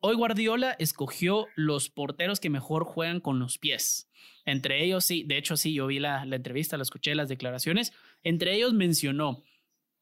Hoy 0.00 0.14
Guardiola 0.14 0.76
escogió 0.78 1.46
los 1.56 1.90
porteros 1.90 2.40
que 2.40 2.48
mejor 2.48 2.84
juegan 2.84 3.20
con 3.20 3.38
los 3.38 3.58
pies. 3.58 4.08
Entre 4.44 4.84
ellos, 4.84 5.04
sí, 5.04 5.24
de 5.24 5.36
hecho 5.36 5.56
sí, 5.56 5.74
yo 5.74 5.86
vi 5.88 5.98
la, 5.98 6.24
la 6.24 6.36
entrevista, 6.36 6.76
la 6.76 6.84
escuché, 6.84 7.14
las 7.14 7.28
declaraciones. 7.28 7.92
Entre 8.22 8.54
ellos 8.54 8.72
mencionó 8.72 9.42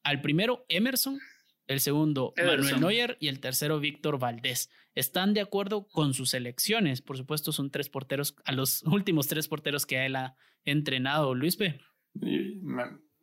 al 0.02 0.20
primero 0.20 0.64
Emerson, 0.68 1.18
el 1.66 1.80
segundo 1.80 2.32
Manuel 2.36 2.80
Neuer 2.80 3.16
y 3.20 3.28
el 3.28 3.40
tercero 3.40 3.80
Víctor 3.80 4.18
Valdés. 4.18 4.70
Están 4.94 5.34
de 5.34 5.40
acuerdo 5.40 5.88
con 5.88 6.14
sus 6.14 6.34
elecciones. 6.34 7.02
Por 7.02 7.16
supuesto, 7.16 7.52
son 7.52 7.70
tres 7.70 7.88
porteros, 7.88 8.36
a 8.44 8.52
los 8.52 8.82
últimos 8.84 9.26
tres 9.26 9.48
porteros 9.48 9.86
que 9.86 10.06
él 10.06 10.16
ha 10.16 10.36
entrenado, 10.64 11.34
Luis 11.34 11.56
P 11.56 11.80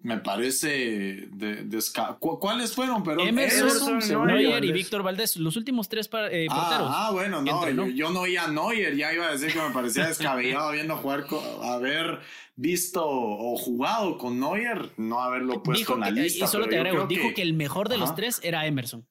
me 0.06 0.20
parece 0.20 1.28
de, 1.32 1.82
¿Cuáles 2.20 2.76
fueron? 2.76 3.04
Pero 3.04 3.22
Emerson, 3.22 4.28
Neuer 4.28 4.64
y 4.64 4.72
Víctor 4.72 5.02
Valdés, 5.02 5.36
los 5.38 5.56
últimos 5.56 5.90
tres 5.90 6.08
eh, 6.30 6.46
ah, 6.48 6.56
porteros. 6.56 6.92
Ah, 6.92 7.10
bueno, 7.12 7.42
no, 7.42 7.90
yo, 7.90 8.12
no 8.12 8.22
oía 8.22 8.48
Neuer, 8.48 8.96
ya 8.96 9.12
iba 9.12 9.28
a 9.28 9.32
decir 9.32 9.52
que 9.52 9.60
me 9.60 9.72
parecía 9.72 10.06
descabellado 10.06 10.72
viendo 10.74 10.96
jugar, 10.98 11.26
haber 11.64 12.20
visto 12.56 13.04
o 13.04 13.58
jugado 13.58 14.20
con 14.20 14.40
Neuer, 14.40 14.92
no 14.98 15.24
haberlo 15.24 15.64
puesto 15.64 15.96
en 15.96 16.00
la 16.02 16.12
lista. 16.12 16.46
Y 16.46 16.48
solo 16.48 16.68
te 16.68 16.78
agrego, 16.78 17.08
dijo 17.08 17.34
que, 17.36 17.42
el 17.42 17.56
mejor 17.56 17.90
de 17.90 17.98
los 17.98 18.14
tres 18.14 18.40
era 18.44 18.68
Emerson. 18.68 19.08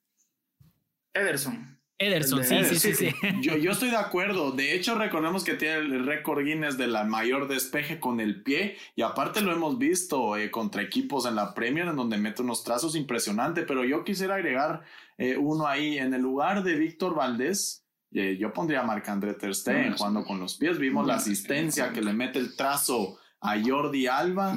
Ederson. 1.99 2.43
Ederson, 2.43 2.77
sí, 2.77 2.93
sí, 2.93 2.95
sí, 2.95 3.15
Yo, 3.41 3.57
yo, 3.57 3.71
estoy 3.71 3.91
de 3.91 3.97
acuerdo. 3.99 4.53
De 4.53 4.75
hecho, 4.75 4.97
recordemos 4.97 5.45
que 5.45 5.55
tiene 5.55 5.77
el 5.77 6.07
récord 6.07 6.45
Guinness 6.45 6.77
de 6.77 6.87
la 6.87 7.05
mayor 7.05 7.49
despeje 7.49 8.01
con 8.01 8.21
el 8.21 8.43
pie. 8.43 8.77
Y 8.97 9.03
aparte 9.03 9.41
lo 9.41 9.53
hemos 9.53 9.79
visto 9.79 10.37
eh, 10.37 10.51
contra 10.51 10.83
equipos 10.83 11.27
en 11.27 11.37
la 11.37 11.55
Premier, 11.55 11.87
en 11.87 11.97
donde 11.97 12.19
mete 12.19 12.43
unos 12.43 12.65
trazos 12.65 12.97
impresionantes. 12.97 13.65
Pero 13.67 13.85
yo 13.85 14.05
quisiera 14.05 14.35
agregar 14.35 14.83
eh, 15.19 15.37
uno 15.37 15.67
ahí. 15.67 15.99
En 15.99 16.13
el 16.15 16.23
lugar 16.23 16.65
de 16.65 16.75
Víctor 16.75 17.15
Valdés, 17.15 17.85
eh, 18.13 18.37
yo 18.39 18.53
pondría 18.53 18.81
a 18.81 18.85
Marc-André 18.85 19.35
Ter 19.35 19.55
Stegen 19.55 19.97
jugando 19.97 20.25
con 20.25 20.41
los 20.41 20.57
pies. 20.57 20.79
Vimos 20.79 21.07
la 21.07 21.17
asistencia 21.17 21.93
que 21.93 22.03
le 22.03 22.13
mete 22.13 22.39
el 22.39 22.57
trazo 22.57 23.19
a 23.41 23.57
Jordi 23.63 24.07
Alba 24.07 24.57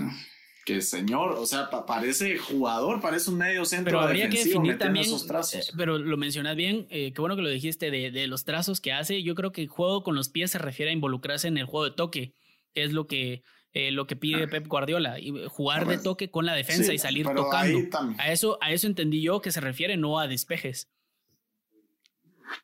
que 0.67 0.81
señor, 0.81 1.31
o 1.31 1.45
sea, 1.45 1.69
parece 1.69 2.37
jugador, 2.37 2.99
parece 2.99 3.29
un 3.29 3.37
medio 3.37 3.63
centro 3.63 3.85
pero 3.85 4.01
habría 4.01 4.27
que 4.27 4.43
definir 4.43 4.77
también, 4.77 5.05
esos 5.05 5.25
trazos. 5.25 5.69
Eh, 5.69 5.73
pero 5.77 5.97
lo 5.97 6.17
mencionas 6.17 6.57
bien, 6.57 6.87
eh, 6.89 7.13
qué 7.13 7.21
bueno 7.21 7.37
que 7.37 7.41
lo 7.41 7.47
dijiste 7.47 7.89
de, 7.89 8.11
de, 8.11 8.27
los 8.27 8.43
trazos 8.43 8.81
que 8.81 8.91
hace. 8.91 9.23
Yo 9.23 9.33
creo 9.33 9.53
que 9.53 9.61
el 9.61 9.69
juego 9.69 10.03
con 10.03 10.13
los 10.13 10.27
pies 10.27 10.51
se 10.51 10.57
refiere 10.57 10.91
a 10.91 10.93
involucrarse 10.93 11.47
en 11.47 11.57
el 11.57 11.63
juego 11.63 11.85
de 11.85 11.91
toque, 11.91 12.33
que 12.73 12.83
es 12.83 12.91
lo 12.91 13.07
que 13.07 13.43
eh, 13.71 13.91
lo 13.91 14.07
que 14.07 14.17
pide 14.17 14.49
Pep 14.49 14.67
Guardiola, 14.67 15.19
y 15.19 15.31
jugar 15.47 15.87
de 15.87 15.99
toque 15.99 16.29
con 16.29 16.45
la 16.45 16.53
defensa 16.53 16.93
y 16.93 16.97
salir 16.97 17.25
tocando. 17.33 17.79
A 18.17 18.33
eso, 18.33 18.57
a 18.59 18.73
eso 18.73 18.87
entendí 18.87 19.21
yo 19.21 19.39
que 19.39 19.51
se 19.51 19.61
refiere, 19.61 19.95
no 19.95 20.19
a 20.19 20.27
despejes. 20.27 20.89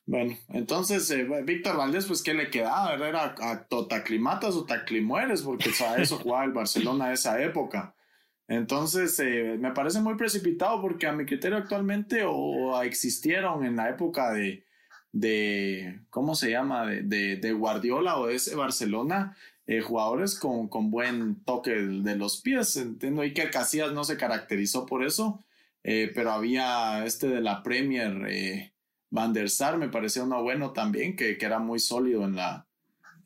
Bueno, 0.06 0.38
entonces 0.50 1.14
Víctor 1.46 1.78
Valdés, 1.78 2.06
pues 2.06 2.22
¿qué 2.22 2.34
le 2.34 2.50
quedaba? 2.50 2.94
Era 2.96 3.36
a 3.40 3.64
totaclimatas 3.66 4.56
o 4.56 4.66
taclimueres, 4.66 5.42
porque 5.42 5.72
a 5.86 5.98
eso 6.02 6.18
jugaba 6.18 6.46
el 6.46 6.52
Barcelona 6.52 7.14
esa 7.14 7.42
época. 7.42 7.96
Entonces, 8.48 9.20
eh, 9.20 9.58
me 9.60 9.72
parece 9.72 10.02
muy 10.02 10.16
precipitado 10.16 10.82
porque 10.82 11.08
a 11.08 11.14
mi 11.14 11.26
criterio 11.26 11.58
actualmente 11.58 12.24
o, 12.26 12.82
existieron 12.84 13.66
en 13.66 13.78
la 13.78 13.90
época 13.90 14.34
de, 14.34 14.66
de 15.12 16.02
¿cómo 16.10 16.36
se 16.36 16.52
llama? 16.52 16.86
De, 16.86 17.38
de, 17.38 17.54
Guardiola 17.54 18.18
o 18.20 18.28
de 18.28 18.36
ese 18.36 18.56
Barcelona, 18.56 19.38
eh, 19.66 19.82
jugadores 19.82 20.38
con, 20.38 20.68
con, 20.68 20.92
buen 20.92 21.44
toque 21.46 21.72
de, 21.72 22.16
los 22.16 22.42
pies. 22.42 22.76
Entiendo 22.78 23.24
y 23.24 23.34
que 23.34 23.50
Casillas 23.50 23.94
no 23.94 24.04
se 24.04 24.18
caracterizó 24.18 24.86
por 24.86 25.04
eso, 25.06 25.44
eh, 25.84 26.12
pero 26.14 26.32
había 26.32 27.06
este 27.06 27.28
de 27.28 27.42
la 27.42 27.64
Premier, 27.64 28.73
Van 29.14 29.32
der 29.32 29.48
Sar, 29.48 29.78
me 29.78 29.90
parecía 29.90 30.24
uno 30.24 30.42
bueno 30.42 30.72
también, 30.72 31.16
que, 31.16 31.38
que 31.38 31.46
era 31.46 31.60
muy 31.60 31.78
sólido 31.78 32.24
en 32.26 32.36
la, 32.36 32.68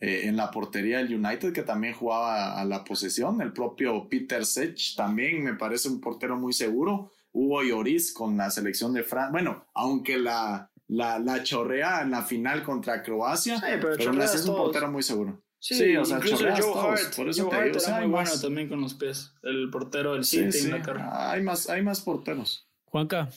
eh, 0.01 0.23
en 0.25 0.35
la 0.35 0.51
portería 0.51 0.97
del 0.97 1.15
United, 1.15 1.53
que 1.53 1.63
también 1.63 1.93
jugaba 1.93 2.59
a 2.59 2.65
la 2.65 2.83
posesión. 2.83 3.39
El 3.39 3.53
propio 3.53 4.09
Peter 4.09 4.45
Sech 4.45 4.95
también 4.97 5.45
me 5.45 5.53
parece 5.53 5.87
un 5.87 6.01
portero 6.01 6.35
muy 6.35 6.51
seguro. 6.51 7.13
Hugo 7.31 7.63
Lloris 7.63 8.13
con 8.13 8.35
la 8.35 8.51
selección 8.51 8.91
de 8.91 9.03
Francia. 9.03 9.31
Bueno, 9.31 9.65
aunque 9.73 10.17
la, 10.17 10.69
la, 10.89 11.19
la, 11.19 11.41
chorrea 11.41 12.01
en 12.01 12.11
la 12.11 12.21
final 12.21 12.63
contra 12.63 13.01
Croacia, 13.01 13.63
pero, 13.79 13.93
es 13.93 14.45
un 14.45 14.55
portero 14.57 14.91
muy 14.91 15.03
seguro. 15.03 15.41
Sí, 15.57 15.95
o 15.95 16.03
sea, 16.03 16.17
incluso 16.17 16.43
Joe 16.43 16.81
Hart, 16.81 17.15
por 17.15 17.29
eso 17.29 17.49
Joe 17.49 17.71
te 17.71 17.79
digo, 17.79 17.97
muy 17.99 18.07
bueno 18.07 18.31
también 18.41 18.67
con 18.67 18.81
los 18.81 18.93
pies, 18.93 19.33
el 19.41 19.69
portero 19.69 20.13
del 20.13 20.25
City 20.25 20.51
sí, 20.51 20.71
Hay 21.11 21.41
más, 21.41 21.69
hay 21.69 21.81
más 21.81 22.01
porteros. 22.01 22.67
Juanca. 22.85 23.29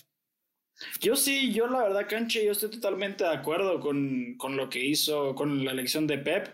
Yo 1.00 1.16
sí, 1.16 1.52
yo 1.52 1.66
la 1.66 1.82
verdad, 1.82 2.06
Canche, 2.08 2.44
yo 2.44 2.52
estoy 2.52 2.70
totalmente 2.70 3.24
de 3.24 3.30
acuerdo 3.30 3.80
con, 3.80 4.34
con 4.36 4.56
lo 4.56 4.68
que 4.68 4.84
hizo, 4.84 5.34
con 5.34 5.64
la 5.64 5.72
elección 5.72 6.06
de 6.06 6.18
Pep. 6.18 6.48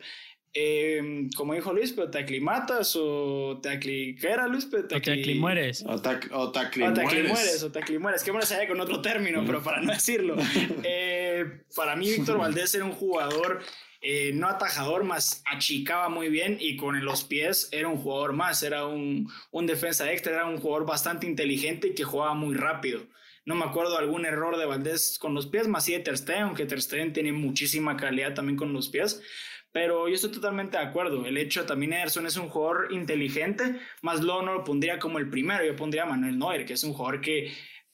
Eh, 0.58 1.28
como 1.36 1.52
dijo 1.52 1.72
Luis, 1.74 1.92
pero 1.92 2.10
te 2.10 2.18
aclimatas 2.18 2.96
o 2.96 3.60
te 3.62 3.68
acli... 3.68 4.16
¿Qué 4.16 4.28
era 4.28 4.46
Luis? 4.46 4.64
Pero 4.64 4.88
te, 4.88 4.96
acli... 4.96 5.34
mueres. 5.34 5.84
O 5.86 6.00
te, 6.00 6.18
o 6.32 6.50
te 6.50 6.60
aclimueres. 6.60 7.62
O 7.62 7.70
te 7.70 7.78
aclimueres. 7.78 8.22
Que 8.24 8.30
bueno, 8.30 8.46
se 8.46 8.66
con 8.66 8.80
otro 8.80 9.02
término, 9.02 9.44
pero 9.44 9.62
para 9.62 9.80
no 9.82 9.92
decirlo. 9.92 10.36
Eh, 10.88 11.62
para 11.74 11.96
mí, 11.96 12.08
Víctor 12.08 12.38
Valdés 12.38 12.74
era 12.74 12.84
un 12.84 12.92
jugador 12.92 13.62
eh, 14.00 14.30
no 14.32 14.48
atajador, 14.48 15.04
más 15.04 15.42
achicaba 15.46 16.08
muy 16.08 16.28
bien 16.28 16.58
y 16.60 16.76
con 16.76 17.04
los 17.04 17.24
pies 17.24 17.68
era 17.72 17.88
un 17.88 17.96
jugador 17.96 18.34
más, 18.34 18.62
era 18.62 18.86
un, 18.86 19.28
un 19.50 19.66
defensa 19.66 20.12
extra, 20.12 20.34
era 20.34 20.46
un 20.46 20.58
jugador 20.58 20.86
bastante 20.86 21.26
inteligente 21.26 21.88
y 21.88 21.94
que 21.94 22.04
jugaba 22.04 22.34
muy 22.34 22.54
rápido. 22.54 23.06
No 23.46 23.54
me 23.54 23.64
acuerdo 23.64 23.96
algún 23.96 24.26
error 24.26 24.58
de 24.58 24.66
Valdés 24.66 25.18
con 25.20 25.32
los 25.32 25.46
pies, 25.46 25.68
más 25.68 25.84
sí 25.84 25.92
de 25.92 26.00
Ter 26.00 26.18
Stegen, 26.18 26.42
aunque 26.42 26.66
Ter 26.66 26.82
Stegen 26.82 27.12
tiene 27.12 27.32
muchísima 27.32 27.96
calidad 27.96 28.34
también 28.34 28.56
con 28.56 28.72
los 28.72 28.88
pies. 28.88 29.22
Pero 29.70 30.08
yo 30.08 30.14
estoy 30.14 30.32
totalmente 30.32 30.76
de 30.76 30.82
acuerdo. 30.82 31.24
El 31.26 31.36
hecho 31.36 31.64
también 31.64 31.92
Ederson 31.92 32.26
es 32.26 32.36
un 32.36 32.48
jugador 32.48 32.88
inteligente, 32.92 33.78
más 34.02 34.20
luego 34.20 34.42
no 34.42 34.54
lo 34.54 34.64
pondría 34.64 34.98
como 34.98 35.18
el 35.18 35.30
primero. 35.30 35.64
Yo 35.64 35.76
pondría 35.76 36.02
a 36.02 36.06
Manuel 36.06 36.38
Neuer, 36.38 36.66
que 36.66 36.72
es 36.72 36.82
un 36.82 36.92
jugador 36.92 37.20
que 37.20 37.52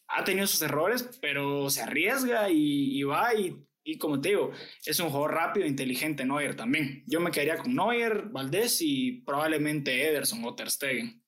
ha 0.09 0.25
tenido 0.25 0.47
sus 0.47 0.63
errores, 0.63 1.19
pero 1.21 1.69
se 1.69 1.83
arriesga 1.83 2.49
y, 2.51 3.03
va 3.03 3.35
y, 3.35 3.55
y, 3.85 3.99
como 3.99 4.21
te 4.21 4.31
digo, 4.31 4.53
es 4.87 5.01
un 5.01 5.11
jugador 5.11 5.35
rápido, 5.35 5.67
inteligente 5.67 6.25
Neuer 6.25 6.55
también. 6.55 7.05
Yo 7.07 7.21
me 7.21 7.31
quedaría 7.31 7.59
con 7.59 7.75
Neuer, 7.75 8.23
Valdés 8.31 8.79
y 8.81 9.21
probablemente 9.27 10.09
Ederson 10.09 10.43
o 10.45 10.55
Ter 10.55 10.71
Stegen. 10.71 11.22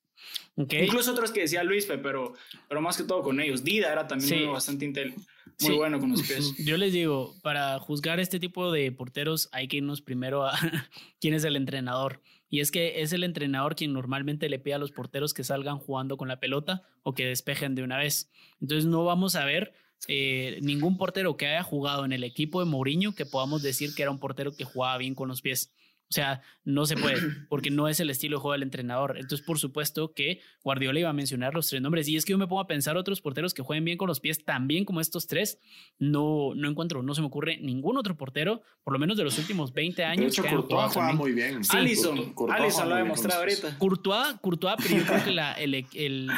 Incluso 0.56 1.12
otros 1.12 1.32
que 1.32 1.40
decía 1.40 1.64
Luis, 1.64 1.86
pero, 1.86 2.34
pero 2.68 2.80
más 2.80 2.96
que 2.96 3.02
todo 3.02 3.22
con 3.22 3.40
ellos. 3.40 3.64
Dida 3.64 3.90
era 3.90 4.06
también 4.06 4.52
bastante 4.52 5.14
muy 5.60 5.76
bueno 5.76 5.98
con 5.98 6.10
los 6.10 6.22
pies. 6.28 6.54
Yo 6.58 6.76
les 6.76 6.92
digo, 6.92 7.34
para 7.42 7.78
juzgar 7.80 8.20
este 8.20 8.38
tipo 8.38 8.70
de 8.70 8.92
porteros 8.92 9.48
hay 9.52 9.68
que 9.68 9.78
irnos 9.78 10.00
primero 10.00 10.46
a 10.46 10.56
quién 11.20 11.34
es 11.34 11.44
el 11.44 11.56
entrenador. 11.56 12.20
Y 12.48 12.60
es 12.60 12.70
que 12.70 13.02
es 13.02 13.12
el 13.12 13.24
entrenador 13.24 13.74
quien 13.74 13.92
normalmente 13.92 14.48
le 14.48 14.60
pide 14.60 14.74
a 14.74 14.78
los 14.78 14.92
porteros 14.92 15.34
que 15.34 15.42
salgan 15.42 15.78
jugando 15.78 16.16
con 16.16 16.28
la 16.28 16.38
pelota 16.38 16.82
o 17.02 17.14
que 17.14 17.26
despejen 17.26 17.74
de 17.74 17.82
una 17.82 17.98
vez. 17.98 18.30
Entonces 18.60 18.86
no 18.86 19.04
vamos 19.04 19.34
a 19.34 19.44
ver 19.44 19.74
eh, 20.06 20.60
ningún 20.62 20.96
portero 20.96 21.36
que 21.36 21.46
haya 21.46 21.64
jugado 21.64 22.04
en 22.04 22.12
el 22.12 22.22
equipo 22.22 22.60
de 22.60 22.66
Mourinho 22.66 23.14
que 23.14 23.26
podamos 23.26 23.62
decir 23.62 23.94
que 23.94 24.02
era 24.02 24.10
un 24.10 24.20
portero 24.20 24.54
que 24.54 24.64
jugaba 24.64 24.98
bien 24.98 25.16
con 25.16 25.28
los 25.28 25.42
pies. 25.42 25.72
O 26.14 26.20
sea, 26.22 26.42
no 26.62 26.87
se 26.87 26.96
puede, 26.96 27.16
porque 27.48 27.72
no 27.72 27.88
es 27.88 27.98
el 27.98 28.09
estilo 28.09 28.37
de 28.37 28.40
juego 28.40 28.53
del 28.53 28.62
entrenador. 28.62 29.16
Entonces, 29.18 29.44
por 29.44 29.59
supuesto 29.59 30.12
que 30.14 30.40
Guardiola 30.62 31.00
iba 31.00 31.11
a 31.11 31.12
mencionar 31.12 31.55
los 31.55 31.66
tres 31.66 31.83
nombres. 31.83 32.07
Y 32.07 32.16
es 32.16 32.24
que 32.24 32.31
yo 32.31 32.38
me 32.38 32.46
pongo 32.46 32.61
a 32.61 32.68
pensar 32.68 32.96
otros 32.96 33.20
porteros 33.20 33.53
que 33.53 33.62
jueguen 33.62 33.85
bien 33.85 33.98
con 33.98 34.07
los 34.07 34.20
pies 34.20 34.44
tan 34.44 34.68
bien 34.68 34.85
como 34.85 35.00
estos 35.00 35.27
tres. 35.27 35.59
No, 35.98 36.55
no 36.55 36.70
encuentro, 36.70 37.03
no 37.03 37.16
se 37.16 37.20
me 37.20 37.27
ocurre 37.27 37.57
ningún 37.57 37.96
otro 37.96 38.16
portero, 38.16 38.62
por 38.85 38.92
lo 38.92 39.00
menos 39.00 39.16
de 39.16 39.24
los 39.24 39.37
últimos 39.40 39.72
20 39.72 40.05
años. 40.05 40.37
De 40.37 40.40
hecho, 40.40 40.44
Courtois 40.44 40.92
juega 40.92 41.12
muy 41.14 41.33
bien. 41.33 41.64
Sí, 41.64 41.77
Alisson, 41.77 42.33
lo 42.37 42.94
ha 42.94 42.98
demostrado 42.98 43.40
ahorita. 43.40 43.77
Courtois, 43.77 44.37
Courtois, 44.40 44.77
pero 44.81 44.96
yo 44.96 45.07
creo 45.07 45.24
que 45.24 45.31
la, 45.33 45.55
el, 45.55 45.74
el, 45.74 46.31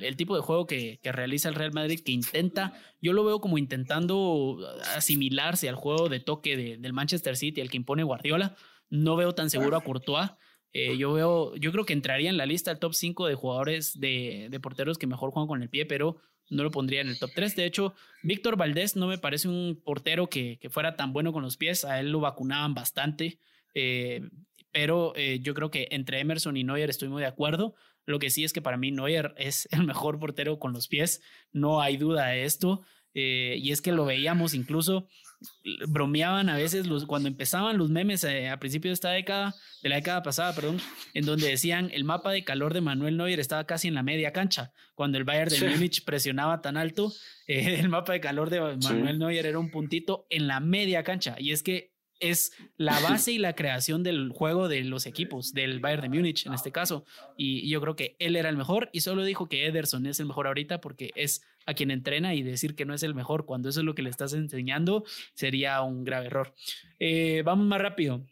el, 0.00 0.16
tipo 0.16 0.34
de 0.34 0.40
juego 0.40 0.66
que, 0.66 0.98
que 1.02 1.12
realiza 1.12 1.50
el 1.50 1.56
Real 1.56 1.74
Madrid, 1.74 2.00
que 2.02 2.12
intenta, 2.12 2.72
yo 3.02 3.12
lo 3.12 3.22
veo 3.22 3.42
como 3.42 3.58
intentando 3.58 4.58
asimilarse 4.96 5.68
al 5.68 5.74
juego 5.74 6.08
de 6.08 6.20
toque 6.20 6.56
de, 6.56 6.78
del 6.78 6.94
Manchester 6.94 7.36
City, 7.36 7.60
el 7.60 7.68
que 7.68 7.76
impone 7.76 8.02
Guardiola 8.02 8.56
no 8.90 9.16
veo 9.16 9.34
tan 9.34 9.48
seguro 9.48 9.76
a 9.76 9.80
Courtois. 9.82 10.30
Eh, 10.72 10.96
yo 10.98 11.12
veo, 11.12 11.56
yo 11.56 11.72
creo 11.72 11.84
que 11.84 11.92
entraría 11.92 12.30
en 12.30 12.36
la 12.36 12.46
lista 12.46 12.70
el 12.70 12.78
top 12.78 12.94
5 12.94 13.26
de 13.26 13.34
jugadores 13.34 13.98
de, 13.98 14.48
de, 14.50 14.60
porteros 14.60 14.98
que 14.98 15.06
mejor 15.06 15.30
juegan 15.30 15.48
con 15.48 15.62
el 15.62 15.68
pie, 15.68 15.84
pero 15.84 16.18
no 16.48 16.62
lo 16.62 16.70
pondría 16.70 17.00
en 17.00 17.08
el 17.08 17.18
top 17.18 17.30
3. 17.34 17.56
De 17.56 17.64
hecho, 17.64 17.94
Víctor 18.22 18.56
Valdés 18.56 18.96
no 18.96 19.06
me 19.06 19.18
parece 19.18 19.48
un 19.48 19.80
portero 19.82 20.28
que, 20.28 20.58
que, 20.60 20.70
fuera 20.70 20.96
tan 20.96 21.12
bueno 21.12 21.32
con 21.32 21.42
los 21.42 21.56
pies. 21.56 21.84
A 21.84 21.98
él 22.00 22.10
lo 22.10 22.20
vacunaban 22.20 22.74
bastante. 22.74 23.38
Eh, 23.74 24.28
pero 24.72 25.12
eh, 25.16 25.40
yo 25.40 25.54
creo 25.54 25.70
que 25.70 25.88
entre 25.90 26.20
Emerson 26.20 26.56
y 26.56 26.62
Neuer 26.64 26.90
estoy 26.90 27.08
muy 27.08 27.22
de 27.22 27.28
acuerdo. 27.28 27.74
Lo 28.06 28.18
que 28.18 28.30
sí 28.30 28.44
es 28.44 28.52
que 28.52 28.62
para 28.62 28.76
mí 28.76 28.90
Neuer 28.90 29.34
es 29.36 29.68
el 29.72 29.84
mejor 29.84 30.18
portero 30.18 30.58
con 30.58 30.72
los 30.72 30.88
pies. 30.88 31.22
No 31.52 31.80
hay 31.80 31.96
duda 31.96 32.26
de 32.28 32.44
esto. 32.44 32.82
y 33.12 33.72
es 33.72 33.82
que 33.82 33.90
lo 33.90 34.04
veíamos 34.04 34.54
incluso 34.54 35.08
bromeaban 35.88 36.48
a 36.48 36.56
veces 36.56 36.86
los, 36.86 37.06
cuando 37.06 37.28
empezaban 37.28 37.78
los 37.78 37.90
memes 37.90 38.24
eh, 38.24 38.48
a 38.48 38.58
principios 38.58 38.90
de 38.90 38.94
esta 38.94 39.10
década, 39.10 39.54
de 39.82 39.88
la 39.88 39.96
década 39.96 40.22
pasada, 40.22 40.54
perdón, 40.54 40.80
en 41.14 41.24
donde 41.24 41.48
decían 41.48 41.90
el 41.92 42.04
mapa 42.04 42.30
de 42.30 42.44
calor 42.44 42.74
de 42.74 42.80
Manuel 42.80 43.16
Neuer 43.16 43.40
estaba 43.40 43.64
casi 43.64 43.88
en 43.88 43.94
la 43.94 44.02
media 44.02 44.32
cancha. 44.32 44.72
Cuando 44.94 45.18
el 45.18 45.24
Bayern 45.24 45.50
de 45.50 45.70
Múnich 45.70 46.04
presionaba 46.04 46.60
tan 46.60 46.76
alto, 46.76 47.12
eh, 47.46 47.76
el 47.80 47.88
mapa 47.88 48.12
de 48.12 48.20
calor 48.20 48.50
de 48.50 48.60
Manuel 48.60 49.18
Neuer 49.18 49.46
era 49.46 49.58
un 49.58 49.70
puntito 49.70 50.26
en 50.30 50.46
la 50.46 50.60
media 50.60 51.02
cancha. 51.02 51.36
Y 51.38 51.52
es 51.52 51.62
que 51.62 51.90
es 52.20 52.52
la 52.76 53.00
base 53.00 53.32
y 53.32 53.38
la 53.38 53.54
creación 53.54 54.02
del 54.02 54.30
juego 54.30 54.68
de 54.68 54.84
los 54.84 55.06
equipos, 55.06 55.52
del 55.52 55.80
Bayern 55.80 56.02
de 56.02 56.08
Múnich 56.10 56.46
en 56.46 56.52
este 56.52 56.70
caso. 56.70 57.04
Y, 57.36 57.68
yo 57.70 57.80
creo 57.80 57.96
que 57.96 58.16
él 58.18 58.36
era 58.36 58.50
el 58.50 58.56
mejor 58.56 58.90
y 58.92 59.00
solo 59.00 59.24
dijo 59.24 59.48
que 59.48 59.66
Ederson 59.66 60.06
es 60.06 60.20
el 60.20 60.26
mejor 60.26 60.46
ahorita 60.46 60.80
porque 60.80 61.10
es 61.14 61.42
a 61.70 61.74
quien 61.74 61.90
entrena 61.90 62.34
y 62.34 62.42
decir 62.42 62.74
que 62.74 62.84
no 62.84 62.94
es 62.94 63.02
el 63.02 63.14
mejor 63.14 63.46
cuando 63.46 63.68
eso 63.68 63.80
es 63.80 63.86
lo 63.86 63.94
que 63.94 64.02
le 64.02 64.10
estás 64.10 64.32
enseñando 64.32 65.04
sería 65.34 65.80
un 65.82 66.04
grave 66.04 66.26
error. 66.26 66.54
Eh, 66.98 67.42
vamos 67.44 67.66
más 67.66 67.80
rápido, 67.80 68.26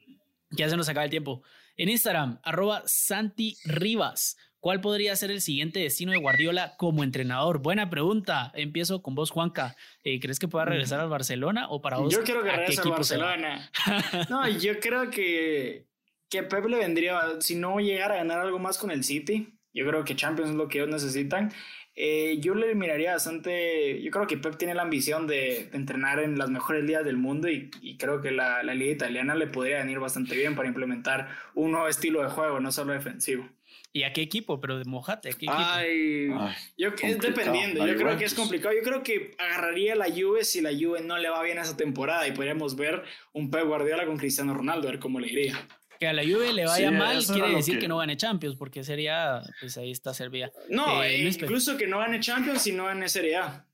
ya 0.51 0.68
se 0.68 0.77
nos 0.77 0.88
acaba 0.88 1.05
el 1.05 1.11
tiempo. 1.11 1.42
En 1.77 1.88
Instagram, 1.88 2.40
arroba 2.42 2.83
Santi 2.87 3.57
Rivas. 3.64 4.37
¿Cuál 4.61 4.81
podría 4.81 5.14
ser 5.14 5.31
el 5.31 5.40
siguiente 5.40 5.79
destino 5.79 6.11
de 6.11 6.18
Guardiola 6.18 6.74
como 6.77 7.05
entrenador? 7.05 7.62
Buena 7.62 7.88
pregunta. 7.88 8.51
Empiezo 8.57 9.03
con 9.03 9.14
vos, 9.14 9.31
Juanca. 9.31 9.77
Eh, 10.03 10.18
¿Crees 10.18 10.40
que 10.40 10.48
pueda 10.48 10.64
regresar 10.64 10.98
al 10.98 11.09
Barcelona 11.09 11.68
o 11.68 11.81
para 11.81 11.98
vos? 11.98 12.12
Yo 12.12 12.24
creo 12.24 12.42
que 12.42 12.51
regrese 12.51 12.81
al 12.81 12.90
Barcelona. 12.90 13.70
no, 14.29 14.48
yo 14.48 14.81
creo 14.81 15.11
que, 15.11 15.87
que 16.29 16.42
Pep 16.42 16.66
le 16.66 16.79
vendría, 16.79 17.20
si 17.38 17.55
no 17.55 17.79
llegara 17.79 18.14
a 18.14 18.18
ganar 18.18 18.40
algo 18.40 18.59
más 18.59 18.79
con 18.79 18.90
el 18.90 19.05
City, 19.05 19.57
yo 19.72 19.87
creo 19.87 20.05
que 20.05 20.16
Champions 20.16 20.51
es 20.51 20.57
lo 20.57 20.66
que 20.66 20.79
ellos 20.79 20.90
necesitan. 20.90 21.53
Eh, 22.00 22.38
yo 22.38 22.54
le 22.54 22.76
miraría 22.76 23.14
bastante. 23.14 24.00
Yo 24.00 24.12
creo 24.12 24.28
que 24.28 24.38
Pep 24.38 24.56
tiene 24.56 24.72
la 24.72 24.82
ambición 24.82 25.26
de, 25.26 25.68
entrenar 25.72 26.20
en 26.20 26.38
las 26.38 26.48
mejores 26.48 26.84
ligas 26.84 27.04
del 27.04 27.16
mundo 27.16 27.48
y, 27.48 27.70
creo 27.98 28.20
que 28.20 28.30
la, 28.30 28.62
la, 28.62 28.72
liga 28.74 28.92
italiana 28.92 29.34
le 29.34 29.48
podría 29.48 29.78
venir 29.78 29.98
bastante 29.98 30.37
bien 30.37 30.54
para 30.54 30.68
implementar 30.68 31.28
un 31.56 31.72
nuevo 31.72 31.88
estilo 31.88 32.22
de 32.22 32.28
juego, 32.28 32.61
no 32.61 32.70
solo 32.70 32.92
defensivo. 32.92 33.48
¿Y 33.92 34.04
a 34.04 34.12
qué 34.12 34.20
equipo? 34.20 34.61
Pero 34.61 34.78
de 34.78 34.84
mojate, 34.84 35.30
¿a 35.30 35.32
qué 35.32 35.46
equipo? 35.46 35.52
Ay, 35.56 36.28
yo, 36.76 36.90
es 37.02 37.18
dependiendo. 37.18 37.84
Yo 37.84 37.96
creo 37.96 38.16
que 38.16 38.26
es 38.26 38.34
complicado. 38.34 38.76
Yo 38.76 38.82
creo 38.84 39.02
que 39.02 39.34
agarraría 39.37 39.96
la 39.96 40.06
Juve 40.06 40.44
si 40.44 40.61
la 40.61 40.70
Juve 40.70 41.00
no 41.00 41.18
le 41.18 41.28
va 41.30 41.42
bien 41.42 41.58
esa 41.58 41.76
temporada 41.76 42.28
y 42.28 42.32
podríamos 42.32 42.76
ver 42.76 43.02
un 43.32 43.50
Pep 43.50 43.64
Guardiola 43.66 44.06
con 44.06 44.18
Cristiano 44.18 44.54
Ronaldo, 44.54 44.87
a 44.87 44.92
ver 44.92 45.00
cómo 45.00 45.18
le 45.18 45.26
iría. 45.26 45.66
Que 45.98 46.06
a 46.06 46.12
la 46.12 46.22
Juve 46.22 46.52
le 46.52 46.64
vaya 46.64 46.90
mal 46.90 47.24
quiere 47.24 47.56
decir 47.56 47.78
que... 47.78 47.88
no 47.88 47.98
gane 47.98 48.16
Champions, 48.16 48.56
porque 48.56 48.84
sería, 48.84 49.42
pues 49.61 49.76
ahí 49.78 49.90
está 49.90 50.14
Serbia. 50.14 50.52
No, 50.68 51.02
eh, 51.02 51.28
incluso 51.28 51.76
que 51.76 51.87
no 51.87 51.98
gane 51.98 52.20
Champions 52.20 52.66
y 52.66 52.72
no 52.72 52.84
gane 52.84 53.08
Serie 53.08 53.37
A. 53.37 53.64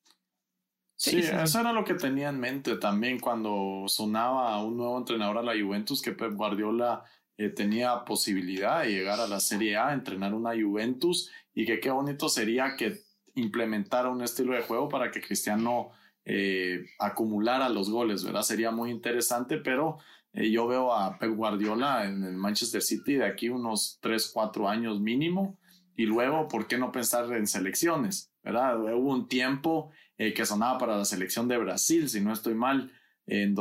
Sí, 0.96 1.18
eso 1.18 1.60
era 1.60 1.72
lo 1.72 1.84
que 1.84 1.94
tenía 1.94 2.28
en 2.28 2.38
mente 2.38 2.76
también 2.76 3.18
cuando 3.18 3.84
sonaba 3.88 4.62
un 4.62 4.76
nuevo 4.76 4.96
entrenador 4.96 5.38
a 5.38 5.42
la 5.42 5.52
Juventus, 5.52 6.00
que 6.00 6.12
Pep 6.12 6.32
Guardiola 6.32 7.04
eh, 7.37 7.48
tenía 7.48 8.04
posibilidad 8.04 8.82
de 8.82 8.90
llegar 8.90 9.20
a 9.20 9.26
la 9.26 9.40
Serie 9.40 9.76
A, 9.76 9.92
entrenar 9.92 10.32
una 10.32 10.50
Juventus 10.50 11.30
y 11.52 11.66
que 11.66 11.80
qué 11.80 11.90
bonito 11.90 12.28
sería 12.28 12.76
que 12.76 13.02
implementara 13.34 14.08
un 14.08 14.22
estilo 14.22 14.54
de 14.54 14.62
juego 14.62 14.88
para 14.88 15.10
que 15.10 15.20
Cristiano 15.20 15.90
eh, 16.24 16.87
acumulara 16.98 17.68
los 17.68 17.90
goles, 17.90 18.24
¿verdad? 18.24 18.42
Sería 18.42 18.70
muy 18.70 18.90
interesante, 18.90 19.58
pero 19.58 19.98
eh, 20.35 20.51
yo 20.51 20.66
veo 20.66 20.92
a 20.92 21.18
Pep 21.18 21.35
Guardiola 21.35 22.05
en 22.05 22.23
el 22.25 22.37
Manchester 22.37 22.83
City 22.83 23.14
de 23.14 23.27
aquí 23.27 23.49
unos 23.49 23.99
3, 24.01 24.31
4 24.33 24.68
años 24.68 25.01
mínimo. 25.01 25.59
Y 25.97 26.07
luego, 26.07 26.49
¿por 26.49 26.66
qué 26.66 26.77
no 26.77 26.90
pensar 26.90 27.33
en 27.33 27.47
selecciones? 27.47 28.35
¿verdad? 28.44 28.79
Hubo 28.94 29.11
un 29.11 29.27
tiempo 29.27 29.90
eh, 30.18 30.35
que 30.35 30.44
sonaba 30.44 30.79
para 30.79 30.99
la 30.99 31.05
selección 31.05 31.49
de 31.49 31.57
Brasil, 31.57 32.09
si 32.09 32.20
no 32.20 32.33
estoy 32.33 32.55
mal. 32.55 32.92
En, 33.27 33.55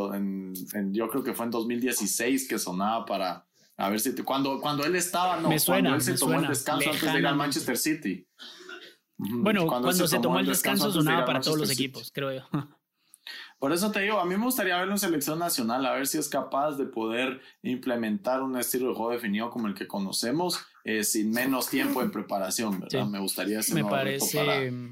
yo 0.93 1.09
creo 1.09 1.23
que 1.23 1.33
fue 1.33 1.45
en 1.45 1.51
2016 1.51 2.47
que 2.47 2.59
sonaba 2.59 3.05
para. 3.05 3.47
A 3.77 3.89
ver 3.89 3.99
si. 3.99 4.13
cuando, 4.23 4.59
cuando 4.59 4.85
él 4.85 4.95
estaba, 4.95 5.37
no, 5.37 5.49
cuando 5.65 5.95
él 5.95 6.01
se 6.01 6.15
tomó 6.15 6.39
el 6.39 6.47
descanso 6.47 6.91
antes 6.91 7.13
de 7.13 7.19
ir 7.19 7.27
al 7.27 7.37
Manchester 7.37 7.77
City. 7.77 8.27
Bueno, 9.17 9.65
cuando, 9.67 9.93
se, 9.93 10.19
tomó, 10.19 10.39
el 10.39 10.45
descanso, 10.45 10.91
sonaba 10.91 11.23
para 11.23 11.39
todos 11.39 11.57
los 11.57 11.71
equipos, 11.71 12.11
creo 12.13 12.33
yo. 12.33 12.41
Por 13.63 13.71
eso 13.71 13.91
te 13.91 14.01
digo, 14.01 14.19
a 14.19 14.25
mí 14.25 14.35
me 14.35 14.43
gustaría 14.43 14.75
verlo 14.75 14.91
en 14.91 14.99
selección 14.99 15.39
nacional, 15.39 15.85
a 15.85 15.93
ver 15.93 16.05
si 16.05 16.17
es 16.17 16.27
capaz 16.27 16.73
de 16.73 16.83
poder 16.83 17.39
implementar 17.61 18.43
un 18.43 18.57
estilo 18.57 18.89
de 18.89 18.95
juego 18.95 19.11
definido 19.11 19.49
como 19.51 19.69
el 19.69 19.73
que 19.73 19.87
conocemos, 19.87 20.59
eh, 20.85 21.05
sin 21.05 21.31
menos 21.31 21.69
tiempo 21.69 22.01
en 22.01 22.11
preparación, 22.11 22.81
¿verdad? 22.81 23.05
Me 23.05 23.19
gustaría 23.19 23.59
ese 23.59 23.73
me 23.73 23.85
parece, 23.85 24.37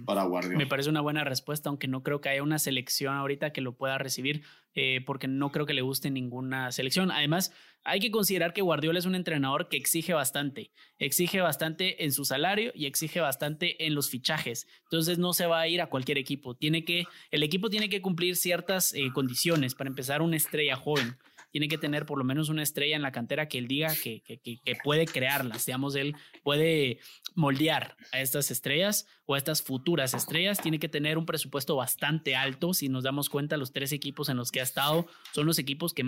para, 0.05 0.25
para 0.25 0.47
Me 0.47 0.65
parece 0.65 0.89
una 0.89 1.01
buena 1.01 1.25
respuesta, 1.25 1.69
aunque 1.69 1.89
no 1.89 2.01
creo 2.01 2.21
que 2.21 2.29
haya 2.29 2.43
una 2.43 2.59
selección 2.59 3.15
ahorita 3.15 3.51
que 3.51 3.59
lo 3.59 3.75
pueda 3.75 3.97
recibir, 3.97 4.43
eh, 4.73 5.01
porque 5.05 5.27
no 5.27 5.51
creo 5.51 5.65
que 5.65 5.73
le 5.73 5.81
guste 5.81 6.09
ninguna 6.09 6.71
selección. 6.71 7.11
Además, 7.11 7.51
hay 7.83 7.99
que 7.99 8.09
considerar 8.09 8.53
que 8.53 8.61
Guardiola 8.61 8.99
es 8.99 9.05
un 9.05 9.15
entrenador 9.15 9.67
que 9.67 9.75
exige 9.75 10.13
bastante, 10.13 10.71
exige 10.97 11.41
bastante 11.41 12.05
en 12.05 12.13
su 12.13 12.23
salario 12.23 12.71
y 12.73 12.85
exige 12.85 13.19
bastante 13.19 13.85
en 13.85 13.93
los 13.93 14.09
fichajes. 14.09 14.67
Entonces 14.83 15.17
no 15.17 15.33
se 15.33 15.45
va 15.45 15.59
a 15.59 15.67
ir 15.67 15.81
a 15.81 15.87
cualquier 15.87 16.17
equipo. 16.17 16.55
Tiene 16.55 16.85
que, 16.85 17.03
el 17.31 17.43
equipo 17.43 17.69
tiene 17.69 17.89
que 17.89 18.01
cumplir 18.01 18.37
ciertas 18.37 18.93
eh, 18.93 19.09
condiciones 19.13 19.75
para 19.75 19.89
empezar 19.89 20.21
una 20.21 20.37
estrella 20.37 20.77
joven 20.77 21.17
tiene 21.51 21.67
que 21.67 21.77
tener 21.77 22.05
por 22.05 22.17
lo 22.17 22.23
menos 22.23 22.49
una 22.49 22.63
estrella 22.63 22.95
en 22.95 23.01
la 23.01 23.11
cantera 23.11 23.47
que 23.47 23.57
él 23.57 23.67
diga 23.67 23.93
que, 23.95 24.21
que, 24.23 24.59
puede 24.83 25.05
crearlas, 25.05 25.65
digamos, 25.65 25.95
él 25.95 26.15
puede 26.43 26.99
moldear 27.35 27.95
a 28.11 28.21
estas 28.21 28.51
estrellas 28.51 29.07
o 29.25 29.35
a 29.35 29.37
estas 29.37 29.61
futuras 29.61 30.13
estrellas, 30.13 30.61
tiene 30.61 30.79
que 30.79 30.89
tener 30.89 31.17
un 31.17 31.25
presupuesto 31.25 31.75
bastante 31.75 32.35
alto, 32.35 32.73
si 32.73 32.89
nos 32.89 33.03
damos 33.03 33.29
cuenta, 33.29 33.57
los 33.57 33.71
tres 33.71 33.91
equipos 33.91 34.29
en 34.29 34.37
los 34.37 34.51
que 34.51 34.59
ha 34.59 34.63
estado 34.63 35.07
son 35.33 35.45
los 35.45 35.59
equipos 35.59 35.93
que, 35.93 36.03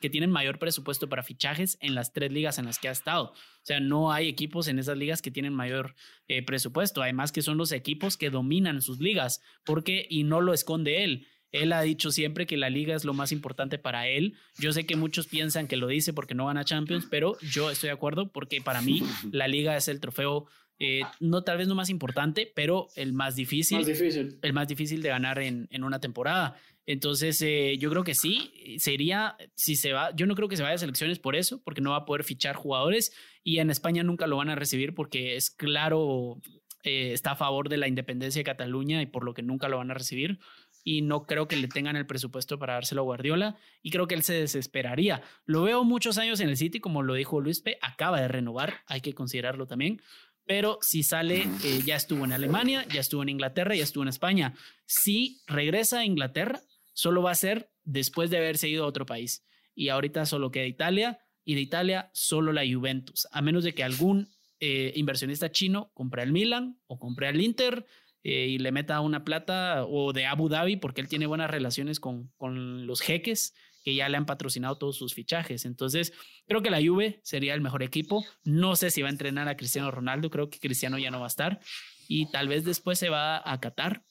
que 0.00 0.10
tienen 0.10 0.30
mayor 0.30 0.58
presupuesto 0.58 1.08
para 1.08 1.22
fichajes 1.22 1.78
en 1.80 1.94
las 1.94 2.12
tres 2.12 2.30
ligas 2.30 2.58
en 2.58 2.66
las 2.66 2.78
que 2.78 2.88
ha 2.88 2.92
estado. 2.92 3.32
O 3.62 3.64
sea, 3.64 3.78
no 3.78 4.12
hay 4.12 4.28
equipos 4.28 4.66
en 4.66 4.78
esas 4.78 4.98
ligas 4.98 5.22
que 5.22 5.30
tienen 5.30 5.54
mayor 5.54 5.94
eh, 6.26 6.42
presupuesto. 6.42 7.00
Además 7.02 7.30
que 7.30 7.42
son 7.42 7.58
los 7.58 7.70
equipos 7.70 8.16
que 8.16 8.30
dominan 8.30 8.82
sus 8.82 8.98
ligas, 8.98 9.40
porque, 9.64 10.06
y 10.10 10.24
no 10.24 10.40
lo 10.40 10.52
esconde 10.52 11.04
él, 11.04 11.28
él 11.52 11.72
ha 11.72 11.82
dicho 11.82 12.10
siempre 12.10 12.46
que 12.46 12.56
la 12.56 12.70
liga 12.70 12.94
es 12.94 13.04
lo 13.04 13.14
más 13.14 13.30
importante 13.30 13.78
para 13.78 14.08
él. 14.08 14.34
Yo 14.58 14.72
sé 14.72 14.84
que 14.84 14.96
muchos 14.96 15.26
piensan 15.26 15.68
que 15.68 15.76
lo 15.76 15.86
dice 15.86 16.12
porque 16.12 16.34
no 16.34 16.46
gana 16.46 16.64
Champions, 16.64 17.06
pero 17.10 17.38
yo 17.40 17.70
estoy 17.70 17.88
de 17.88 17.94
acuerdo 17.94 18.32
porque 18.32 18.60
para 18.60 18.80
mí 18.82 19.02
la 19.30 19.48
liga 19.48 19.76
es 19.76 19.88
el 19.88 20.00
trofeo, 20.00 20.46
eh, 20.78 21.02
no 21.20 21.44
tal 21.44 21.58
vez 21.58 21.68
no 21.68 21.74
más 21.74 21.90
importante, 21.90 22.50
pero 22.54 22.88
el 22.96 23.12
más 23.12 23.36
difícil. 23.36 23.78
Más 23.78 23.86
difícil. 23.86 24.38
El 24.42 24.52
más 24.52 24.66
difícil 24.66 25.02
de 25.02 25.10
ganar 25.10 25.38
en, 25.38 25.68
en 25.70 25.84
una 25.84 26.00
temporada. 26.00 26.56
Entonces, 26.84 27.40
eh, 27.42 27.76
yo 27.78 27.90
creo 27.90 28.02
que 28.02 28.14
sí, 28.14 28.76
sería, 28.78 29.36
si 29.54 29.76
se 29.76 29.92
va, 29.92 30.14
yo 30.16 30.26
no 30.26 30.34
creo 30.34 30.48
que 30.48 30.56
se 30.56 30.64
vaya 30.64 30.74
a 30.74 30.78
selecciones 30.78 31.20
por 31.20 31.36
eso, 31.36 31.62
porque 31.62 31.80
no 31.80 31.90
va 31.90 31.98
a 31.98 32.04
poder 32.04 32.24
fichar 32.24 32.56
jugadores 32.56 33.12
y 33.44 33.58
en 33.58 33.70
España 33.70 34.02
nunca 34.02 34.26
lo 34.26 34.36
van 34.36 34.48
a 34.48 34.56
recibir 34.56 34.92
porque 34.94 35.36
es 35.36 35.50
claro, 35.50 36.40
eh, 36.82 37.12
está 37.12 37.32
a 37.32 37.36
favor 37.36 37.68
de 37.68 37.76
la 37.76 37.86
independencia 37.86 38.40
de 38.40 38.44
Cataluña 38.44 39.00
y 39.00 39.06
por 39.06 39.24
lo 39.24 39.32
que 39.32 39.42
nunca 39.42 39.68
lo 39.68 39.78
van 39.78 39.92
a 39.92 39.94
recibir 39.94 40.40
y 40.84 41.02
no 41.02 41.26
creo 41.26 41.48
que 41.48 41.56
le 41.56 41.68
tengan 41.68 41.96
el 41.96 42.06
presupuesto 42.06 42.58
para 42.58 42.74
dárselo 42.74 43.02
a 43.02 43.04
Guardiola 43.04 43.56
y 43.82 43.90
creo 43.90 44.06
que 44.06 44.14
él 44.14 44.22
se 44.22 44.34
desesperaría. 44.34 45.22
Lo 45.44 45.62
veo 45.62 45.84
muchos 45.84 46.18
años 46.18 46.40
en 46.40 46.48
el 46.48 46.56
City, 46.56 46.80
como 46.80 47.02
lo 47.02 47.14
dijo 47.14 47.40
Luis 47.40 47.60
P, 47.60 47.78
acaba 47.80 48.20
de 48.20 48.28
renovar, 48.28 48.80
hay 48.86 49.00
que 49.00 49.14
considerarlo 49.14 49.66
también, 49.66 50.00
pero 50.44 50.78
si 50.80 51.02
sale, 51.02 51.48
eh, 51.64 51.80
ya 51.84 51.96
estuvo 51.96 52.24
en 52.24 52.32
Alemania, 52.32 52.84
ya 52.92 53.00
estuvo 53.00 53.22
en 53.22 53.28
Inglaterra, 53.28 53.74
ya 53.74 53.84
estuvo 53.84 54.02
en 54.02 54.08
España. 54.08 54.54
Si 54.86 55.40
regresa 55.46 56.00
a 56.00 56.04
Inglaterra, 56.04 56.60
solo 56.92 57.22
va 57.22 57.30
a 57.30 57.36
ser 57.36 57.70
después 57.84 58.30
de 58.30 58.38
haberse 58.38 58.68
ido 58.68 58.84
a 58.84 58.88
otro 58.88 59.06
país. 59.06 59.44
Y 59.74 59.88
ahorita 59.88 60.26
solo 60.26 60.50
queda 60.50 60.66
Italia 60.66 61.20
y 61.44 61.54
de 61.54 61.60
Italia 61.60 62.10
solo 62.12 62.52
la 62.52 62.62
Juventus, 62.62 63.26
a 63.30 63.40
menos 63.40 63.64
de 63.64 63.74
que 63.74 63.84
algún 63.84 64.28
eh, 64.60 64.92
inversionista 64.94 65.50
chino 65.50 65.90
compre 65.94 66.22
al 66.22 66.32
Milan 66.32 66.78
o 66.86 66.98
compre 66.98 67.28
al 67.28 67.40
Inter 67.40 67.86
eh, 68.24 68.46
y 68.48 68.58
le 68.58 68.72
meta 68.72 69.00
una 69.00 69.24
plata 69.24 69.84
o 69.86 70.12
de 70.12 70.26
Abu 70.26 70.48
Dhabi 70.48 70.76
porque 70.76 71.00
él 71.00 71.08
tiene 71.08 71.26
buenas 71.26 71.50
relaciones 71.50 72.00
con, 72.00 72.28
con 72.36 72.86
los 72.86 73.00
jeques 73.00 73.54
que 73.84 73.94
ya 73.94 74.08
le 74.08 74.16
han 74.16 74.26
patrocinado 74.26 74.78
todos 74.78 74.96
sus 74.96 75.12
fichajes. 75.14 75.64
Entonces, 75.64 76.12
creo 76.46 76.62
que 76.62 76.70
la 76.70 76.80
Juve 76.80 77.20
sería 77.24 77.54
el 77.54 77.60
mejor 77.60 77.82
equipo. 77.82 78.24
No 78.44 78.76
sé 78.76 78.90
si 78.90 79.02
va 79.02 79.08
a 79.08 79.12
entrenar 79.12 79.48
a 79.48 79.56
Cristiano 79.56 79.90
Ronaldo, 79.90 80.30
creo 80.30 80.50
que 80.50 80.60
Cristiano 80.60 80.98
ya 80.98 81.10
no 81.10 81.18
va 81.18 81.26
a 81.26 81.28
estar 81.28 81.60
y 82.08 82.30
tal 82.30 82.48
vez 82.48 82.64
después 82.64 82.98
se 82.98 83.08
va 83.08 83.42
a 83.44 83.60
Qatar 83.60 84.04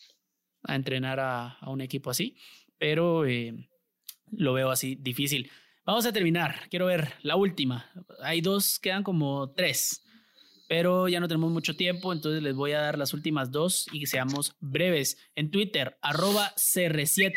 a 0.63 0.75
entrenar 0.75 1.19
a, 1.19 1.57
a 1.59 1.69
un 1.69 1.81
equipo 1.81 2.09
así, 2.09 2.35
pero 2.77 3.25
eh, 3.25 3.69
lo 4.31 4.53
veo 4.53 4.71
así 4.71 4.95
difícil. 4.95 5.49
Vamos 5.85 6.05
a 6.05 6.13
terminar. 6.13 6.69
Quiero 6.69 6.85
ver 6.85 7.13
la 7.21 7.35
última. 7.35 7.91
Hay 8.21 8.41
dos, 8.41 8.77
quedan 8.79 9.03
como 9.03 9.51
tres 9.51 10.00
pero 10.71 11.09
ya 11.09 11.19
no 11.19 11.27
tenemos 11.27 11.51
mucho 11.51 11.75
tiempo, 11.75 12.13
entonces 12.13 12.41
les 12.41 12.55
voy 12.55 12.71
a 12.71 12.79
dar 12.79 12.97
las 12.97 13.13
últimas 13.13 13.51
dos 13.51 13.87
y 13.91 13.99
que 13.99 14.07
seamos 14.07 14.55
breves. 14.61 15.17
En 15.35 15.51
Twitter, 15.51 15.97
arroba 16.01 16.53
CR7, 16.55 17.33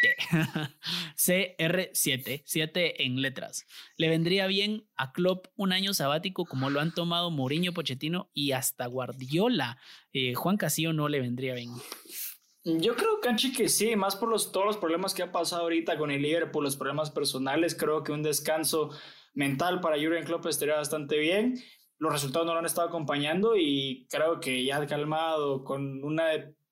CR7, 1.16 2.42
7 2.44 3.04
en 3.04 3.22
letras. 3.22 3.66
Le 3.96 4.08
vendría 4.08 4.46
bien 4.46 4.86
a 4.94 5.10
Klopp 5.10 5.48
un 5.56 5.72
año 5.72 5.94
sabático 5.94 6.44
como 6.44 6.70
lo 6.70 6.78
han 6.78 6.94
tomado 6.94 7.32
Mourinho, 7.32 7.72
Pochettino 7.72 8.30
y 8.34 8.52
hasta 8.52 8.86
Guardiola. 8.86 9.78
Eh, 10.12 10.34
Juan 10.34 10.56
Casillo 10.56 10.92
no 10.92 11.08
le 11.08 11.20
vendría 11.20 11.54
bien. 11.54 11.72
Yo 12.62 12.94
creo, 12.94 13.18
Canchi, 13.20 13.52
que 13.52 13.68
sí, 13.68 13.96
más 13.96 14.14
por 14.14 14.28
los, 14.28 14.52
todos 14.52 14.66
los 14.66 14.76
problemas 14.76 15.12
que 15.12 15.24
ha 15.24 15.32
pasado 15.32 15.62
ahorita 15.62 15.98
con 15.98 16.12
el 16.12 16.22
líder, 16.22 16.52
por 16.52 16.62
los 16.62 16.76
problemas 16.76 17.10
personales, 17.10 17.74
creo 17.74 18.04
que 18.04 18.12
un 18.12 18.22
descanso 18.22 18.90
mental 19.32 19.80
para 19.80 19.96
Jurgen 19.96 20.24
Klopp 20.24 20.46
estaría 20.46 20.76
bastante 20.76 21.18
bien 21.18 21.60
los 22.04 22.12
resultados 22.12 22.46
no 22.46 22.52
lo 22.52 22.58
han 22.58 22.66
estado 22.66 22.86
acompañando 22.86 23.56
y 23.56 24.06
creo 24.10 24.38
que 24.38 24.62
ya 24.62 24.86
calmado, 24.86 25.64
con 25.64 26.04
una 26.04 26.24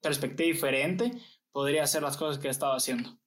perspectiva 0.03 0.47
diferente, 0.47 1.13
podría 1.51 1.85
hacer 1.85 2.03
las 2.03 2.19
cosas 2.19 2.39
que 2.39 2.49
ha 2.49 2.51
estado 2.51 2.75
haciendo. 2.75 3.19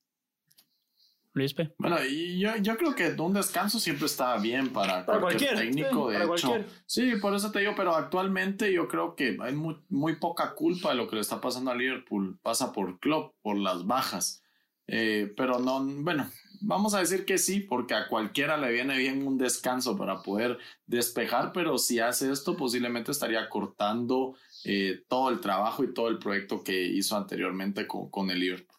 Luispe. 1.33 1.73
Bueno, 1.79 1.97
y 2.05 2.39
yo, 2.39 2.55
yo, 2.57 2.77
creo 2.77 2.95
que 2.95 3.09
un 3.19 3.33
descanso 3.33 3.79
siempre 3.79 4.05
está 4.05 4.37
bien 4.37 4.71
para, 4.71 5.03
cualquier, 5.05 5.57
técnico, 5.57 6.09
de 6.09 6.23
hecho. 6.23 6.63
Sí, 6.85 7.13
por 7.19 7.35
eso 7.35 7.51
te 7.51 7.59
digo, 7.59 7.73
pero 7.75 7.93
actualmente 7.93 8.71
yo 8.71 8.87
creo 8.87 9.15
que 9.15 9.37
hay 9.41 9.53
muy, 9.53 9.75
muy, 9.89 10.15
poca 10.15 10.53
culpa 10.53 10.89
de 10.89 10.95
lo 10.95 11.09
que 11.09 11.15
le 11.15 11.21
está 11.21 11.41
pasando 11.41 11.71
a 11.71 11.75
Liverpool. 11.75 12.39
Pasa 12.41 12.71
por 12.71 12.99
club, 12.99 13.33
por 13.41 13.57
las 13.57 13.85
bajas. 13.85 14.43
Eh, 14.87 15.33
pero 15.35 15.59
no, 15.59 15.83
bueno, 15.83 16.29
vamos 16.61 16.93
a 16.93 16.99
decir 16.99 17.25
que 17.25 17.37
sí, 17.37 17.59
porque 17.59 17.93
a 17.93 18.07
cualquiera 18.07 18.57
le 18.57 18.71
viene 18.71 18.97
bien 18.97 19.25
un 19.25 19.37
descanso 19.37 19.97
para 19.97 20.21
poder 20.21 20.57
despejar, 20.85 21.51
pero 21.53 21.77
si 21.77 21.99
hace 21.99 22.31
esto, 22.31 22.55
posiblemente 22.55 23.11
estaría 23.11 23.49
cortando 23.49 24.35
eh, 24.63 25.03
todo 25.07 25.29
el 25.29 25.39
trabajo 25.39 25.83
y 25.83 25.93
todo 25.93 26.09
el 26.09 26.19
proyecto 26.19 26.63
que 26.63 26.85
hizo 26.85 27.15
anteriormente 27.17 27.87
con, 27.87 28.09
con 28.09 28.29
el 28.29 28.39
Liverpool. 28.39 28.77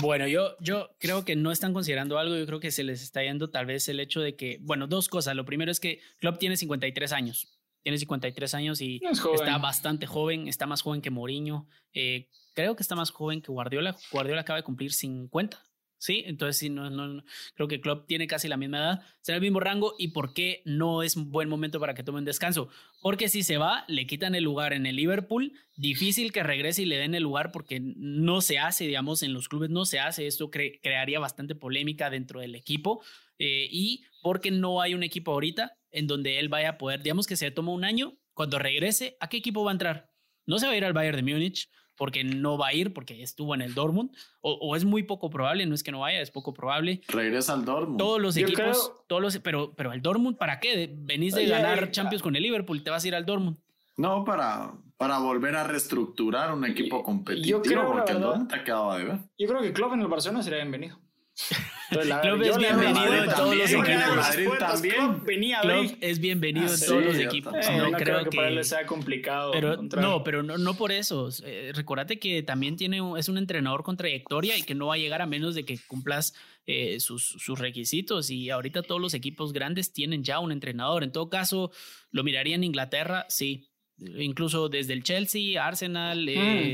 Bueno, 0.00 0.26
yo, 0.26 0.56
yo 0.60 0.90
creo 0.98 1.24
que 1.24 1.34
no 1.34 1.50
están 1.50 1.72
considerando 1.72 2.18
algo, 2.18 2.36
yo 2.36 2.44
creo 2.46 2.60
que 2.60 2.70
se 2.70 2.84
les 2.84 3.02
está 3.02 3.22
yendo 3.22 3.48
tal 3.50 3.64
vez 3.64 3.88
el 3.88 4.00
hecho 4.00 4.20
de 4.20 4.36
que, 4.36 4.58
bueno, 4.60 4.86
dos 4.86 5.08
cosas. 5.08 5.34
Lo 5.34 5.46
primero 5.46 5.70
es 5.70 5.80
que 5.80 6.00
Klopp 6.18 6.38
tiene 6.38 6.56
53 6.56 7.12
años. 7.12 7.58
tiene 7.82 7.96
53 7.96 8.54
años 8.54 8.80
y 8.82 9.00
está 9.10 9.56
bastante 9.56 10.06
joven, 10.06 10.46
está 10.46 10.66
más 10.66 10.82
joven 10.82 11.00
que 11.00 11.10
Mourinho. 11.10 11.68
Eh, 11.94 12.28
creo 12.54 12.76
que 12.76 12.82
está 12.82 12.96
más 12.96 13.10
joven 13.10 13.40
que 13.40 13.50
Guardiola. 13.50 13.96
Guardiola 14.12 14.42
acaba 14.42 14.58
de 14.58 14.62
cumplir 14.62 14.92
50. 14.92 15.58
Sí, 15.98 16.22
entonces 16.26 16.58
sí, 16.58 16.70
no, 16.70 16.90
no, 16.90 17.24
creo 17.54 17.66
que 17.66 17.80
Klopp 17.80 18.06
tiene 18.06 18.28
casi 18.28 18.46
la 18.46 18.56
misma 18.56 18.78
edad, 18.78 19.00
será 19.20 19.36
el 19.36 19.42
mismo 19.42 19.58
rango 19.58 19.94
y 19.98 20.08
por 20.08 20.32
qué 20.32 20.62
no 20.64 21.02
es 21.02 21.16
buen 21.16 21.48
momento 21.48 21.80
para 21.80 21.94
que 21.94 22.04
tome 22.04 22.20
un 22.20 22.24
descanso. 22.24 22.68
Porque 23.02 23.28
si 23.28 23.42
se 23.42 23.58
va, 23.58 23.84
le 23.88 24.06
quitan 24.06 24.36
el 24.36 24.44
lugar 24.44 24.72
en 24.72 24.86
el 24.86 24.94
Liverpool, 24.94 25.52
difícil 25.76 26.32
que 26.32 26.44
regrese 26.44 26.82
y 26.82 26.86
le 26.86 26.98
den 26.98 27.16
el 27.16 27.24
lugar 27.24 27.50
porque 27.50 27.80
no 27.80 28.40
se 28.40 28.60
hace, 28.60 28.86
digamos, 28.86 29.24
en 29.24 29.32
los 29.32 29.48
clubes 29.48 29.70
no 29.70 29.84
se 29.84 29.98
hace, 29.98 30.28
esto 30.28 30.50
crearía 30.50 31.18
bastante 31.18 31.56
polémica 31.56 32.10
dentro 32.10 32.40
del 32.40 32.54
equipo 32.54 33.02
eh, 33.38 33.68
y 33.70 34.04
porque 34.22 34.52
no 34.52 34.80
hay 34.80 34.94
un 34.94 35.02
equipo 35.02 35.32
ahorita 35.32 35.76
en 35.90 36.06
donde 36.06 36.38
él 36.38 36.48
vaya 36.48 36.70
a 36.70 36.78
poder, 36.78 37.02
digamos 37.02 37.26
que 37.26 37.36
se 37.36 37.50
toma 37.50 37.72
un 37.72 37.84
año, 37.84 38.16
cuando 38.34 38.60
regrese, 38.60 39.16
¿a 39.18 39.28
qué 39.28 39.38
equipo 39.38 39.64
va 39.64 39.72
a 39.72 39.74
entrar? 39.74 40.10
No 40.46 40.60
se 40.60 40.66
va 40.66 40.72
a 40.72 40.76
ir 40.76 40.84
al 40.84 40.92
Bayern 40.92 41.16
de 41.16 41.32
Múnich, 41.32 41.68
porque 41.98 42.24
no 42.24 42.56
va 42.56 42.68
a 42.68 42.74
ir, 42.74 42.94
porque 42.94 43.22
estuvo 43.22 43.54
en 43.54 43.60
el 43.60 43.74
Dortmund, 43.74 44.10
o, 44.40 44.76
es 44.76 44.84
muy 44.84 45.02
poco 45.02 45.28
probable, 45.28 45.66
no 45.66 45.74
es 45.74 45.82
que 45.82 45.92
no 45.92 46.00
vaya, 46.00 46.22
es 46.22 46.30
poco 46.30 46.54
probable. 46.54 47.02
Regresa 47.08 47.52
al 47.52 47.64
Dortmund. 47.64 47.98
Todos 47.98 48.20
los 48.20 48.36
equipos, 48.36 48.92
todos 49.08 49.20
los, 49.20 49.38
pero, 49.40 49.74
pero 49.74 49.92
el 49.92 50.00
Dortmund, 50.00 50.38
¿para 50.38 50.60
qué? 50.60 50.88
Venís 50.96 51.34
de 51.34 51.46
ganar 51.46 51.90
Champions 51.90 52.22
con 52.22 52.36
el 52.36 52.42
Liverpool, 52.42 52.82
te 52.82 52.90
vas 52.90 53.04
a 53.04 53.08
ir 53.08 53.14
al 53.14 53.26
Dortmund. 53.26 53.58
No, 53.96 54.24
para, 54.24 54.72
para 54.96 55.18
volver 55.18 55.56
a 55.56 55.64
reestructurar 55.64 56.54
un 56.54 56.64
equipo 56.64 57.02
competitivo, 57.02 57.60
porque 57.60 58.12
el 58.12 58.20
Dortmund 58.20 58.48
te 58.48 58.56
ha 58.56 58.64
quedado 58.64 58.96
de 58.96 59.04
ver. 59.04 59.18
Yo 59.36 59.48
creo 59.48 59.60
que 59.60 59.72
Klopp 59.72 59.92
en 59.94 60.00
el 60.00 60.06
Barcelona 60.06 60.42
sería 60.42 60.58
bienvenido. 60.60 60.98
Club 61.90 62.42
es 62.42 62.58
bienvenido 62.58 63.14
en 63.14 63.30
todos 63.30 63.56
los 63.56 63.70
equipos. 63.70 64.58
también. 64.58 65.20
Club 65.62 65.96
es 66.00 66.18
bienvenido 66.18 66.74
en 66.74 66.80
todos 66.80 67.04
los 67.04 67.16
equipos. 67.16 67.52
no, 67.52 67.92
creo, 67.92 68.24
que, 68.24 68.36
para 68.36 68.48
él 68.48 68.64
sea 68.64 68.84
complicado. 68.84 69.52
Pero, 69.52 69.82
no, 69.82 70.22
pero 70.22 70.42
no, 70.42 70.58
no 70.58 70.74
por 70.74 70.92
eso. 70.92 71.30
Eh, 71.44 71.72
recordate 71.74 72.18
que 72.18 72.42
también 72.42 72.76
tiene 72.76 73.00
es 73.16 73.28
un 73.28 73.38
entrenador 73.38 73.82
con 73.82 73.96
trayectoria 73.96 74.56
y 74.56 74.62
que 74.62 74.74
no 74.74 74.88
va 74.88 74.94
a 74.94 74.98
llegar 74.98 75.22
a 75.22 75.26
menos 75.26 75.54
de 75.54 75.64
que 75.64 75.78
cumplas 75.86 76.34
eh, 76.66 77.00
sus, 77.00 77.24
sus 77.24 77.58
requisitos. 77.58 78.30
Y 78.30 78.50
ahorita 78.50 78.82
todos 78.82 79.00
los 79.00 79.14
equipos 79.14 79.52
grandes 79.52 79.92
tienen 79.92 80.24
ya 80.24 80.40
un 80.40 80.52
entrenador. 80.52 81.04
En 81.04 81.12
todo 81.12 81.30
caso, 81.30 81.70
lo 82.10 82.22
miraría 82.22 82.54
en 82.54 82.64
Inglaterra, 82.64 83.24
sí 83.28 83.67
incluso 84.00 84.68
desde 84.68 84.92
el 84.92 85.02
Chelsea, 85.02 85.64
Arsenal, 85.64 86.24
mm, 86.24 86.28
eh, 86.28 86.72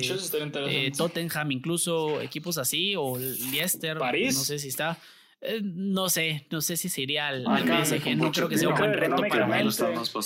eh, 0.68 0.92
Tottenham, 0.96 1.52
incluso 1.52 2.20
equipos 2.20 2.58
así, 2.58 2.94
o 2.96 3.18
Leicester, 3.18 3.98
París. 3.98 4.36
no 4.36 4.44
sé 4.44 4.58
si 4.58 4.68
está. 4.68 4.98
Eh, 5.40 5.60
no 5.62 6.08
sé, 6.08 6.46
no 6.50 6.62
sé 6.62 6.76
si 6.76 6.88
sería 6.88 7.28
al, 7.28 7.44
PSG, 7.44 8.16
no 8.16 8.32
creo 8.32 8.48
que 8.48 8.56
sea 8.56 8.70
un 8.70 8.76
buen 8.76 8.94
reto 8.94 9.16
para 9.28 9.60
él. 9.60 9.68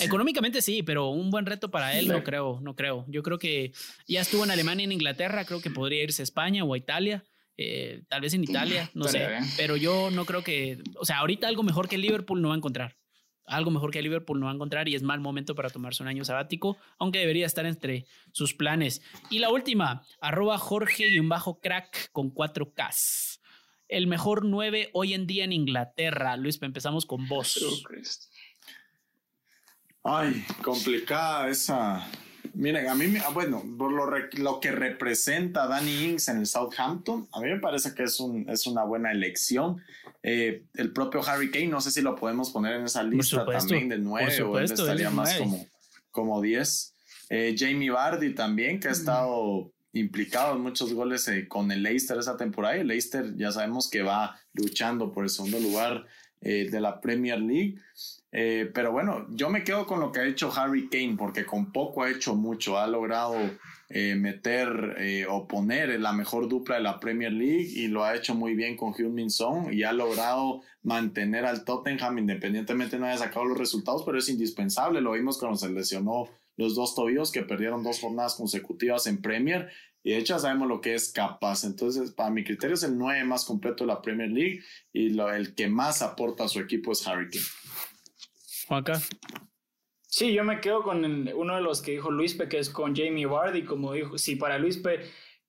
Económicamente 0.01 0.61
sí, 0.61 0.81
pero 0.83 1.09
un 1.09 1.29
buen 1.29 1.45
reto 1.45 1.69
para 1.69 1.97
él 1.97 2.07
no 2.07 2.23
creo, 2.23 2.59
no 2.61 2.75
creo. 2.75 3.05
Yo 3.07 3.21
creo 3.21 3.37
que 3.37 3.73
ya 4.07 4.21
estuvo 4.21 4.43
en 4.43 4.51
Alemania 4.51 4.83
y 4.83 4.85
en 4.85 4.91
Inglaterra, 4.93 5.45
creo 5.45 5.61
que 5.61 5.69
podría 5.69 6.03
irse 6.03 6.21
a 6.21 6.23
España 6.23 6.63
o 6.63 6.73
a 6.73 6.77
Italia. 6.77 7.23
tal 8.07 8.21
vez 8.21 8.33
en 8.33 8.43
Italia, 8.43 8.89
no 8.93 9.07
sé, 9.09 9.27
pero 9.57 9.75
yo 9.75 10.09
no 10.11 10.25
creo 10.25 10.43
que, 10.43 10.77
o 10.95 11.05
sea, 11.05 11.17
ahorita 11.19 11.47
algo 11.47 11.63
mejor 11.63 11.89
que 11.89 11.97
Liverpool 11.97 12.41
no 12.41 12.49
va 12.49 12.55
a 12.55 12.57
encontrar 12.57 12.98
algo 13.49 13.71
mejor 13.71 13.91
que 13.91 14.01
Liverpool 14.01 14.39
no 14.39 14.45
va 14.45 14.51
a 14.51 14.55
encontrar 14.55 14.87
y 14.87 14.95
es 14.95 15.03
mal 15.03 15.19
momento 15.19 15.55
para 15.55 15.69
tomarse 15.69 16.03
un 16.03 16.09
año 16.09 16.23
sabático, 16.23 16.77
aunque 16.97 17.19
debería 17.19 17.45
estar 17.45 17.65
entre 17.65 18.05
sus 18.31 18.53
planes. 18.53 19.01
Y 19.29 19.39
la 19.39 19.49
última, 19.49 20.03
arroba 20.21 20.57
Jorge-crack 20.57 22.11
con 22.11 22.33
4K. 22.33 22.89
El 23.87 24.07
mejor 24.07 24.45
9 24.45 24.91
hoy 24.93 25.13
en 25.13 25.25
día 25.25 25.43
en 25.43 25.51
Inglaterra. 25.51 26.37
Luis, 26.37 26.61
empezamos 26.61 27.05
con 27.05 27.27
vos. 27.27 27.59
Ay, 30.03 30.45
complicada 30.63 31.49
esa, 31.49 32.07
Miren, 32.53 32.89
a 32.89 32.95
mí, 32.95 33.13
bueno, 33.33 33.63
por 33.77 33.91
lo, 33.91 34.05
lo, 34.43 34.59
que 34.59 34.71
representa 34.71 35.67
Danny 35.67 36.05
Ings 36.05 36.29
en 36.29 36.39
el 36.39 36.45
Southampton, 36.45 37.27
a 37.31 37.39
mí 37.39 37.49
me 37.49 37.59
parece 37.59 37.93
que 37.93 38.03
es, 38.03 38.19
un, 38.19 38.49
es 38.49 38.67
una 38.67 38.83
buena 38.83 39.11
elección. 39.11 39.81
Eh, 40.21 40.65
el 40.73 40.91
propio 40.91 41.21
Harry 41.25 41.49
Kane, 41.49 41.67
no 41.67 41.79
sé 41.79 41.91
si 41.91 42.01
lo 42.01 42.15
podemos 42.15 42.51
poner 42.51 42.75
en 42.75 42.85
esa 42.85 43.03
lista 43.03 43.45
también 43.45 43.87
de 43.87 43.97
nueve 43.97 44.41
o 44.41 44.57
él 44.57 44.65
estaría 44.65 45.09
más 45.09 45.35
como, 45.35 45.65
como 46.11 46.41
10. 46.41 46.95
Eh, 47.29 47.55
Jamie 47.57 47.89
Vardy 47.89 48.33
también, 48.33 48.79
que 48.79 48.89
ha 48.89 48.91
estado 48.91 49.71
implicado 49.93 50.55
en 50.55 50.61
muchos 50.61 50.93
goles 50.93 51.27
eh, 51.29 51.47
con 51.47 51.71
el 51.71 51.83
Leicester 51.83 52.17
esa 52.17 52.35
temporada. 52.35 52.77
Y 52.77 52.81
el 52.81 52.87
Leicester 52.87 53.35
ya 53.37 53.51
sabemos 53.51 53.89
que 53.89 54.01
va 54.01 54.37
luchando 54.53 55.11
por 55.11 55.23
el 55.23 55.29
segundo 55.29 55.59
lugar 55.59 56.05
de 56.41 56.79
la 56.79 57.01
Premier 57.01 57.39
League. 57.39 57.75
Pero 58.31 58.93
bueno, 58.93 59.27
yo 59.29 59.49
me 59.49 59.63
quedo 59.63 59.85
con 59.85 59.99
lo 59.99 60.11
que 60.11 60.21
ha 60.21 60.25
hecho 60.25 60.53
Harry 60.55 60.87
Kane, 60.87 61.15
porque 61.17 61.45
con 61.45 61.71
poco 61.73 62.03
ha 62.03 62.09
hecho 62.09 62.33
mucho. 62.33 62.77
Ha 62.77 62.87
logrado 62.87 63.35
eh, 63.91 64.15
meter 64.15 64.95
eh, 64.99 65.25
o 65.27 65.47
poner 65.47 65.99
la 65.99 66.13
mejor 66.13 66.47
dupla 66.47 66.75
de 66.75 66.81
la 66.81 66.99
Premier 66.99 67.31
League 67.31 67.69
y 67.73 67.87
lo 67.87 68.03
ha 68.03 68.15
hecho 68.15 68.35
muy 68.35 68.53
bien 68.53 68.77
con 68.77 68.93
Heung-Min 68.93 69.31
Son 69.31 69.73
y 69.73 69.81
ha 69.81 69.93
logrado 69.93 70.61
mantener 70.83 71.45
al 71.45 71.65
Tottenham 71.65 72.19
independientemente 72.19 72.99
no 72.99 73.07
haya 73.07 73.17
sacado 73.17 73.45
los 73.45 73.57
resultados, 73.57 74.03
pero 74.05 74.19
es 74.19 74.29
indispensable. 74.29 75.01
Lo 75.01 75.13
vimos 75.13 75.39
cuando 75.39 75.57
se 75.57 75.69
lesionó 75.69 76.29
los 76.55 76.75
dos 76.75 76.93
tobillos 76.93 77.31
que 77.31 77.41
perdieron 77.41 77.83
dos 77.83 77.99
jornadas 77.99 78.35
consecutivas 78.35 79.07
en 79.07 79.21
Premier 79.21 79.71
y 80.03 80.11
de 80.11 80.17
hecho 80.17 80.37
sabemos 80.37 80.67
lo 80.67 80.81
que 80.81 80.93
es 80.93 81.11
capaz. 81.11 81.63
Entonces, 81.63 82.11
para 82.11 82.29
mi 82.29 82.43
criterio 82.43 82.75
es 82.75 82.83
el 82.83 82.97
9 82.97 83.23
más 83.25 83.43
completo 83.43 83.83
de 83.83 83.87
la 83.87 84.01
Premier 84.01 84.29
League 84.29 84.61
y 84.93 85.09
lo, 85.09 85.31
el 85.31 85.55
que 85.55 85.67
más 85.67 86.01
aporta 86.01 86.43
a 86.43 86.47
su 86.47 86.59
equipo 86.59 86.91
es 86.91 87.05
Harry 87.07 87.29
Kane. 87.29 87.45
Juanca. 88.67 89.01
Sí, 90.11 90.33
yo 90.33 90.43
me 90.43 90.59
quedo 90.59 90.81
con 90.81 91.05
uno 91.35 91.55
de 91.55 91.61
los 91.61 91.83
que 91.83 91.91
dijo 91.91 92.09
Luispe, 92.09 92.49
que 92.49 92.57
es 92.57 92.71
con 92.71 92.95
Jamie 92.95 93.27
Vardy, 93.27 93.63
como 93.63 93.93
dijo, 93.93 94.17
si 94.17 94.35
para 94.35 94.57
Luispe 94.57 95.01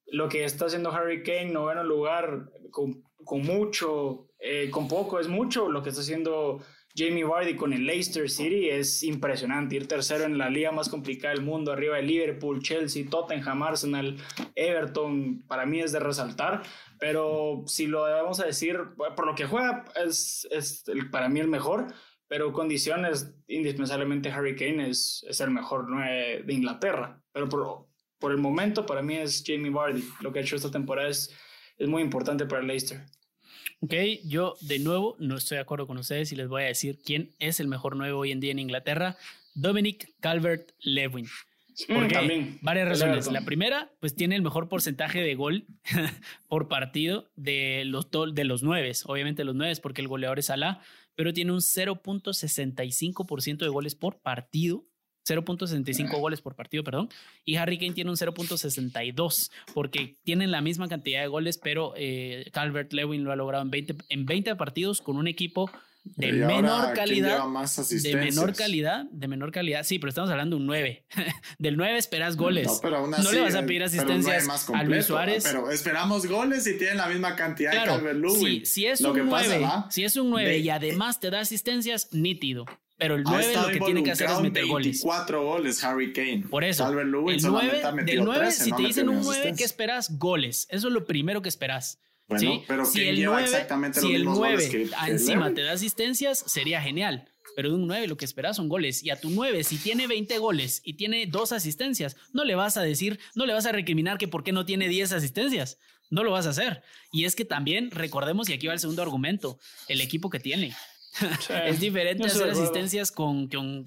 lo 0.04 0.28
que 0.28 0.44
está 0.44 0.66
haciendo 0.66 0.92
Harry 0.92 1.22
Kane, 1.22 1.46
noveno 1.46 1.82
lugar, 1.82 2.50
con, 2.70 3.02
con 3.24 3.40
mucho, 3.40 4.28
eh, 4.38 4.68
con 4.70 4.86
poco 4.86 5.18
es 5.18 5.28
mucho, 5.28 5.70
lo 5.70 5.82
que 5.82 5.88
está 5.88 6.02
haciendo 6.02 6.60
Jamie 6.94 7.24
Vardy 7.24 7.56
con 7.56 7.72
el 7.72 7.86
Leicester 7.86 8.28
City 8.28 8.68
es 8.68 9.02
impresionante, 9.02 9.76
ir 9.76 9.88
tercero 9.88 10.24
en 10.24 10.36
la 10.36 10.50
liga 10.50 10.72
más 10.72 10.90
complicada 10.90 11.32
del 11.32 11.42
mundo, 11.42 11.72
arriba 11.72 11.96
de 11.96 12.02
Liverpool, 12.02 12.60
Chelsea, 12.60 13.08
Tottenham, 13.08 13.62
Arsenal, 13.62 14.18
Everton, 14.56 15.42
para 15.48 15.64
mí 15.64 15.80
es 15.80 15.92
de 15.92 16.00
resaltar, 16.00 16.64
pero 16.98 17.62
si 17.66 17.86
lo 17.86 18.02
vamos 18.02 18.40
a 18.40 18.44
decir, 18.44 18.78
por 19.16 19.24
lo 19.24 19.34
que 19.34 19.46
juega, 19.46 19.86
es, 20.04 20.46
es 20.50 20.84
para 21.10 21.30
mí 21.30 21.40
el 21.40 21.48
mejor, 21.48 21.86
pero 22.30 22.52
condiciones, 22.52 23.34
indispensablemente 23.48 24.30
Harry 24.30 24.54
Kane 24.54 24.88
es, 24.88 25.26
es 25.28 25.40
el 25.40 25.50
mejor 25.50 25.88
de 25.88 26.54
Inglaterra. 26.54 27.20
Pero 27.32 27.48
por, 27.48 27.88
por 28.20 28.30
el 28.30 28.38
momento, 28.38 28.86
para 28.86 29.02
mí 29.02 29.16
es 29.16 29.42
Jamie 29.44 29.72
Vardy. 29.72 30.04
Lo 30.20 30.32
que 30.32 30.38
ha 30.38 30.42
hecho 30.42 30.54
esta 30.54 30.70
temporada 30.70 31.08
es, 31.08 31.34
es 31.76 31.88
muy 31.88 32.02
importante 32.02 32.46
para 32.46 32.60
el 32.60 32.68
Leicester. 32.68 33.04
Ok, 33.80 33.94
yo 34.24 34.54
de 34.60 34.78
nuevo 34.78 35.16
no 35.18 35.38
estoy 35.38 35.56
de 35.56 35.62
acuerdo 35.62 35.88
con 35.88 35.98
ustedes 35.98 36.30
y 36.30 36.36
les 36.36 36.46
voy 36.46 36.62
a 36.62 36.66
decir 36.66 37.00
quién 37.04 37.34
es 37.40 37.58
el 37.58 37.66
mejor 37.66 37.96
nuevo 37.96 38.20
hoy 38.20 38.30
en 38.30 38.38
día 38.38 38.52
en 38.52 38.60
Inglaterra. 38.60 39.16
Dominic 39.54 40.14
Calvert 40.20 40.70
Lewin. 40.78 41.26
Mm, 41.88 41.94
¿Por 41.94 42.06
qué? 42.06 42.58
Varias 42.62 42.88
razones. 42.88 43.26
La 43.32 43.40
primera, 43.40 43.90
pues 43.98 44.14
tiene 44.14 44.36
el 44.36 44.42
mejor 44.42 44.68
porcentaje 44.68 45.20
de 45.20 45.34
gol 45.34 45.64
por 46.48 46.68
partido 46.68 47.28
de 47.34 47.82
los, 47.86 48.08
de 48.34 48.44
los 48.44 48.62
nueve. 48.62 48.92
Obviamente 49.06 49.42
los 49.42 49.56
nueve, 49.56 49.74
porque 49.82 50.00
el 50.00 50.06
goleador 50.06 50.38
es 50.38 50.46
Salah, 50.46 50.80
pero 51.20 51.34
tiene 51.34 51.52
un 51.52 51.58
0.65% 51.58 53.58
de 53.58 53.68
goles 53.68 53.94
por 53.94 54.22
partido. 54.22 54.86
0.65 55.28 56.18
goles 56.18 56.40
por 56.40 56.56
partido, 56.56 56.82
perdón. 56.82 57.10
Y 57.44 57.56
Harry 57.56 57.76
Kane 57.76 57.92
tiene 57.92 58.08
un 58.08 58.16
0.62 58.16 59.50
porque 59.74 60.16
tienen 60.24 60.50
la 60.50 60.62
misma 60.62 60.88
cantidad 60.88 61.20
de 61.20 61.26
goles, 61.26 61.58
pero 61.58 61.92
eh, 61.94 62.48
Calvert 62.54 62.94
Lewin 62.94 63.22
lo 63.22 63.32
ha 63.32 63.36
logrado 63.36 63.62
en 63.62 63.70
20, 63.70 63.96
en 64.08 64.24
20 64.24 64.56
partidos 64.56 65.02
con 65.02 65.18
un 65.18 65.28
equipo 65.28 65.70
de 66.04 66.32
menor 66.32 66.94
calidad. 66.94 67.44
de 68.02 68.16
menor 68.16 68.54
calidad, 68.54 69.04
de 69.10 69.28
menor 69.28 69.52
calidad. 69.52 69.84
Sí, 69.84 69.98
pero 69.98 70.08
estamos 70.10 70.30
hablando 70.30 70.56
de 70.56 70.60
un 70.62 70.66
9. 70.66 71.06
Del 71.58 71.76
9 71.76 71.98
esperas 71.98 72.36
goles. 72.36 72.68
No, 72.82 73.32
le 73.32 73.40
vas 73.40 73.54
a 73.54 73.64
pedir 73.66 73.82
asistencias 73.82 74.48
a 74.72 74.82
Luis 74.84 75.06
Suárez. 75.06 75.44
Pero 75.44 75.70
esperamos 75.70 76.26
goles 76.26 76.66
y 76.66 76.76
tienen 76.78 76.98
la 76.98 77.06
misma 77.06 77.36
cantidad 77.36 77.72
de 77.72 77.84
Calvert 77.84 78.18
Lewin. 78.18 78.66
si 78.66 78.86
es 78.86 79.00
un 79.00 79.26
9, 79.26 79.66
si 79.90 80.04
es 80.04 80.16
un 80.16 80.30
9 80.30 80.58
y 80.58 80.70
además 80.70 81.20
te 81.20 81.30
da 81.30 81.40
asistencias, 81.40 82.08
nítido. 82.12 82.66
Pero 83.00 83.14
el 83.14 83.22
9 83.22 83.54
lo 83.54 83.68
que 83.68 83.80
tiene 83.80 84.02
que 84.02 84.10
hacer 84.10 84.28
es 84.28 84.40
meter 84.40 84.66
goles. 84.66 85.00
4 85.02 85.42
goles 85.42 85.82
Harry 85.82 86.12
Kane. 86.12 86.44
Por 86.50 86.64
eso. 86.64 86.84
Calvert 86.84 87.08
Lewin 87.08 87.36
el 87.36 87.42
9, 87.42 87.82
del 88.04 88.24
9, 88.24 88.50
si 88.52 88.72
te 88.72 88.82
dicen 88.82 89.08
un 89.08 89.22
9, 89.22 89.54
¿qué 89.56 89.64
esperas? 89.64 90.18
Goles. 90.18 90.66
Eso 90.70 90.88
es 90.88 90.94
lo 90.94 91.04
primero 91.06 91.40
que 91.40 91.48
esperas. 91.48 91.98
Bueno, 92.30 92.62
pero 92.66 92.84
si 92.86 93.08
el 93.08 93.24
9, 93.24 93.42
exactamente 93.42 94.00
si 94.00 94.14
el 94.14 94.24
9 94.24 94.88
encima 95.08 95.52
te 95.52 95.62
da 95.62 95.72
asistencias, 95.72 96.38
sería 96.46 96.80
genial. 96.80 97.28
Pero 97.56 97.70
de 97.70 97.74
un 97.74 97.88
9 97.88 98.06
lo 98.06 98.16
que 98.16 98.24
esperas 98.24 98.56
son 98.56 98.68
goles. 98.68 99.02
Y 99.02 99.10
a 99.10 99.20
tu 99.20 99.30
9, 99.30 99.64
si 99.64 99.76
tiene 99.76 100.06
20 100.06 100.38
goles 100.38 100.80
y 100.84 100.94
tiene 100.94 101.26
dos 101.26 101.50
asistencias, 101.50 102.16
no 102.32 102.44
le 102.44 102.54
vas 102.54 102.76
a 102.76 102.82
decir, 102.82 103.18
no 103.34 103.46
le 103.46 103.52
vas 103.52 103.66
a 103.66 103.72
recriminar 103.72 104.16
que 104.16 104.28
por 104.28 104.44
qué 104.44 104.52
no 104.52 104.64
tiene 104.64 104.88
10 104.88 105.12
asistencias. 105.12 105.78
No 106.08 106.22
lo 106.22 106.30
vas 106.30 106.46
a 106.46 106.50
hacer. 106.50 106.82
Y 107.12 107.24
es 107.24 107.34
que 107.34 107.44
también, 107.44 107.90
recordemos, 107.90 108.48
y 108.48 108.52
aquí 108.52 108.68
va 108.68 108.72
el 108.74 108.80
segundo 108.80 109.02
argumento, 109.02 109.58
el 109.88 110.00
equipo 110.00 110.30
que 110.30 110.38
tiene. 110.38 110.72
es 111.66 111.80
diferente 111.80 112.26
hacer 112.26 112.50
asistencias 112.50 113.10
con, 113.10 113.48
con, 113.48 113.84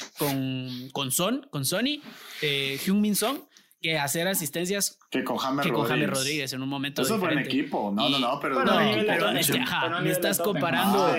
con, 0.92 1.12
Son, 1.12 1.48
con 1.50 1.64
Sony, 1.64 2.02
eh, 2.42 2.78
Min 2.88 3.16
Son, 3.16 3.46
que 3.84 4.00
hacer 4.00 4.28
asistencias 4.30 4.98
que 5.12 5.24
con 5.26 5.38
James 5.38 5.68
Rodríguez. 5.68 6.10
Rodríguez. 6.10 6.54
en 6.54 6.64
un 6.64 6.70
momento 6.70 7.02
Eso 7.02 7.20
fue 7.20 7.34
en 7.34 7.40
equipo. 7.40 7.92
No, 7.94 8.10
no, 8.10 8.18
no, 8.18 8.40
pero, 8.40 8.64
no, 8.64 8.72
pero, 9.06 9.30
este, 9.32 9.60
ajá, 9.60 10.00
me 10.00 10.10
estás 10.10 10.40
comparando. 10.40 11.10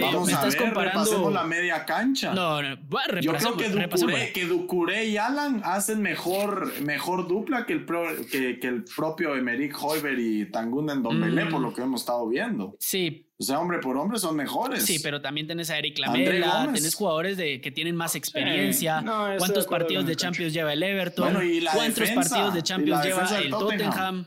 vamos 0.00 0.26
me 0.26 0.32
estás 0.32 0.54
comparando. 0.56 1.30
la 1.30 1.42
media 1.42 1.84
cancha. 1.84 2.32
No, 2.32 2.62
no 2.62 2.76
Yo 3.20 3.34
creo 3.34 3.56
que 3.56 3.68
Ducuré, 3.68 4.32
que 4.32 4.46
Ducuré 4.46 5.06
y 5.06 5.16
Alan 5.16 5.62
hacen 5.64 6.00
mejor, 6.00 6.80
mejor 6.82 7.26
dupla 7.26 7.66
que 7.66 7.72
el, 7.72 7.86
que, 8.30 8.60
que, 8.60 8.68
el 8.68 8.84
propio 8.84 9.34
Emerick 9.34 9.76
Hoiber 9.82 10.18
y 10.18 10.46
Tangun 10.50 10.90
en 10.90 11.02
Dombele, 11.02 11.46
mm. 11.46 11.50
por 11.50 11.60
lo 11.60 11.74
que 11.74 11.82
hemos 11.82 12.02
estado 12.02 12.28
viendo. 12.28 12.76
Sí, 12.78 13.26
o 13.42 13.44
sea, 13.44 13.58
hombre 13.58 13.80
por 13.80 13.96
hombre 13.96 14.20
son 14.20 14.36
mejores. 14.36 14.84
Sí, 14.84 15.00
pero 15.02 15.20
también 15.20 15.48
tenés 15.48 15.68
a 15.70 15.76
Eric 15.76 15.98
Lamela, 15.98 16.70
tenés 16.72 16.94
jugadores 16.94 17.36
de, 17.36 17.60
que 17.60 17.72
tienen 17.72 17.96
más 17.96 18.14
experiencia. 18.14 19.02
¿Cuántos 19.36 19.66
partidos 19.66 20.06
de 20.06 20.14
Champions 20.14 20.52
lleva 20.52 20.72
el 20.72 20.80
Everton? 20.80 21.36
¿Cuántos 21.74 22.10
partidos 22.10 22.54
de 22.54 22.62
Champions 22.62 23.04
lleva 23.04 23.38
el 23.38 23.50
Tottenham. 23.50 24.26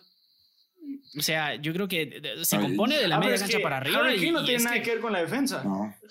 O 1.18 1.22
sea, 1.22 1.56
yo 1.56 1.72
creo 1.72 1.88
que 1.88 2.22
se 2.44 2.60
compone 2.60 2.98
de 2.98 3.08
la 3.08 3.20
media 3.20 3.38
cancha 3.38 3.60
para 3.64 3.78
arriba. 3.78 4.00
Harry 4.00 4.18
Kane 4.18 4.32
no 4.34 4.44
tiene 4.44 4.66
nada 4.66 4.82
que... 4.82 4.92
ver 4.92 5.00
con 5.00 5.14
la 5.14 5.22
defensa. 5.22 5.64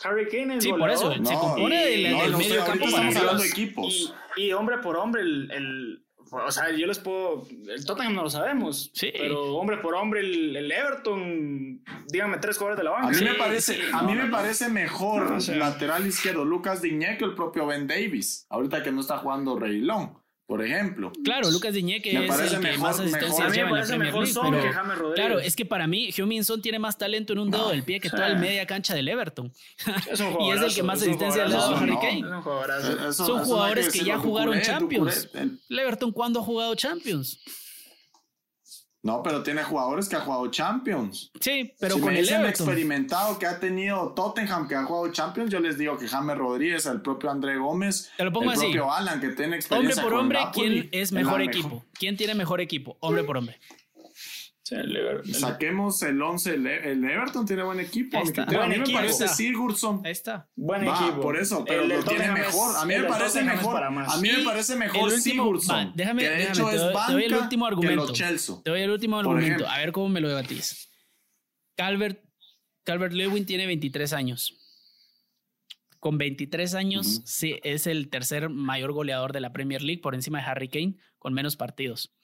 Harry 0.03 0.27
Kane 0.29 0.57
es 0.57 0.65
Sí, 0.65 0.73
por 0.73 0.91
eso. 0.91 1.13
se 1.13 1.35
compone 1.35 1.87
del 1.87 2.37
medio 2.37 2.65
campo 2.65 2.87
para 2.91 3.09
arriba. 3.09 3.45
Equipos. 3.45 4.15
Y, 4.37 4.53
hombre 4.53 4.79
por 4.79 4.97
hombre, 4.97 5.21
el, 5.21 6.04
o 6.35 6.51
sea, 6.51 6.71
yo 6.71 6.87
les 6.87 6.99
puedo. 6.99 7.47
El 7.69 7.85
Tottenham 7.85 8.15
no 8.15 8.23
lo 8.23 8.31
sabemos. 8.31 8.91
Sí. 8.95 9.11
Pero 9.13 9.57
hombre 9.57 9.79
por 9.79 9.95
hombre, 9.95 10.21
el, 10.21 10.71
Everton, 10.71 11.83
díganme 12.09 12.39
tres 12.39 12.59
jugadores 12.59 12.79
de 12.79 12.85
la 12.85 12.91
banca. 12.91 13.09
A 13.09 13.11
mí 13.11 13.25
me 13.25 13.35
parece, 13.35 13.79
a 13.93 14.03
mí 14.03 14.15
me 14.15 14.27
parece 14.27 14.69
mejor 14.69 15.43
lateral 15.49 16.07
izquierdo 16.07 16.45
Lucas 16.45 16.83
Diñé 16.83 17.19
que 17.19 17.25
el 17.25 17.35
propio 17.35 17.67
Ben 17.67 17.87
Davis. 17.87 18.47
Ahorita 18.51 18.83
que 18.83 18.93
no 18.93 19.01
está 19.01 19.19
jugando 19.19 19.59
Reilón 19.59 20.24
por 20.47 20.63
ejemplo. 20.63 21.11
Claro, 21.25 21.51
Lucas 21.51 21.73
Diñé, 21.73 22.03
que 22.03 22.11
es 22.11 22.53
el 22.53 22.61
que 22.61 22.79
más 22.79 23.01
asistencias 23.01 23.53
lleva 23.53 23.71
en 23.71 23.77
la 23.77 23.87
Premier 23.87 24.15
League. 24.15 24.33
Pero, 24.35 25.15
claro, 25.15 25.39
es 25.41 25.57
que 25.57 25.65
para 25.65 25.87
mí, 25.87 26.11
Heung-Min 26.11 26.45
Son 26.45 26.61
tiene 26.61 26.79
más 26.79 26.99
talento 26.99 27.33
en 27.33 27.39
un 27.39 27.51
dedo 27.51 27.71
del 27.71 27.83
pie 27.83 27.99
que 28.01 28.11
toda 28.11 28.29
la 28.29 28.39
media 28.39 28.67
cancha 28.67 28.95
del 28.95 29.09
Everton. 29.09 29.53
y 30.41 30.51
es 30.51 30.61
el 30.61 30.75
que 30.75 30.83
más 30.83 31.01
asistencia 31.01 31.47
le 31.47 31.55
ha 31.55 31.59
dado 31.59 31.77
a 31.77 31.81
Harry 31.81 31.97
Kane. 31.97 33.13
Son 33.13 33.45
jugadores 33.45 33.91
que, 33.91 34.05
ya 34.05 34.19
jugaron 34.19 34.61
Champions. 34.61 35.29
El 35.35 35.79
Everton, 35.79 36.13
¿cuándo 36.13 36.41
ha 36.41 36.43
jugado 36.43 36.75
Champions? 36.75 37.41
No, 39.05 39.23
pero 39.23 39.43
tiene 39.43 39.63
jugadores 39.63 40.09
que 40.09 40.17
han 40.17 40.23
jugado 40.23 40.51
Champions. 40.51 41.31
Sí, 41.39 41.75
pero 41.79 42.01
con 42.01 42.17
el 42.17 42.27
Everton. 42.27 42.49
experimentado 42.49 43.39
que 43.39 43.45
ha 43.45 43.61
tenido 43.61 44.15
Tottenham 44.15 44.67
que 44.67 44.75
ha 44.75 44.85
jugado 44.85 45.13
Champions, 45.13 45.51
yo 45.53 45.61
les 45.61 45.77
digo 45.77 45.99
que 45.99 46.09
James 46.09 46.39
Rodríguez, 46.39 46.87
el 46.87 47.03
propio 47.03 47.31
André 47.31 47.59
Gómez, 47.59 48.11
el 48.17 48.33
propio 48.33 48.91
Alan 48.91 49.21
que 49.21 49.29
tiene 49.29 49.57
experiencia 49.57 50.03
Hombre 50.03 50.11
por 50.11 50.19
hombre, 50.19 50.39
¿quién 50.55 50.89
es 50.91 51.13
mejor 51.13 51.43
equipo? 51.43 51.85
¿Quién 51.93 52.17
tiene 52.17 52.35
mejor 52.35 52.63
equipo? 52.63 52.97
Hombre 53.01 53.25
por 53.25 53.37
hombre. 53.37 53.61
Saquemos 54.65 56.03
el 56.03 56.23
11. 56.23 56.55
El, 56.55 57.05
Everton 57.05 57.45
tiene 57.45 57.63
buen 57.63 57.81
equipo. 57.81 58.19
a 58.19 58.67
mí 58.67 58.79
me 58.79 58.93
parece 58.93 59.29
Sigurdsson. 59.29 60.01
Ahí 60.05 60.13
está. 60.13 60.49
Buen 60.57 60.85
equipo. 60.85 61.21
Por 61.21 61.37
eso, 61.37 61.65
pero 61.67 61.87
lo 61.87 62.03
tiene 62.03 62.31
mejor. 62.33 62.77
A 62.77 62.87
mí 62.87 62.95
me 62.95 63.05
parece 63.05 63.43
mejor. 63.43 63.83
A 63.83 63.91
mí 63.91 64.31
me 64.31 64.43
parece 64.43 64.77
mejor 64.77 65.11
Sigurdsson. 65.11 65.93
déjame, 65.95 66.23
que 66.23 66.31
de 66.31 66.43
hecho 66.45 66.69
te, 66.69 66.77
es 66.77 66.83
te 67.07 67.13
doy 67.13 67.25
el 67.25 67.35
último 67.35 67.67
argumento. 67.67 68.13
Te 68.13 68.71
doy 68.71 68.81
el 68.81 68.91
último 68.91 69.19
argumento. 69.19 69.69
A 69.69 69.79
ver 69.79 69.93
cómo 69.93 70.09
me 70.09 70.21
lo 70.21 70.29
debatís. 70.29 70.91
Calvert, 71.77 72.25
Calvert 72.85 73.13
Lewin 73.13 73.45
tiene 73.45 73.67
23 73.67 74.13
años. 74.13 74.55
Con 75.99 76.19
23 76.19 76.75
años, 76.75 77.23
sí, 77.25 77.59
es 77.65 77.87
el 77.87 78.09
tercer 78.09 78.49
mayor 78.49 78.93
goleador 78.93 79.33
de 79.33 79.41
la 79.41 79.53
Premier 79.53 79.83
League 79.83 80.01
por 80.03 80.15
encima 80.15 80.39
de 80.39 80.45
Harry 80.45 80.69
Kane, 80.69 80.97
con 81.19 81.35
menos 81.35 81.57
partidos 81.57 82.15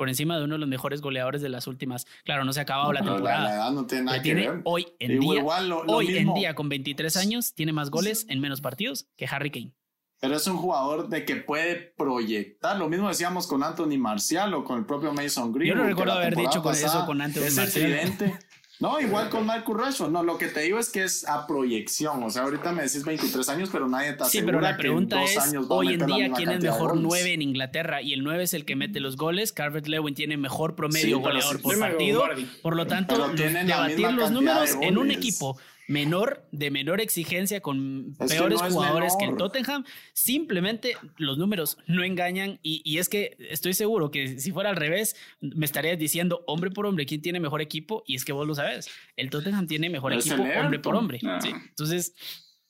por 0.00 0.08
encima 0.08 0.38
de 0.38 0.44
uno 0.44 0.54
de 0.54 0.60
los 0.60 0.68
mejores 0.70 1.02
goleadores 1.02 1.42
de 1.42 1.50
las 1.50 1.66
últimas. 1.66 2.06
Claro, 2.24 2.42
no 2.46 2.54
se 2.54 2.60
ha 2.60 2.62
acabado 2.62 2.90
la 2.90 3.02
temporada. 3.02 3.42
La, 3.42 3.54
edad 3.54 3.70
no 3.70 3.86
tiene 3.86 4.04
nada 4.04 4.22
que 4.22 4.32
ver. 4.32 4.62
Hoy 4.64 4.86
en 4.98 5.20
día, 5.20 5.44
hoy 5.88 6.16
en 6.16 6.32
día 6.32 6.54
con 6.54 6.70
23 6.70 7.18
años 7.18 7.52
tiene 7.52 7.74
más 7.74 7.90
goles 7.90 8.24
en 8.30 8.40
menos 8.40 8.62
partidos 8.62 9.08
que 9.18 9.26
Harry 9.26 9.50
Kane. 9.50 9.74
Pero 10.18 10.36
es 10.36 10.46
un 10.46 10.56
jugador 10.56 11.10
de 11.10 11.26
que 11.26 11.36
puede 11.36 11.74
proyectar. 11.76 12.78
Lo 12.78 12.88
mismo 12.88 13.08
decíamos 13.08 13.46
con 13.46 13.62
Anthony 13.62 13.98
Marcial 13.98 14.54
o 14.54 14.64
con 14.64 14.78
el 14.78 14.86
propio 14.86 15.12
Mason 15.12 15.52
Green. 15.52 15.68
Yo 15.68 15.74
no 15.74 15.84
recuerdo 15.84 16.14
haber 16.14 16.34
dicho 16.34 16.62
con 16.62 16.72
eso 16.72 17.04
con 17.04 17.20
Anthony 17.20 17.54
Marcial. 17.54 18.38
No, 18.80 18.98
igual 18.98 19.28
con 19.28 19.46
Michael 19.46 19.78
Rashford. 19.78 20.10
No, 20.10 20.22
lo 20.22 20.38
que 20.38 20.46
te 20.46 20.60
digo 20.60 20.78
es 20.78 20.88
que 20.88 21.04
es 21.04 21.28
a 21.28 21.46
proyección. 21.46 22.22
O 22.22 22.30
sea, 22.30 22.42
ahorita 22.42 22.72
me 22.72 22.82
decís 22.82 23.04
23 23.04 23.46
años, 23.50 23.68
pero 23.70 23.86
nadie 23.86 24.14
te 24.14 24.22
asegura 24.22 24.30
Sí, 24.30 24.42
pero 24.42 24.60
la 24.62 24.76
pregunta 24.78 25.22
es, 25.22 25.38
hoy 25.68 25.94
en 25.94 26.06
día, 26.06 26.32
¿quién 26.32 26.50
es 26.50 26.62
mejor 26.62 26.96
9 26.96 27.34
en 27.34 27.42
Inglaterra? 27.42 28.00
Y 28.00 28.14
el 28.14 28.24
9 28.24 28.44
es 28.44 28.54
el 28.54 28.64
que 28.64 28.76
mete 28.76 29.00
los 29.00 29.16
goles. 29.16 29.52
Carvet 29.52 29.86
Lewin 29.86 30.14
tiene 30.14 30.38
mejor 30.38 30.76
promedio 30.76 31.20
goleador 31.20 31.60
por 31.60 31.78
partido. 31.78 32.24
Por 32.62 32.74
lo 32.74 32.86
tanto, 32.86 33.28
debatir 33.28 34.12
los 34.12 34.30
números 34.30 34.76
en 34.80 34.96
un 34.96 35.10
equipo 35.10 35.58
menor, 35.90 36.46
de 36.52 36.70
menor 36.70 37.00
exigencia, 37.00 37.60
con 37.60 38.14
peores 38.28 38.62
jugadores 38.62 39.16
que 39.18 39.24
el 39.24 39.36
Tottenham. 39.36 39.84
Simplemente 40.12 40.96
los 41.16 41.36
números 41.36 41.78
no 41.88 42.04
engañan 42.04 42.60
y, 42.62 42.98
es 42.98 43.08
que 43.08 43.36
estoy 43.50 43.74
seguro 43.74 44.12
que 44.12 44.38
si 44.38 44.52
fuera 44.52 44.70
al 44.70 44.76
revés, 44.76 45.16
me 45.40 45.66
estarías 45.66 45.98
diciendo 45.98 46.44
hombre 46.46 46.70
por 46.70 46.86
hombre 46.86 47.06
quién 47.06 47.22
tiene 47.22 47.40
mejor 47.40 47.60
equipo 47.60 48.04
y 48.06 48.14
es 48.14 48.24
que 48.24 48.32
vos 48.32 48.46
lo 48.46 48.54
sabes. 48.54 48.88
El 49.16 49.30
Tottenham 49.30 49.66
tiene 49.66 49.90
mejor 49.90 50.12
equipo 50.12 50.40
hombre 50.40 50.78
por 50.78 50.94
hombre. 50.94 51.18
Ah. 51.24 51.40
Entonces, 51.44 52.14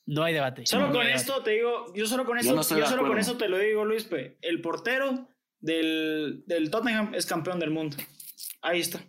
no 0.07 0.23
hay 0.23 0.33
debate. 0.33 0.65
Solo 0.65 0.91
con 0.91 1.05
esto 1.05 1.43
te 1.43 1.51
digo, 1.51 1.93
yo 1.93 2.07
solo 2.07 2.25
con 2.25 2.39
eso, 2.39 2.55
yo, 2.55 2.63
solo 2.63 3.07
con 3.07 3.19
eso 3.19 3.37
te 3.37 3.47
lo 3.49 3.59
digo, 3.59 3.85
Luis, 3.85 4.09
el 4.41 4.61
portero 4.61 5.29
del, 5.59 6.43
del 6.47 6.71
Tottenham 6.71 7.13
es 7.13 7.27
campeón 7.27 7.59
del 7.59 7.69
mundo. 7.69 7.97
Ahí 8.63 8.79
está. 8.79 8.99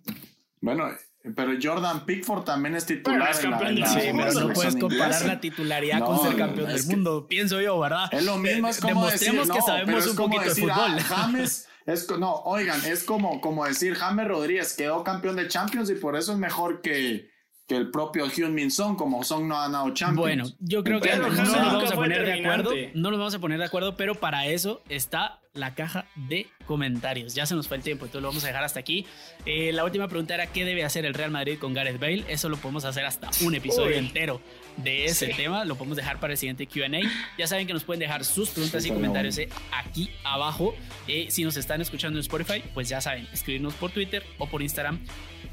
Bueno, 0.61 0.91
pero 1.37 1.53
Jordan 1.61 2.05
Pickford 2.05 2.45
también 2.45 2.75
es 2.75 2.85
titular. 2.85 3.31
es 3.31 3.39
campeón 3.39 3.77
del 3.77 4.15
mundo. 4.15 4.41
no 4.49 4.53
puedes 4.53 4.77
comparar 4.77 5.25
la 5.25 5.41
titularidad 5.41 6.01
con 6.01 6.21
ser 6.21 6.37
campeón 6.37 6.69
del 6.69 6.87
mundo, 6.87 7.27
pienso 7.29 7.61
yo, 7.61 7.79
¿verdad? 7.79 8.13
Es 8.13 8.25
lo 8.25 8.39
mismo, 8.39 8.69
es 8.69 8.81
como 8.81 9.07
Demostremos 9.07 9.49
decir, 9.49 9.63
que 9.63 9.67
sabemos 9.67 10.07
un 10.09 10.17
poquito 10.17 10.43
de 10.43 10.51
fútbol. 10.51 10.71
Ah, 10.73 11.01
James, 11.01 11.69
es, 11.87 12.11
no, 12.19 12.35
oigan, 12.45 12.85
es 12.85 13.05
como, 13.05 13.41
como 13.41 13.65
decir, 13.65 13.95
James 13.95 14.27
Rodríguez 14.27 14.75
quedó 14.75 15.05
campeón 15.05 15.37
de 15.37 15.47
Champions 15.47 15.91
y 15.91 15.95
por 15.95 16.17
eso 16.17 16.33
es 16.33 16.39
mejor 16.39 16.81
que, 16.81 17.31
que 17.69 17.77
el 17.77 17.91
propio 17.91 18.27
Hyun 18.27 18.53
Min 18.53 18.73
Son, 18.73 18.97
como 18.97 19.23
Son 19.23 19.47
no 19.47 19.57
ha 19.57 19.67
ganado 19.67 19.95
Champions. 19.95 20.21
Bueno, 20.21 20.45
yo 20.59 20.83
creo 20.83 21.01
que 21.01 21.15
no 21.17 21.29
nos 21.29 21.53
vamos 21.53 21.93
a 21.93 21.95
poner 21.95 22.25
de 22.25 22.33
acuerdo, 22.33 22.73
no 22.95 23.11
nos 23.11 23.19
vamos 23.19 23.35
a 23.35 23.39
poner 23.39 23.59
de 23.59 23.65
acuerdo, 23.65 23.97
pero 23.97 24.17
para 24.17 24.47
eso 24.47 24.83
está 24.89 25.42
la 25.55 25.75
caja 25.75 26.07
de 26.17 26.47
comentarios. 26.67 27.35
Ya 27.35 27.45
se 27.45 27.55
nos 27.55 27.69
fue 27.69 27.77
el 27.77 27.83
tiempo, 27.83 28.07
entonces 28.07 28.23
lo 28.23 28.29
vamos 28.29 28.45
a 28.45 28.47
dejar 28.47 28.65
hasta 28.65 28.81
aquí. 28.81 29.07
Eh, 29.45 29.73
la 29.73 29.85
última 29.85 30.09
pregunta 30.09 30.35
era 30.35 30.47
qué 30.47 30.65
debe 30.65 30.85
hacer 30.85 31.05
el 31.05 31.15
Real 31.15 31.31
Madrid 31.31 31.59
con 31.59 31.75
Gareth 31.75 32.01
Bale. 32.01 32.25
Eso 32.29 32.49
lo 32.49 32.57
podemos 32.57 32.85
hacer 32.85 33.05
hasta 33.05 33.31
un 33.45 33.55
episodio 33.55 33.97
entero 33.97 34.41
de 34.79 35.05
ese 35.05 35.29
tema. 35.29 35.65
Lo 35.65 35.77
podemos 35.77 35.97
dejar 35.97 36.21
para 36.21 36.33
el 36.33 36.39
siguiente 36.39 36.67
QA. 36.67 36.89
Ya 37.37 37.47
saben 37.47 37.67
que 37.67 37.75
nos 37.75 37.85
pueden 37.85 38.01
dejar 38.01 38.25
sus 38.25 38.51
preguntas 38.51 38.85
y 38.87 38.91
comentarios 38.91 39.37
eh, 39.39 39.49
aquí 39.73 40.11
abajo. 40.25 40.75
Eh, 41.07 41.27
si 41.29 41.45
nos 41.45 41.57
están 41.57 41.81
escuchando 41.81 42.19
en 42.19 42.23
Spotify, 42.23 42.63
pues 42.73 42.89
ya 42.89 43.01
saben, 43.01 43.29
escribirnos 43.33 43.75
por 43.75 43.91
Twitter 43.91 44.25
o 44.39 44.47
por 44.49 44.63
Instagram. 44.63 45.05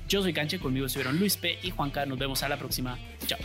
Yo 0.08 0.22
soy 0.22 0.34
Canche, 0.34 0.60
conmigo 0.60 0.86
estuvieron 0.86 1.20
Luis 1.20 1.36
P. 1.38 1.60
y 1.62 1.72
Juanca. 1.72 2.06
Nos 2.06 2.18
vemos 2.18 2.42
a 2.42 2.50
la 2.50 2.58
próxima. 2.58 2.98
Chao. 3.28 3.40